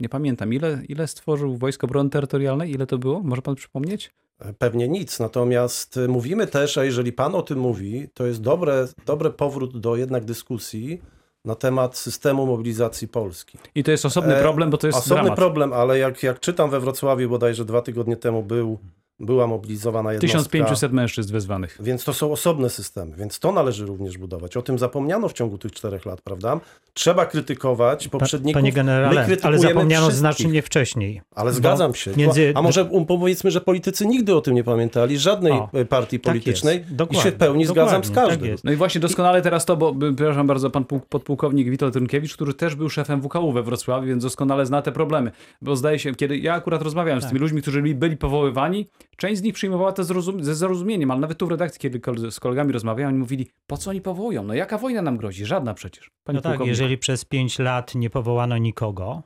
nie 0.00 0.08
pamiętam, 0.08 0.52
ile, 0.54 0.82
ile 0.88 1.06
stworzył 1.06 1.56
Wojsko 1.56 1.86
Obrony 1.86 2.10
Terytorialnej? 2.10 2.70
Ile 2.70 2.86
to 2.86 2.98
było? 2.98 3.20
Może 3.22 3.42
pan 3.42 3.54
przypomnieć? 3.54 4.10
E, 4.40 4.52
Pewnie 4.52 4.88
nic, 4.88 5.20
natomiast 5.20 5.96
e, 5.96 6.08
mówimy 6.08 6.46
też, 6.46 6.78
a 6.78 6.84
jeżeli 6.84 7.12
pan 7.12 7.34
o 7.34 7.42
tym 7.42 7.58
mówi, 7.58 8.08
to 8.14 8.26
jest 8.26 8.40
dobre, 8.40 8.88
dobry 9.06 9.30
powrót 9.30 9.80
do 9.80 9.96
jednak 9.96 10.24
dyskusji 10.24 11.02
na 11.44 11.54
temat 11.54 11.96
systemu 11.96 12.46
mobilizacji 12.46 13.08
Polski. 13.08 13.58
I 13.74 13.84
to 13.84 13.90
jest 13.90 14.06
osobny 14.06 14.36
E, 14.36 14.42
problem, 14.42 14.70
bo 14.70 14.78
to 14.78 14.86
jest 14.86 14.98
Osobny 14.98 15.22
dramat. 15.22 15.38
problem, 15.38 15.72
ale 15.72 15.98
jak, 15.98 16.22
jak 16.22 16.40
czytam 16.40 16.70
we 16.70 16.80
Wrocławiu, 16.80 17.28
bodajże 17.28 17.64
dwa 17.64 17.82
tygodnie 17.82 18.16
temu 18.16 18.42
był, 18.42 18.78
była 19.22 19.46
mobilizowana 19.46 20.12
jednostka. 20.12 20.38
1500 20.38 20.92
mężczyzn 20.92 21.32
wezwanych. 21.32 21.78
Więc 21.80 22.04
to 22.04 22.12
są 22.12 22.32
osobne 22.32 22.70
systemy, 22.70 23.16
więc 23.16 23.38
to 23.38 23.52
należy 23.52 23.86
również 23.86 24.18
budować. 24.18 24.56
O 24.56 24.62
tym 24.62 24.78
zapomniano 24.78 25.28
w 25.28 25.32
ciągu 25.32 25.58
tych 25.58 25.72
czterech 25.72 26.06
lat, 26.06 26.20
prawda? 26.20 26.60
Trzeba 26.94 27.26
krytykować 27.26 28.08
poprzedników. 28.08 28.54
panie 28.62 28.72
generale, 28.72 29.26
ale 29.42 29.58
zapomniano 29.58 30.06
wszystkich. 30.06 30.18
znacznie 30.18 30.62
wcześniej. 30.62 31.20
Ale 31.34 31.52
zgadzam 31.52 31.94
się. 31.94 32.10
między- 32.16 32.52
A 32.56 32.62
może 32.62 32.84
um, 32.84 33.06
powiedzmy, 33.06 33.50
że 33.50 33.60
politycy 33.60 34.06
nigdy 34.06 34.34
o 34.36 34.40
tym 34.40 34.54
nie 34.54 34.64
pamiętali, 34.64 35.18
żadnej 35.18 35.52
O, 35.52 35.68
e, 35.72 35.84
partii 35.84 36.20
tak 36.20 36.32
politycznej 36.32 36.84
i 37.10 37.16
się 37.16 37.30
w 37.30 37.34
pełni 37.34 37.66
zgadzam 37.66 38.04
z 38.04 38.10
tak 38.10 38.26
każdym. 38.26 38.48
jest. 38.48 38.64
No 38.64 38.72
i 38.72 38.76
właśnie 38.76 39.00
doskonale 39.00 39.42
teraz 39.42 39.64
to, 39.64 39.76
bo 39.76 39.94
przepraszam 40.16 40.46
bardzo, 40.46 40.70
pan 40.70 40.84
puł- 40.84 41.00
podpułkownik 41.08 41.70
Witold 41.70 41.96
Rynkiewicz, 41.96 42.34
który 42.34 42.54
też 42.54 42.74
był 42.74 42.90
szefem 42.90 43.20
WKU 43.22 43.52
we 43.52 43.62
Wrocławiu, 43.62 44.06
więc 44.06 44.22
doskonale 44.22 44.66
zna 44.66 44.82
te 44.82 44.92
problemy. 44.92 45.30
Bo 45.62 45.76
zdaje 45.76 45.98
się, 45.98 46.14
kiedy 46.14 46.38
ja 46.38 46.54
akurat 46.54 46.82
rozmawiałem 46.82 47.20
z 47.20 47.24
Tak. 47.24 47.30
tymi 47.30 47.40
ludźmi, 47.40 47.62
którzy 47.62 47.82
byli 47.82 48.16
powoływani, 48.16 48.86
część 49.16 49.40
z 49.40 49.42
nich 49.42 49.54
przyjmowała 49.54 49.92
to 49.92 50.02
zrozum- 50.02 50.42
ze 50.42 50.54
zrozumieniem, 50.54 51.10
ale 51.10 51.20
nawet 51.20 51.38
tu 51.38 51.46
w 51.46 51.50
redakcji, 51.50 51.80
kiedy 51.80 52.00
z 52.30 52.40
kolegami 52.40 52.72
rozmawiałem, 52.72 53.08
oni 53.14 53.18
mówili, 53.18 53.46
po 53.66 53.76
co 53.76 53.90
oni 53.90 54.00
powołują? 54.00 54.42
No 54.42 54.54
jaka 54.54 54.78
wojna 54.78 55.02
nam 55.02 55.16
grozi? 55.16 55.44
Żadna 55.44 55.74
przecież. 55.74 56.10
Panie 56.26 56.36
No 56.36 56.40
tak, 56.42 56.66
jeżeli 56.66 56.98
przez 56.98 57.24
pięć 57.24 57.58
lat 57.58 57.94
nie 57.94 58.10
powołano 58.10 58.58
nikogo 58.58 59.22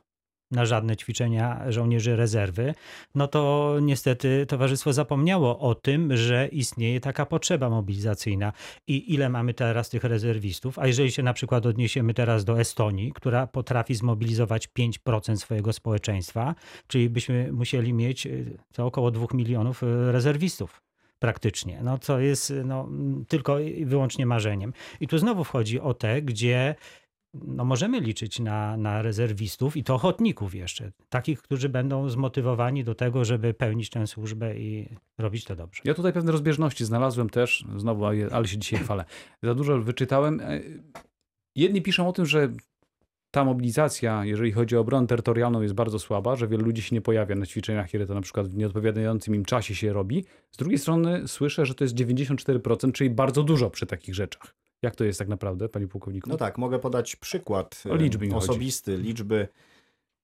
na 0.51 0.65
żadne 0.65 0.97
ćwiczenia 0.97 1.71
żołnierzy 1.71 2.15
rezerwy, 2.15 2.73
no 3.15 3.27
to 3.27 3.73
niestety 3.81 4.45
towarzystwo 4.45 4.93
zapomniało 4.93 5.59
o 5.59 5.75
tym, 5.75 6.17
że 6.17 6.47
istnieje 6.47 6.99
taka 6.99 7.25
potrzeba 7.25 7.69
mobilizacyjna 7.69 8.53
i 8.87 9.13
ile 9.13 9.29
mamy 9.29 9.53
teraz 9.53 9.89
tych 9.89 10.03
rezerwistów. 10.03 10.79
A 10.79 10.87
jeżeli 10.87 11.11
się 11.11 11.23
na 11.23 11.33
przykład 11.33 11.65
odniesiemy 11.65 12.13
teraz 12.13 12.45
do 12.45 12.59
Estonii, 12.59 13.11
która 13.13 13.47
potrafi 13.47 13.95
zmobilizować 13.95 14.69
5% 14.79 15.35
swojego 15.35 15.73
społeczeństwa, 15.73 16.55
czyli 16.87 17.09
byśmy 17.09 17.51
musieli 17.51 17.93
mieć 17.93 18.25
y, 18.25 18.57
to 18.73 18.85
około 18.85 19.11
2 19.11 19.27
milionów 19.33 19.83
y, 19.83 20.11
rezerwistów 20.11 20.81
praktycznie. 21.19 21.79
No 21.83 21.97
to 21.97 22.19
jest 22.19 22.51
y, 22.51 22.63
no, 22.63 22.89
tylko 23.27 23.59
i 23.59 23.85
wyłącznie 23.85 24.25
marzeniem. 24.25 24.73
I 24.99 25.07
tu 25.07 25.17
znowu 25.17 25.43
wchodzi 25.43 25.79
o 25.79 25.93
te, 25.93 26.21
gdzie 26.21 26.75
no 27.45 27.65
możemy 27.65 27.99
liczyć 27.99 28.39
na, 28.39 28.77
na 28.77 29.01
rezerwistów 29.01 29.77
i 29.77 29.83
to 29.83 29.95
ochotników 29.95 30.55
jeszcze. 30.55 30.91
Takich, 31.09 31.41
którzy 31.41 31.69
będą 31.69 32.09
zmotywowani 32.09 32.83
do 32.83 32.95
tego, 32.95 33.25
żeby 33.25 33.53
pełnić 33.53 33.89
tę 33.89 34.07
służbę 34.07 34.57
i 34.57 34.89
robić 35.17 35.45
to 35.45 35.55
dobrze. 35.55 35.81
Ja 35.85 35.93
tutaj 35.93 36.13
pewne 36.13 36.31
rozbieżności 36.31 36.85
znalazłem 36.85 37.29
też, 37.29 37.65
znowu, 37.77 38.05
ale 38.05 38.47
się 38.47 38.57
dzisiaj 38.57 38.79
chwalę. 38.79 39.05
Za 39.43 39.55
dużo 39.55 39.81
wyczytałem. 39.81 40.39
E, 40.39 40.61
Jedni 41.57 41.81
piszą 41.81 42.07
o 42.07 42.13
tym, 42.13 42.25
że 42.25 42.49
ta 43.31 43.45
mobilizacja, 43.45 44.25
jeżeli 44.25 44.51
chodzi 44.51 44.77
o 44.77 44.79
obronę 44.79 45.07
terytorialną, 45.07 45.61
jest 45.61 45.73
bardzo 45.73 45.99
słaba, 45.99 46.35
że 46.35 46.47
wielu 46.47 46.65
ludzi 46.65 46.81
się 46.81 46.95
nie 46.95 47.01
pojawia 47.01 47.35
na 47.35 47.45
ćwiczeniach, 47.45 47.89
kiedy 47.89 48.05
to 48.05 48.13
na 48.13 48.21
przykład 48.21 48.47
w 48.47 48.57
nieodpowiadającym 48.57 49.35
im 49.35 49.45
czasie 49.45 49.75
się 49.75 49.93
robi. 49.93 50.25
Z 50.51 50.57
drugiej 50.57 50.79
strony 50.79 51.27
słyszę, 51.27 51.65
że 51.65 51.75
to 51.75 51.83
jest 51.83 51.95
94%, 51.95 52.91
czyli 52.91 53.09
bardzo 53.09 53.43
dużo 53.43 53.69
przy 53.69 53.85
takich 53.85 54.15
rzeczach. 54.15 54.55
Jak 54.81 54.95
to 54.95 55.03
jest 55.03 55.19
tak 55.19 55.27
naprawdę, 55.27 55.69
panie 55.69 55.87
pułkowniku? 55.87 56.29
No 56.29 56.37
tak, 56.37 56.57
mogę 56.57 56.79
podać 56.79 57.15
przykład 57.15 57.83
O 57.91 57.95
liczby 57.95 58.25
e, 58.25 58.29
chodzi. 58.29 58.37
osobisty, 58.49 58.97
liczby. 58.97 59.47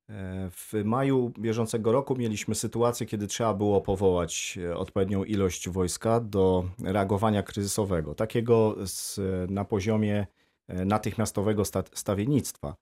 E, 0.10 0.50
W 0.52 0.74
maju 0.86 1.32
bieżącego 1.40 1.92
roku 1.92 2.16
mieliśmy 2.16 2.56
sytuację, 2.56 3.06
kiedy 3.06 3.28
trzeba 3.28 3.54
było 3.54 3.82
powołać 3.82 4.60
e, 4.66 4.78
odpowiednią 4.78 5.24
ilość 5.24 5.70
wojska 5.70 6.20
do 6.20 6.66
reagowania 6.84 7.44
kryzysowego, 7.44 8.16
takiego 8.16 8.76
z, 8.88 9.20
na 9.52 9.66
poziomie 9.66 10.28
natychmiastowego 10.68 11.66
sta, 11.66 11.84
stawiennictwa. 11.94 12.76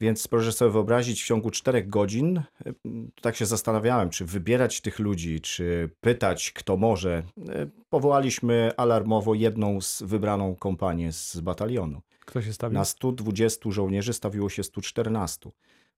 Więc 0.00 0.28
proszę 0.28 0.52
sobie 0.52 0.70
wyobrazić, 0.70 1.22
w 1.22 1.26
ciągu 1.26 1.50
czterech 1.50 1.88
godzin, 1.88 2.42
m, 2.84 3.10
tak 3.20 3.36
się 3.36 3.46
zastanawiałem, 3.46 4.10
czy 4.10 4.24
wybierać 4.24 4.80
tych 4.80 4.98
ludzi, 4.98 5.40
czy 5.40 5.90
pytać, 6.00 6.52
kto 6.52 6.76
może. 6.76 7.22
E, 7.48 7.66
Powołaliśmy 7.88 8.70
alarmowo 8.76 9.34
jedną 9.34 9.80
z 9.80 10.02
wybraną 10.02 10.56
kompanię 10.56 11.12
z 11.12 11.40
batalionu. 11.40 12.00
Kto 12.20 12.42
się 12.42 12.52
stawił? 12.52 12.78
Na 12.78 12.84
120 12.84 13.70
żołnierzy 13.70 14.12
stawiło 14.12 14.48
się 14.48 14.62
114, 14.62 15.50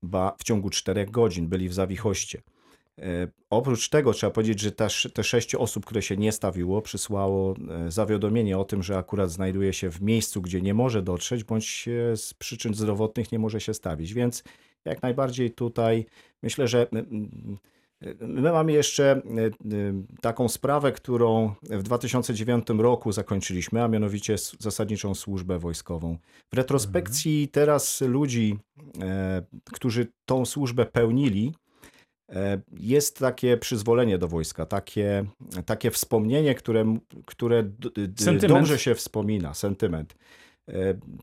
ba 0.03 0.37
w 0.39 0.45
ciągu 0.45 0.71
4 0.71 1.07
godzin 1.07 1.49
byli 1.49 1.69
w 1.69 1.75
Zawichoście. 1.75 2.43
E, 2.99 3.29
oprócz 3.51 3.89
tego 3.89 4.13
trzeba 4.13 4.31
powiedzieć, 4.31 4.61
że 4.61 4.73
te, 4.73 4.85
sz- 4.85 5.15
te 5.15 5.25
sześć 5.25 5.55
osób, 5.55 5.87
które 5.87 6.03
się 6.03 6.17
nie 6.17 6.33
stawiło, 6.33 6.83
przysłało 6.83 7.55
e, 7.87 7.91
zawiadomienie 7.91 8.59
o 8.59 8.65
tym, 8.65 8.83
że 8.83 8.99
akurat 8.99 9.31
znajduje 9.31 9.73
się 9.73 9.91
w 9.91 10.03
miejscu, 10.03 10.43
gdzie 10.43 10.63
nie 10.63 10.75
może 10.75 11.03
dotrzeć, 11.03 11.45
bądź 11.45 11.89
z 12.17 12.35
przyczyn 12.35 12.75
zdrowotnych 12.75 13.33
nie 13.33 13.39
może 13.39 13.61
się 13.61 13.75
stawić. 13.75 14.15
Więc 14.15 14.45
jak 14.85 15.03
najbardziej 15.03 15.51
tutaj 15.51 16.07
myślę, 16.43 16.69
że 16.69 16.87
My 18.21 18.53
mamy 18.53 18.73
jeszcze 18.73 19.13
e, 19.13 19.21
taką 20.21 20.49
sprawę, 20.49 20.93
którą 20.93 21.55
w 21.63 21.83
2009 21.83 22.67
roku 22.79 23.13
zakończyliśmy, 23.13 23.83
a 23.83 23.89
mianowicie 23.89 24.37
zasadniczą 24.59 25.15
służbę 25.15 25.59
wojskową. 25.59 26.19
W 26.53 26.57
retrospekcji 26.57 27.49
teraz 27.49 28.01
ludzi, 28.01 28.59
którzy 29.73 30.07
tą 30.27 30.47
służbę 30.47 30.87
pełnili, 30.87 31.55
jest 32.79 33.19
takie 33.19 33.57
przyzwolenie 33.57 34.19
do 34.19 34.29
wojska, 34.29 34.67
takie, 34.67 35.25
takie 35.67 35.91
wspomnienie, 35.91 36.55
które, 36.55 36.99
które 37.27 37.71
Sentyment. 38.17 38.59
dobrze 38.59 38.79
się 38.79 38.95
wspomina, 38.95 39.55
sentyment. 39.55 40.15
E, 40.69 40.73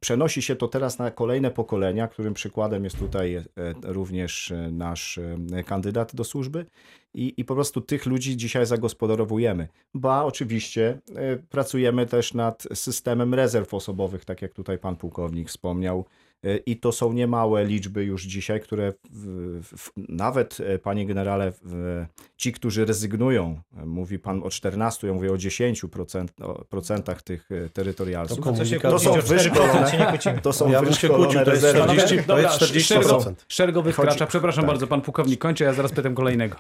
Przenosi 0.02 0.42
się 0.42 0.56
to 0.56 0.68
teraz 0.68 1.00
na 1.00 1.12
kolejne 1.12 1.52
pokolenia, 1.52 2.08
którym 2.08 2.34
przykładem 2.34 2.84
jest 2.84 3.00
tutaj 3.00 3.36
e, 3.36 3.44
również 3.84 4.52
e, 4.52 4.72
nasz 4.72 5.18
e, 5.18 5.64
kandydat 5.64 6.16
do 6.16 6.24
służby 6.24 6.66
i, 7.14 7.34
i 7.38 7.46
po 7.46 7.56
prostu 7.56 7.82
tych 7.82 8.06
ludzi 8.06 8.38
dzisiaj 8.38 8.66
zagospodarowujemy. 8.66 9.68
Ba, 9.94 10.24
oczywiście 10.24 11.00
e, 11.16 11.38
pracujemy 11.38 12.06
też 12.06 12.34
nad 12.34 12.68
systemem 12.74 13.34
rezerw 13.34 13.74
osobowych, 13.74 14.26
tak 14.26 14.42
jak 14.42 14.54
tutaj 14.54 14.78
pan 14.78 14.96
pułkownik 14.96 15.50
wspomniał. 15.50 16.06
E, 16.46 16.58
I 16.58 16.78
to 16.78 16.92
są 16.92 17.14
niemałe 17.14 17.66
liczby 17.66 18.04
już 18.04 18.24
dzisiaj, 18.24 18.62
które 18.62 18.94
w, 19.12 19.78
w, 19.78 19.92
nawet, 20.10 20.58
e, 20.60 20.80
panie 20.80 21.06
generale, 21.06 21.54
w, 21.64 22.06
ci, 22.38 22.52
którzy 22.52 22.86
rezygnują, 22.86 23.62
e, 23.78 23.86
mówi 23.86 24.20
pan 24.20 24.44
o 24.44 24.50
14, 24.50 25.08
ja 25.08 25.14
mówię 25.14 25.32
o 25.32 25.36
10% 25.36 26.28
o 26.42 26.66
procentach 26.66 27.22
tych 27.22 27.50
terytorialsów. 27.74 28.38
To 28.38 28.44
To 28.44 28.50
są 28.50 28.56
kłócić 28.56 28.84
o 28.84 28.90
4%, 28.90 29.22
wyszkolone, 29.22 30.42
to 30.42 30.54
są 30.54 30.72
Ja 30.72 30.82
wyszkolone 30.82 31.44
rezerwy. 31.44 31.82
40, 31.84 32.18
to 32.18 32.24
Dobra, 32.28 32.44
jest 32.44 32.56
40%. 32.56 33.34
szergo- 33.48 33.92
wkracza. 33.92 34.28
Przepraszam 34.28 34.62
tak. 34.62 34.68
bardzo, 34.68 34.88
pan 34.88 35.02
pułkownik 35.02 35.40
kończy, 35.40 35.64
ja 35.64 35.74
zaraz 35.74 35.92
pytam 35.92 36.16
kolejnego. 36.16 36.56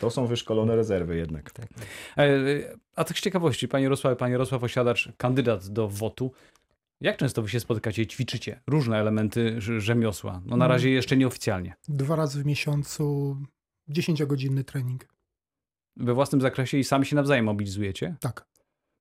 To 0.00 0.10
są 0.10 0.26
wyszkolone 0.26 0.76
rezerwy 0.76 1.16
jednak. 1.16 1.50
E, 2.18 2.28
A 2.96 3.04
tak 3.04 3.18
z 3.18 3.20
ciekawości, 3.20 3.68
panie 3.68 3.84
Jarosławie, 3.84 4.16
panie 4.16 4.32
Jarosław 4.32 4.62
Osiadacz, 4.62 5.08
kandydat 5.16 5.68
do 5.68 5.88
WOT-u. 5.88 6.32
Jak 7.00 7.16
często 7.16 7.42
wy 7.42 7.48
się 7.48 7.60
spotykacie 7.60 8.02
i 8.02 8.06
ćwiczycie 8.06 8.60
różne 8.66 8.98
elementy 8.98 9.56
rz- 9.56 9.80
rzemiosła? 9.80 10.32
No 10.44 10.56
na 10.56 10.64
Mm. 10.64 10.68
razie 10.74 10.90
jeszcze 10.90 11.16
nieoficjalnie. 11.16 11.74
Dwa 11.88 12.16
razy 12.16 12.42
w 12.42 12.46
miesiącu 12.46 13.36
10-godzinny 13.88 14.64
trening. 14.64 15.06
We 15.96 16.14
własnym 16.14 16.40
zakresie 16.40 16.78
i 16.78 16.84
sami 16.84 17.06
się 17.06 17.16
nawzajem 17.16 17.44
mobilizujecie? 17.44 18.16
Tak. 18.20 18.46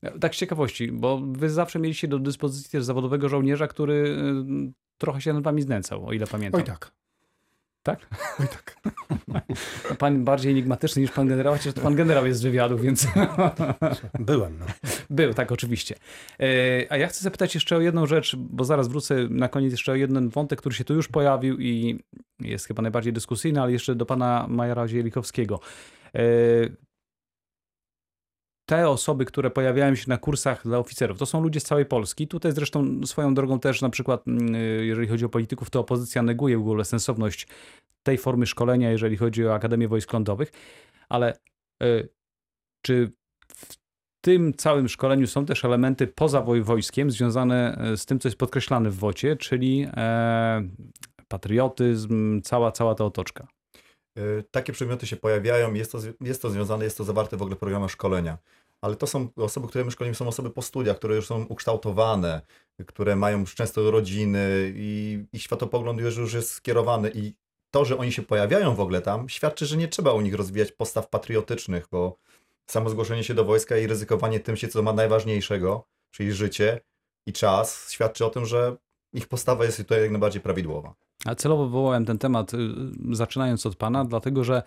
E, 0.03 0.19
Tak 0.19 0.35
z 0.35 0.37
ciekawości, 0.37 0.91
bo 0.91 1.21
wy 1.31 1.49
zawsze 1.49 1.79
mieliście 1.79 2.07
do 2.07 2.19
dyspozycji 2.19 2.71
też 2.71 2.83
zawodowego 2.83 3.29
żołnierza, 3.29 3.67
który 3.67 3.93
y, 3.93 4.73
trochę 4.97 5.21
się 5.21 5.33
nad 5.33 5.43
wami 5.43 5.61
znęcał, 5.61 6.05
o 6.07 6.13
ile 6.13 6.27
pamiętam. 6.27 6.61
Oj 6.61 6.67
tak. 6.67 6.91
Tak? 7.88 8.07
Oj 8.39 8.47
tak. 8.47 8.77
Pan 9.99 10.23
bardziej 10.23 10.51
enigmatyczny 10.51 11.01
niż 11.01 11.11
pan 11.11 11.27
generał, 11.27 11.53
chociaż 11.53 11.73
to 11.73 11.81
pan 11.81 11.95
generał 11.95 12.25
jest 12.25 12.39
z 12.39 12.43
wywiadu, 12.43 12.77
więc 12.77 13.07
Byłem. 14.19 14.59
No. 14.59 14.65
był, 15.09 15.33
tak, 15.33 15.51
oczywiście. 15.51 15.95
E, 16.39 16.45
A 16.89 16.97
ja 16.97 17.07
chcę 17.07 17.23
zapytać 17.23 17.55
jeszcze 17.55 17.77
o 17.77 17.81
jedną 17.81 18.05
rzecz, 18.05 18.35
bo 18.35 18.65
zaraz 18.65 18.88
wrócę 18.88 19.15
na 19.29 19.49
koniec 19.49 19.71
jeszcze 19.71 19.91
o 19.91 19.95
jeden 19.95 20.29
wątek, 20.29 20.59
który 20.59 20.75
się 20.75 20.83
tu 20.83 20.93
już 20.93 21.07
pojawił 21.07 21.59
i 21.59 21.99
jest 22.39 22.67
chyba 22.67 22.81
najbardziej 22.81 23.13
dyskusyjny, 23.13 23.61
ale 23.61 23.71
jeszcze 23.71 23.95
do 23.95 24.05
pana 24.05 24.45
Majora 24.49 24.88
Zielikowskiego. 24.88 25.59
Te 28.70 28.89
osoby, 28.89 29.26
które 29.26 29.49
pojawiają 29.51 29.95
się 29.95 30.05
na 30.07 30.18
kursach 30.18 30.63
dla 30.63 30.78
oficerów, 30.78 31.20
to 31.20 31.26
są 31.26 31.41
ludzie 31.41 31.59
z 31.59 31.63
całej 31.63 31.86
Polski. 31.86 32.28
Tutaj 32.28 32.51
zresztą 32.51 33.05
swoją 33.05 33.34
drogą 33.34 33.59
też 33.59 33.82
na 33.82 33.89
przykład, 33.89 34.28
mm, 34.28 34.55
jeżeli 34.86 35.07
chodzi 35.07 35.26
o 35.26 35.30
polityków, 35.30 35.70
to 35.70 35.80
opozycja 35.80 36.24
neguje 36.24 36.57
w 36.57 36.61
ogóle 36.61 36.86
sensowność 36.86 37.47
tej 38.03 38.18
formy 38.18 38.45
szkolenia, 38.45 38.91
jeżeli 38.91 39.18
chodzi 39.18 39.47
o 39.47 39.53
Akademię 39.53 39.88
Wojsk 39.88 40.13
Lądowych, 40.13 40.51
ale 41.09 41.34
e, 41.84 42.03
czy 42.86 43.11
w 43.47 43.78
tym 44.22 44.53
całym 44.53 44.88
szkoleniu 44.88 45.28
są 45.28 45.45
też 45.45 45.65
elementy 45.65 46.07
poza 46.07 46.41
woj- 46.41 46.63
wojskiem, 46.63 47.11
związane 47.11 47.78
e, 47.78 47.97
z 47.97 48.05
tym, 48.05 48.20
co 48.20 48.28
jest 48.28 48.38
podkreślane 48.38 48.89
w 48.89 48.95
WOcie, 48.95 49.36
czyli 49.36 49.88
e, 49.97 50.70
patriotyzm, 51.28 52.41
cała, 52.41 52.72
cała 52.72 52.95
ta 52.95 53.05
otoczka. 53.05 53.47
Y, 54.18 54.43
Takie 54.51 54.74
przedmioty 54.74 55.07
się 55.07 55.15
pojawiają, 55.15 55.74
jest 55.74 55.91
to, 55.91 55.97
jest 56.22 56.41
to 56.41 56.49
związane, 56.49 56.84
jest 56.84 56.97
to 56.97 57.03
zawarte 57.03 57.38
w 57.38 57.41
ogóle 57.41 57.55
w 57.55 57.59
programach 57.59 57.91
szkolenia. 57.91 58.38
Ale 58.82 58.95
to 58.95 59.07
są 59.07 59.30
osoby, 59.36 59.68
które 59.68 59.86
my 59.86 59.91
szkolimy, 59.91 60.15
są 60.15 60.28
osoby 60.28 60.49
po 60.49 60.61
studiach, 60.61 60.97
które 60.97 61.15
już 61.15 61.28
są 61.28 61.43
ukształtowane, 61.43 62.41
które 62.88 63.15
mają 63.15 63.45
często 63.45 63.91
rodziny 63.91 64.74
i 64.76 65.24
ich 65.34 65.41
światopogląd 65.41 65.99
już, 65.99 66.18
już 66.18 66.34
jest 66.34 66.51
skierowany. 66.51 67.11
I 67.15 67.34
to, 67.72 67.86
że 67.86 67.97
oni 67.97 68.11
się 68.11 68.22
pojawiają 68.22 68.76
w 68.76 68.80
ogóle 68.80 69.01
tam, 69.01 69.30
świadczy, 69.30 69.65
że 69.65 69.78
nie 69.78 69.88
trzeba 69.88 70.13
u 70.13 70.22
nich 70.22 70.34
rozwijać 70.34 70.72
postaw 70.72 71.09
patriotycznych, 71.09 71.88
bo 71.91 72.18
samo 72.70 72.89
zgłoszenie 72.89 73.24
się 73.24 73.34
do 73.34 73.45
wojska 73.45 73.78
i 73.78 73.88
ryzykowanie 73.88 74.39
tym 74.39 74.57
się, 74.57 74.68
co 74.68 74.82
ma 74.82 74.93
najważniejszego, 74.93 75.88
czyli 76.11 76.32
życie 76.32 76.82
i 77.28 77.34
czas, 77.34 77.91
świadczy 77.91 78.26
o 78.26 78.30
tym, 78.30 78.45
że 78.45 78.78
ich 79.13 79.28
postawa 79.28 79.65
jest 79.65 79.78
tutaj 79.78 80.01
jak 80.01 80.11
najbardziej 80.11 80.41
prawidłowa. 80.41 80.95
A 81.26 81.36
celowo 81.36 81.65
wywołałem 81.65 82.05
ten 82.05 82.18
temat, 82.18 82.53
y, 82.53 82.57
zaczynając 83.11 83.65
od 83.65 83.76
pana, 83.76 84.05
dlatego 84.05 84.43
że 84.43 84.63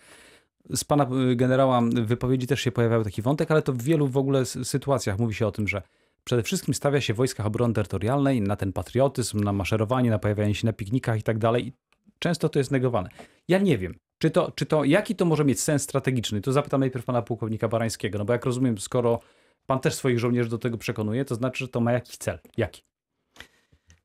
z 0.75 0.85
pana 0.85 1.07
y, 1.33 1.37
generała 1.37 1.83
wypowiedzi 1.93 2.47
też 2.47 2.61
się 2.61 2.73
pojawiał 2.73 3.05
taki 3.05 3.23
wątek, 3.23 3.51
ale 3.51 3.63
to 3.63 3.73
w 3.73 3.83
wielu 3.83 4.09
w 4.09 4.17
ogóle 4.17 4.47
sytuacjach 4.47 5.19
mówi 5.19 5.35
się 5.35 5.47
o 5.47 5.53
tym, 5.53 5.69
że 5.69 5.83
przede 6.25 6.43
wszystkim 6.43 6.75
stawia 6.75 7.01
się 7.01 7.15
w 7.15 7.17
wojskach 7.17 7.47
obrony 7.47 7.75
terytorialnej 7.75 8.41
na 8.41 8.57
ten 8.57 8.73
patriotyzm, 8.73 9.45
na 9.45 9.53
maszerowanie, 9.53 10.11
na 10.11 10.19
pojawianie 10.19 10.55
się 10.55 10.67
na 10.67 10.73
piknikach 10.73 11.19
i 11.19 11.23
tak 11.23 11.39
dalej. 11.39 11.67
I 11.67 11.73
Często 12.21 12.49
to 12.49 12.59
jest 12.59 12.71
negowane. 12.71 13.09
Ja 13.49 13.59
nie 13.59 13.79
wiem, 13.79 13.95
czy 14.19 14.31
to, 14.31 14.53
czy 14.55 14.67
to, 14.67 14.85
jaki 14.85 15.17
to 15.17 15.25
może 15.25 15.45
mieć 15.45 15.61
sens 15.61 15.83
strategiczny. 15.83 16.41
To 16.41 16.53
zapytam 16.53 16.81
najpierw 16.81 17.05
pana 17.05 17.23
pułkownika 17.23 17.69
Barańskiego, 17.69 18.19
no 18.19 18.25
bo 18.25 18.33
jak 18.33 18.45
rozumiem, 18.45 18.79
skoro 18.79 19.21
pan 19.67 19.81
też 19.81 19.95
swoich 19.95 20.19
żołnierzy 20.19 20.51
do 20.51 20.59
tego 20.59 20.79
przekonuje, 20.79 21.25
to 21.25 21.35
znaczy, 21.35 21.65
że 21.65 21.69
to 21.69 21.81
ma 21.81 21.93
jakiś 21.93 22.17
cel. 22.17 22.39
Jaki? 22.57 22.83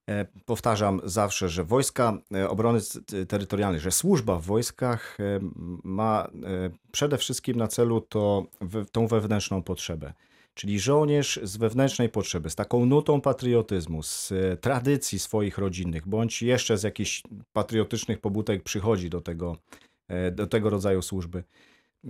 E, 0.09 0.25
Powtarzam 0.45 1.01
zawsze, 1.03 1.49
że 1.49 1.63
wojska 1.63 2.17
e, 2.33 2.49
obrony 2.49 2.79
terytorialnej, 3.27 3.81
że 3.81 3.91
służba 3.91 4.39
w 4.39 4.45
wojskach 4.45 5.17
e, 5.19 5.39
ma 5.83 6.27
przede 6.91 7.17
wszystkim 7.17 7.57
na 7.57 7.67
celu 7.67 8.01
to, 8.01 8.45
tą 8.91 9.07
wewnętrzną 9.07 9.63
potrzebę. 9.63 10.13
Czyli 10.53 10.79
żołnierz 10.79 11.39
z 11.43 11.57
wewnętrznej 11.57 12.09
potrzeby, 12.09 12.49
z 12.49 12.55
taką 12.55 12.85
nutą 12.85 13.21
patriotyzmu, 13.21 14.03
z 14.03 14.33
tradycji 14.61 15.19
swoich 15.19 15.57
rodzinnych, 15.57 16.07
bądź 16.07 16.41
jeszcze 16.41 16.77
z 16.77 16.83
jakichś 16.83 17.23
patriotycznych 17.53 18.19
pobudek 18.19 18.63
przychodzi 18.63 19.09
do 19.09 19.21
tego, 19.21 19.57
do 20.31 20.47
tego 20.47 20.69
rodzaju 20.69 21.01
służby. 21.01 21.43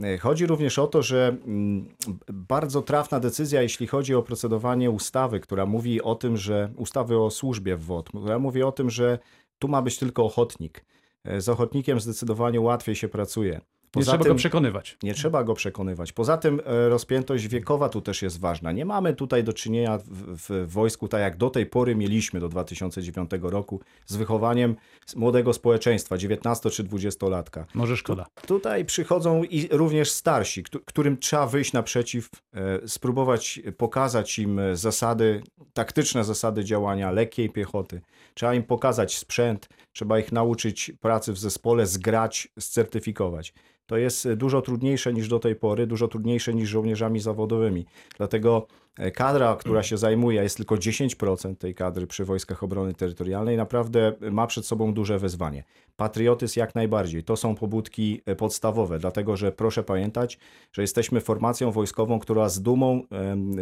E, 0.04 0.18
Chodzi 0.18 0.46
również 0.46 0.80
o 0.80 0.88
to, 0.88 1.02
że 1.04 1.38
mm, 1.46 1.96
bardzo 2.34 2.82
trafna 2.82 3.20
decyzja, 3.20 3.62
jeśli 3.62 3.88
chodzi 3.88 4.16
o 4.16 4.24
procedowanie 4.24 4.92
ustawy, 4.92 5.40
która 5.40 5.66
mówi 5.66 6.02
o 6.02 6.16
tym, 6.16 6.38
że 6.38 6.72
ustawy 6.78 7.18
o 7.20 7.32
służbie 7.32 7.78
w 7.78 7.86
WOT, 7.86 8.10
która 8.10 8.40
mówi 8.40 8.64
o 8.64 8.72
tym, 8.72 8.90
że 8.90 9.20
tu 9.60 9.68
ma 9.68 9.82
być 9.82 9.98
tylko 9.98 10.26
ochotnik. 10.26 10.86
E, 11.24 11.42
Z 11.42 11.50
ochotnikiem 11.50 12.00
zdecydowanie 12.00 12.62
łatwiej 12.62 12.96
się 12.96 13.08
pracuje. 13.08 13.62
Nie 13.96 14.02
Poza 14.02 14.12
trzeba 14.12 14.24
tym, 14.24 14.34
go 14.34 14.38
przekonywać. 14.38 14.98
Nie 15.04 15.14
trzeba 15.14 15.44
go 15.44 15.54
przekonywać. 15.54 16.14
Poza 16.14 16.38
tym 16.38 16.62
e, 16.66 16.90
rozpiętość 16.90 17.48
wiekowa 17.48 17.90
tu 17.90 18.02
też 18.02 18.22
jest 18.22 18.40
ważna. 18.40 18.72
Nie 18.72 18.86
mamy 18.86 19.14
tutaj 19.14 19.44
do 19.44 19.54
czynienia 19.54 19.98
w, 19.98 20.04
w 20.48 20.72
wojsku, 20.72 21.08
tak 21.08 21.22
jak 21.22 21.38
do 21.38 21.50
tej 21.50 21.66
pory 21.66 21.96
mieliśmy 21.96 22.40
do 22.40 22.50
2009 22.50 23.32
roku, 23.42 23.82
z 24.06 24.16
wychowaniem 24.16 24.76
młodego 25.16 25.54
społeczeństwa, 25.54 26.18
19 26.18 26.70
czy 26.70 26.84
20-latka. 26.84 27.64
Może 27.74 27.98
szkoda. 27.98 28.26
Tutaj 28.48 28.86
przychodzą 28.86 29.44
i 29.44 29.68
również 29.72 30.12
starsi, 30.12 30.64
któ- 30.64 30.80
którym 30.80 31.18
trzeba 31.18 31.48
wyjść 31.48 31.74
naprzeciw, 31.74 32.30
e, 32.54 32.88
spróbować 32.88 33.60
pokazać 33.78 34.40
im 34.40 34.60
zasady, 34.74 35.44
taktyczne 35.74 36.24
zasady 36.24 36.64
działania 36.64 37.12
lekkiej 37.12 37.50
piechoty. 37.50 38.02
Trzeba 38.34 38.54
im 38.54 38.64
pokazać 38.64 39.18
sprzęt, 39.18 39.70
trzeba 39.94 40.20
ich 40.20 40.32
nauczyć 40.32 40.92
pracy 41.02 41.34
w 41.34 41.38
zespole, 41.38 41.86
zgrać, 41.86 42.48
scertyfikować. 42.60 43.54
To 43.86 43.98
jest 43.98 44.26
e, 44.26 44.36
dużo 44.36 44.62
trudniejsze 44.62 45.14
niż 45.14 45.28
do 45.28 45.40
tej 45.40 45.56
pory, 45.56 45.88
dużo 45.88 46.08
trudniejsze 46.08 46.54
niż 46.54 46.70
żołnierzami 46.70 47.20
zawodowymi. 47.20 47.86
Dlatego 48.18 48.68
e, 48.98 49.12
kadra, 49.12 49.56
która 49.56 49.84
się 49.84 49.98
zajmuje, 49.98 50.44
jest 50.44 50.58
tylko 50.58 50.76
10% 50.76 51.56
tej 51.56 51.76
kadry 51.76 52.08
przy 52.08 52.26
Wojskach 52.26 52.64
Obrony 52.64 52.94
Terytorialnej, 52.94 53.58
naprawdę 53.58 54.14
ma 54.32 54.48
przed 54.48 54.66
sobą 54.66 54.94
duże 54.94 55.20
wyzwanie. 55.20 55.64
Patriotyzm 55.96 56.60
jak 56.60 56.76
najbardziej. 56.76 57.24
To 57.24 57.36
są 57.36 57.56
pobudki 57.56 58.22
e, 58.26 58.36
podstawowe, 58.36 59.00
dlatego 59.00 59.38
że 59.38 59.52
proszę 59.52 59.84
pamiętać, 59.84 60.40
że 60.72 60.82
jesteśmy 60.82 61.22
formacją 61.22 61.72
wojskową, 61.72 62.20
która 62.20 62.50
z 62.50 62.62
dumą 62.62 63.02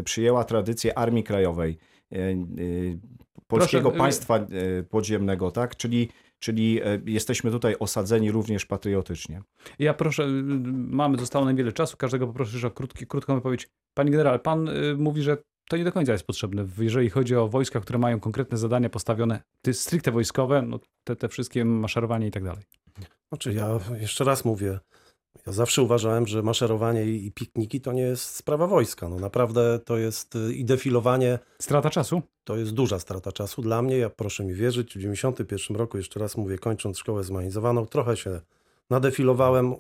przyjęła 0.06 0.44
tradycję 0.44 0.98
Armii 0.98 1.24
Krajowej, 1.24 1.78
e, 2.12 2.18
e, 2.18 2.36
polskiego 3.48 3.90
Proszę, 3.90 3.96
e, 3.96 4.00
państwa 4.00 4.38
e, 4.38 4.48
podziemnego, 4.84 5.52
tak? 5.52 5.76
Czyli, 5.76 6.10
czyli 6.44 6.82
e, 6.82 7.02
jesteśmy 7.06 7.52
tutaj 7.52 7.76
osadzeni 7.80 8.32
również 8.32 8.66
patriotycznie. 8.66 9.42
Ja 9.80 9.94
proszę, 9.94 10.24
y, 10.24 10.28
mamy, 10.74 11.18
zostało 11.18 11.46
nam 11.46 11.56
wiele 11.56 11.72
czasu, 11.72 11.98
każdego 11.98 12.28
poproszę 12.28 12.68
o 12.68 12.72
krótki, 12.72 13.08
krótką 13.08 13.36
wypowiedź. 13.36 13.70
Panie 13.94 14.12
generale, 14.12 14.40
pan 14.40 14.68
y, 14.68 14.96
mówi, 14.98 15.22
że 15.22 15.38
to 15.70 15.78
nie 15.78 15.84
do 15.84 15.92
końca 15.92 16.12
jest 16.12 16.28
potrzebne, 16.28 16.66
jeżeli 16.78 17.10
chodzi 17.10 17.36
o 17.36 17.48
wojska, 17.48 17.80
które 17.80 18.00
mają 18.00 18.20
konkretne 18.20 18.58
zadania 18.58 18.90
postawione, 18.90 19.42
stricte 19.72 20.12
wojskowe, 20.12 20.62
no 20.62 20.80
te, 21.04 21.16
te 21.16 21.30
wszystkie 21.30 21.66
maszerowanie 21.66 22.28
i 22.28 22.32
tak 22.32 22.44
dalej. 22.44 22.64
Znaczy 23.30 23.54
ja 23.54 23.80
jeszcze 24.00 24.24
raz 24.24 24.46
mówię, 24.46 24.80
ja 25.48 25.54
zawsze 25.54 25.82
uważałem, 25.82 26.28
że 26.28 26.44
maszerowanie 26.44 27.06
i 27.06 27.32
pikniki 27.32 27.82
to 27.82 27.94
nie 27.94 28.02
jest 28.02 28.24
sprawa 28.36 28.68
wojska. 28.68 29.10
No 29.10 29.20
naprawdę 29.20 29.80
to 29.86 29.98
jest 29.98 30.36
y, 30.36 30.54
i 30.54 30.66
defilowanie 30.66 31.40
Strata 31.60 31.90
czasu? 31.90 32.22
to 32.44 32.58
jest 32.58 32.72
duża 32.72 33.00
strata 33.00 33.32
czasu 33.32 33.62
dla 33.62 33.82
mnie. 33.82 33.98
Ja 33.98 34.10
proszę 34.10 34.46
mi 34.46 34.54
wierzyć, 34.54 34.94
w 34.96 35.00
91 35.00 35.78
roku, 35.78 35.98
jeszcze 35.98 36.20
raz 36.20 36.38
mówię, 36.38 36.58
kończąc 36.58 36.98
szkołę 36.98 37.24
zmechanizowaną, 37.24 37.86
trochę 37.86 38.18
się 38.18 38.42
nadefilowałem. 38.90 39.72
y, 39.72 39.78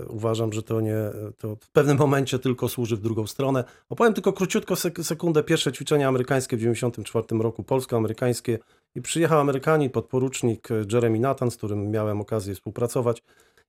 y, 0.00 0.06
Uważam, 0.08 0.52
że 0.52 0.62
to 0.62 0.80
nie, 0.80 0.96
to 1.38 1.56
w 1.56 1.70
pewnym 1.70 1.98
momencie 1.98 2.38
tylko 2.38 2.68
służy 2.68 2.96
w 2.96 3.00
drugą 3.00 3.26
stronę. 3.26 3.64
Opowiem 3.88 4.14
tylko 4.14 4.32
króciutko 4.32 4.74
sek- 4.74 5.02
sekundę. 5.02 5.42
Pierwsze 5.42 5.72
ćwiczenia 5.72 6.08
amerykańskie 6.08 6.56
w 6.56 6.60
94 6.60 7.26
roku, 7.42 7.62
polsko-amerykańskie 7.64 8.58
i 8.94 9.02
przyjechał 9.02 9.38
Amerykanin, 9.40 9.90
podporucznik 9.90 10.68
Jeremy 10.92 11.20
Nathan, 11.20 11.50
z 11.50 11.56
którym 11.56 11.90
miałem 11.90 12.20
okazję 12.20 12.54
współpracować. 12.54 13.22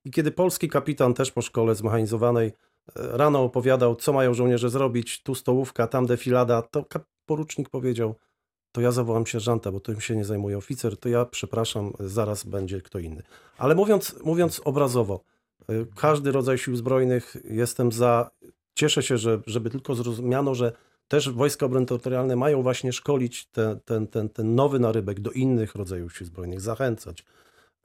I 0.04 0.10
kiedy 0.10 0.30
polski 0.30 0.68
kapitan 0.68 1.14
też 1.14 1.30
po 1.30 1.42
szkole 1.42 1.74
zmechanizowanej 1.74 2.48
y, 2.48 2.52
rano 2.94 3.42
opowiadał, 3.42 3.96
co 3.96 4.12
mają 4.12 4.34
żołnierze 4.34 4.70
zrobić, 4.70 5.22
tu 5.22 5.34
stołówka, 5.34 5.86
tam 5.86 6.06
defilada, 6.06 6.62
to 6.62 6.84
porucznik 7.26 7.68
powiedział, 7.68 8.14
to 8.72 8.80
ja 8.80 8.92
zawołam 8.92 9.26
sierżanta, 9.26 9.72
bo 9.72 9.80
tym 9.80 10.00
się 10.00 10.16
nie 10.16 10.24
zajmuje 10.24 10.58
oficer, 10.58 10.96
to 10.96 11.08
ja 11.08 11.24
przepraszam, 11.24 11.92
zaraz 12.00 12.44
będzie 12.44 12.80
kto 12.80 12.98
inny. 12.98 13.22
Ale 13.58 13.74
mówiąc, 13.74 14.14
mówiąc 14.24 14.60
obrazowo, 14.64 15.20
y, 15.70 15.86
każdy 15.96 16.32
rodzaj 16.32 16.58
sił 16.58 16.76
zbrojnych 16.76 17.36
jestem 17.44 17.92
za. 17.92 18.30
Cieszę 18.74 19.02
się, 19.02 19.18
że, 19.18 19.40
żeby 19.46 19.70
tylko 19.70 19.94
zrozumiano, 19.94 20.54
że 20.54 20.72
też 21.08 21.30
wojska 21.30 21.66
obrony 21.66 21.86
terytorialne 21.86 22.36
mają 22.36 22.62
właśnie 22.62 22.92
szkolić 22.92 23.46
te, 23.46 23.78
ten, 23.84 24.06
ten, 24.06 24.28
ten 24.28 24.54
nowy 24.54 24.78
narybek 24.78 25.20
do 25.20 25.30
innych 25.30 25.74
rodzajów 25.74 26.16
sił 26.16 26.26
zbrojnych, 26.26 26.60
zachęcać. 26.60 27.24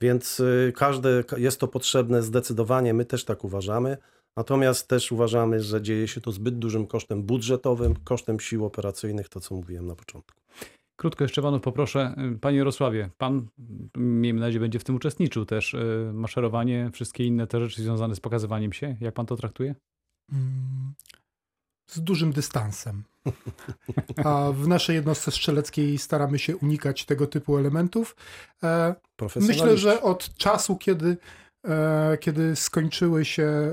Więc 0.04 0.40
y, 0.40 0.72
każde, 0.76 1.24
jest 1.36 1.60
to 1.60 1.68
potrzebne 1.68 2.22
zdecydowanie, 2.22 2.94
my 2.94 3.04
też 3.04 3.24
tak 3.24 3.44
uważamy. 3.44 3.96
Natomiast 4.36 4.88
też 4.88 5.12
uważamy, 5.12 5.60
że 5.60 5.82
dzieje 5.82 6.08
się 6.08 6.20
to 6.20 6.32
zbyt 6.32 6.58
dużym 6.58 6.86
kosztem 6.86 7.22
budżetowym, 7.22 7.94
kosztem 8.04 8.40
sił 8.40 8.64
operacyjnych, 8.64 9.28
to 9.28 9.40
co 9.40 9.54
mówiłem 9.54 9.86
na 9.86 9.94
początku. 9.94 10.40
Krótko 10.96 11.24
jeszcze 11.24 11.42
panów 11.42 11.62
poproszę. 11.62 12.14
Y, 12.34 12.38
Panie 12.38 12.58
Jarosławie, 12.58 13.10
pan, 13.18 13.46
miejmy 13.96 14.40
nadzieję, 14.40 14.60
będzie 14.60 14.78
w 14.78 14.84
tym 14.84 14.94
uczestniczył 14.94 15.44
też. 15.44 15.74
y, 15.74 16.10
Maszerowanie, 16.14 16.90
wszystkie 16.92 17.24
inne 17.24 17.46
te 17.46 17.60
rzeczy 17.60 17.82
związane 17.82 18.14
z 18.14 18.20
pokazywaniem 18.20 18.72
się. 18.72 18.96
Jak 19.00 19.14
pan 19.14 19.26
to 19.26 19.36
traktuje? 19.36 19.74
Z 21.86 22.00
dużym 22.00 22.32
dystansem. 22.32 23.04
A 24.24 24.52
w 24.52 24.68
naszej 24.68 24.96
jednostce 24.96 25.30
strzeleckiej 25.30 25.98
staramy 25.98 26.38
się 26.38 26.56
unikać 26.56 27.04
tego 27.04 27.26
typu 27.26 27.58
elementów. 27.58 28.16
E, 28.62 28.94
Myślę, 29.36 29.76
że 29.76 30.02
od 30.02 30.34
czasu, 30.34 30.76
kiedy, 30.76 31.16
e, 31.64 32.18
kiedy 32.20 32.56
skończyły 32.56 33.24
się 33.24 33.42
e, 33.42 33.72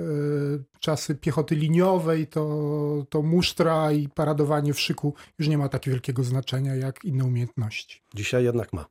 czasy 0.80 1.16
piechoty 1.16 1.56
liniowej, 1.56 2.28
to, 2.28 3.06
to 3.10 3.22
musztra 3.22 3.92
i 3.92 4.10
paradowanie 4.10 4.74
w 4.74 4.80
szyku 4.80 5.14
już 5.40 5.48
nie 5.48 5.58
ma 5.58 5.70
tak 5.70 5.86
wielkiego 5.86 6.24
znaczenia 6.24 6.76
jak 6.76 7.06
inne 7.06 7.26
umiejętności. 7.26 8.02
Dzisiaj 8.16 8.44
jednak 8.44 8.74
ma. 8.74 8.86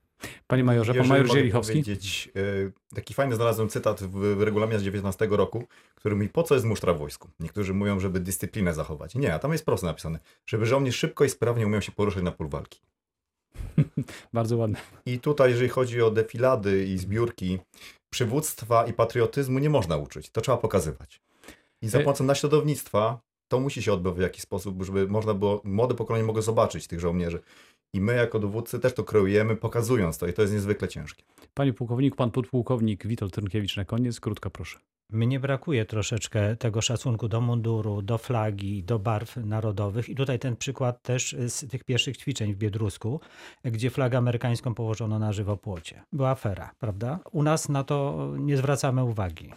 Panie 0.47 0.65
majorze, 0.65 0.95
pan 0.95 1.09
major 1.09 1.29
Zielichowski. 1.33 1.73
powiedzieć, 1.73 2.31
y, 2.37 2.73
taki 2.95 3.15
fajny 3.15 3.37
znalazłem 3.37 3.69
cytat 3.69 4.03
w, 4.03 4.37
w 4.37 4.43
regulaminie 4.43 4.79
z 4.79 4.83
19 4.83 5.27
roku, 5.31 5.65
który 5.95 6.17
mówi, 6.17 6.29
po 6.29 6.43
co 6.43 6.55
jest 6.55 6.67
musztra 6.67 6.95
w 6.95 6.99
wojsku? 6.99 7.29
Niektórzy 7.41 7.75
mówią, 7.75 8.01
żeby 8.01 8.21
dyscyplinę 8.21 8.75
zachować. 8.75 9.15
Nie, 9.15 9.35
a 9.35 9.39
tam 9.39 9.53
jest 9.53 9.65
prosto 9.65 9.87
napisane, 9.87 10.19
żeby 10.47 10.67
żołnierz 10.67 10.97
szybko 10.97 11.25
i 11.25 11.29
sprawnie 11.29 11.67
umiał 11.67 11.83
się 11.83 11.93
poruszać 11.93 12.23
na 12.23 12.33
pól 12.33 12.49
walki. 12.49 12.81
Bardzo 14.33 14.57
ładne. 14.57 14.79
I 15.07 15.19
tutaj, 15.19 15.51
jeżeli 15.51 15.69
chodzi 15.69 16.03
o 16.03 16.11
defilady 16.11 16.85
i 16.85 16.99
zbiórki, 16.99 17.59
przywództwa 18.11 18.87
i 18.87 18.93
patriotyzmu 18.93 19.59
nie 19.59 19.71
można 19.71 19.97
uczyć. 19.97 20.31
To 20.31 20.41
trzeba 20.41 20.59
pokazywać. 20.59 21.21
I 21.83 21.89
za 21.89 21.99
E- 21.99 22.03
pomocą 22.03 22.25
naśladownictwa 22.25 23.21
to 23.49 23.61
musi 23.61 23.83
się 23.83 23.93
odbywać 23.93 24.19
w 24.19 24.23
jakiś 24.23 24.43
sposób, 24.43 24.83
żeby 24.83 25.09
można 25.09 25.35
było, 25.35 25.61
młode 25.65 25.95
pokolenie 25.95 26.25
mogło 26.27 26.43
zobaczyć 26.43 26.87
tych 26.87 27.01
żołnierzy. 27.01 27.41
I 27.95 28.01
my 28.01 28.15
jako 28.15 28.39
dowódcy 28.39 28.81
też 28.81 28.95
to 28.95 29.05
kreujemy, 29.05 29.57
pokazując 29.57 30.19
to 30.19 30.27
i 30.27 30.33
to 30.33 30.43
jest 30.43 30.55
niezwykle 30.55 30.89
ciężkie. 30.89 31.25
Panie 31.55 31.73
pułkowniku, 31.73 32.17
pan 32.17 32.31
podpułkownik 32.31 33.07
Witold 33.07 33.33
Trynkiewicz 33.35 33.77
na 33.77 33.85
koniec. 33.85 34.21
Krótko 34.21 34.51
proszę. 34.51 34.79
Mnie 35.13 35.41
brakuje 35.41 35.85
troszeczkę 35.85 36.57
tego 36.57 36.81
szacunku 36.81 37.29
do 37.29 37.41
munduru, 37.41 38.03
do 38.03 38.19
flagi, 38.19 38.85
do 38.85 38.99
barw 38.99 39.37
narodowych. 39.37 40.09
I 40.09 40.15
tutaj 40.15 40.39
ten 40.39 40.57
przykład 40.57 41.03
też 41.03 41.37
z 41.49 41.71
tych 41.71 41.85
pierwszych 41.85 42.17
ćwiczeń 42.17 42.55
w 42.55 42.57
Biedrusku, 42.57 43.21
gdzie 43.65 43.91
flagę 43.91 44.19
amerykańską 44.19 44.75
położono 44.75 45.19
na 45.19 45.33
żywopłocie. 45.33 46.03
Była 46.13 46.31
afera, 46.31 46.71
prawda? 46.79 47.19
U 47.33 47.43
nas 47.43 47.69
na 47.69 47.85
to 47.85 48.29
nie 48.39 48.57
zwracamy 48.57 49.05
uwagi. 49.05 49.53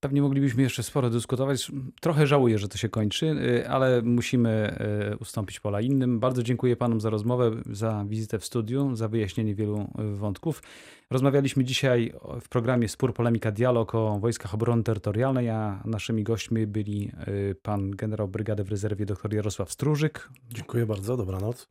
Pewnie 0.00 0.22
moglibyśmy 0.22 0.62
jeszcze 0.62 0.82
sporo 0.82 1.10
dyskutować. 1.10 1.72
Trochę 2.00 2.26
żałuję, 2.26 2.58
że 2.58 2.68
to 2.68 2.78
się 2.78 2.88
kończy, 2.88 3.26
y, 3.26 3.68
ale 3.68 4.02
musimy 4.02 4.78
y, 5.12 5.16
ustąpić 5.16 5.60
pola 5.60 5.80
innym. 5.80 6.20
Bardzo 6.20 6.42
dziękuję 6.42 6.76
panom 6.76 7.00
za 7.00 7.10
rozmowę, 7.10 7.50
za 7.70 8.04
wizytę 8.08 8.38
w 8.38 8.44
studiu, 8.44 8.96
za 8.96 9.08
wyjaśnienie 9.08 9.54
wielu 9.54 9.80
y, 9.80 10.16
wątków. 10.16 10.62
Rozmawialiśmy 11.10 11.64
dzisiaj 11.64 12.12
w 12.40 12.48
programie 12.48 12.88
Spór, 12.88 13.14
Polemika, 13.14 13.52
Dialog 13.52 13.94
o 13.94 14.18
Wojskach 14.18 14.54
Obrony 14.54 14.82
Terytorialnej, 14.82 15.50
a 15.50 15.82
naszymi 15.84 16.22
gośćmi 16.22 16.66
byli 16.66 17.12
pan 17.62 17.90
generał 17.90 18.28
brygady 18.28 18.64
w 18.64 18.68
rezerwie 18.68 19.06
dr 19.06 19.34
Jarosław 19.34 19.72
Stróżyk, 19.72 20.30
Dziękuję 20.50 20.86
bardzo, 20.86 21.16
dobranoc. 21.16 21.68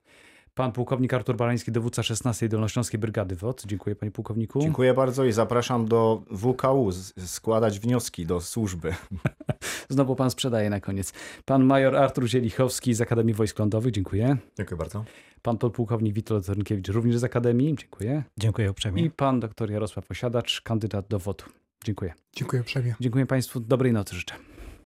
Pan 0.56 0.72
pułkownik 0.72 1.14
Artur 1.14 1.36
Barański, 1.36 1.72
dowódca 1.72 2.04
16 2.04 2.50
Dolnośląskiej 2.50 3.00
Brygady 3.00 3.36
WOT. 3.36 3.64
Dziękuję 3.66 3.96
panie 3.96 4.12
pułkowniku. 4.12 4.60
Dziękuję 4.60 4.94
bardzo 4.94 5.26
i 5.26 5.32
zapraszam 5.32 5.86
do 5.88 6.22
WKU 6.32 6.92
składać 7.26 7.80
wnioski 7.80 8.26
do 8.26 8.42
służby. 8.42 8.94
Znowu 9.90 10.16
pan 10.16 10.32
sprzedaje 10.32 10.70
na 10.70 10.80
koniec. 10.80 11.14
Pan 11.46 11.64
major 11.64 11.96
Artur 11.96 12.28
Zielichowski 12.28 12.94
z 12.94 13.02
Akademii 13.02 13.34
Wojsk 13.34 13.60
Lądowych, 13.60 13.92
dziękuję. 13.92 14.38
Dziękuję 14.58 14.78
bardzo. 14.78 15.06
Pan 15.42 15.58
podpułkownik 15.58 16.14
Witold 16.14 16.46
Trynkiewicz 16.46 16.88
również 16.88 17.18
z 17.18 17.24
Akademii, 17.24 17.76
dziękuję. 17.76 18.24
Dziękuję 18.38 18.72
uprzejmie. 18.72 19.04
I 19.04 19.12
pan 19.12 19.40
doktor 19.40 19.72
Jarosław 19.72 20.12
Osiadacz, 20.12 20.62
kandydat 20.62 21.08
do 21.08 21.20
WOT. 21.20 21.46
Dziękuję. 21.84 22.14
Dziękuję 22.36 22.62
uprzejmie. 22.62 22.96
Dziękuję 23.00 23.26
państwu, 23.26 23.60
dobrej 23.60 23.94
nocy 23.94 24.16
życzę. 24.16 24.36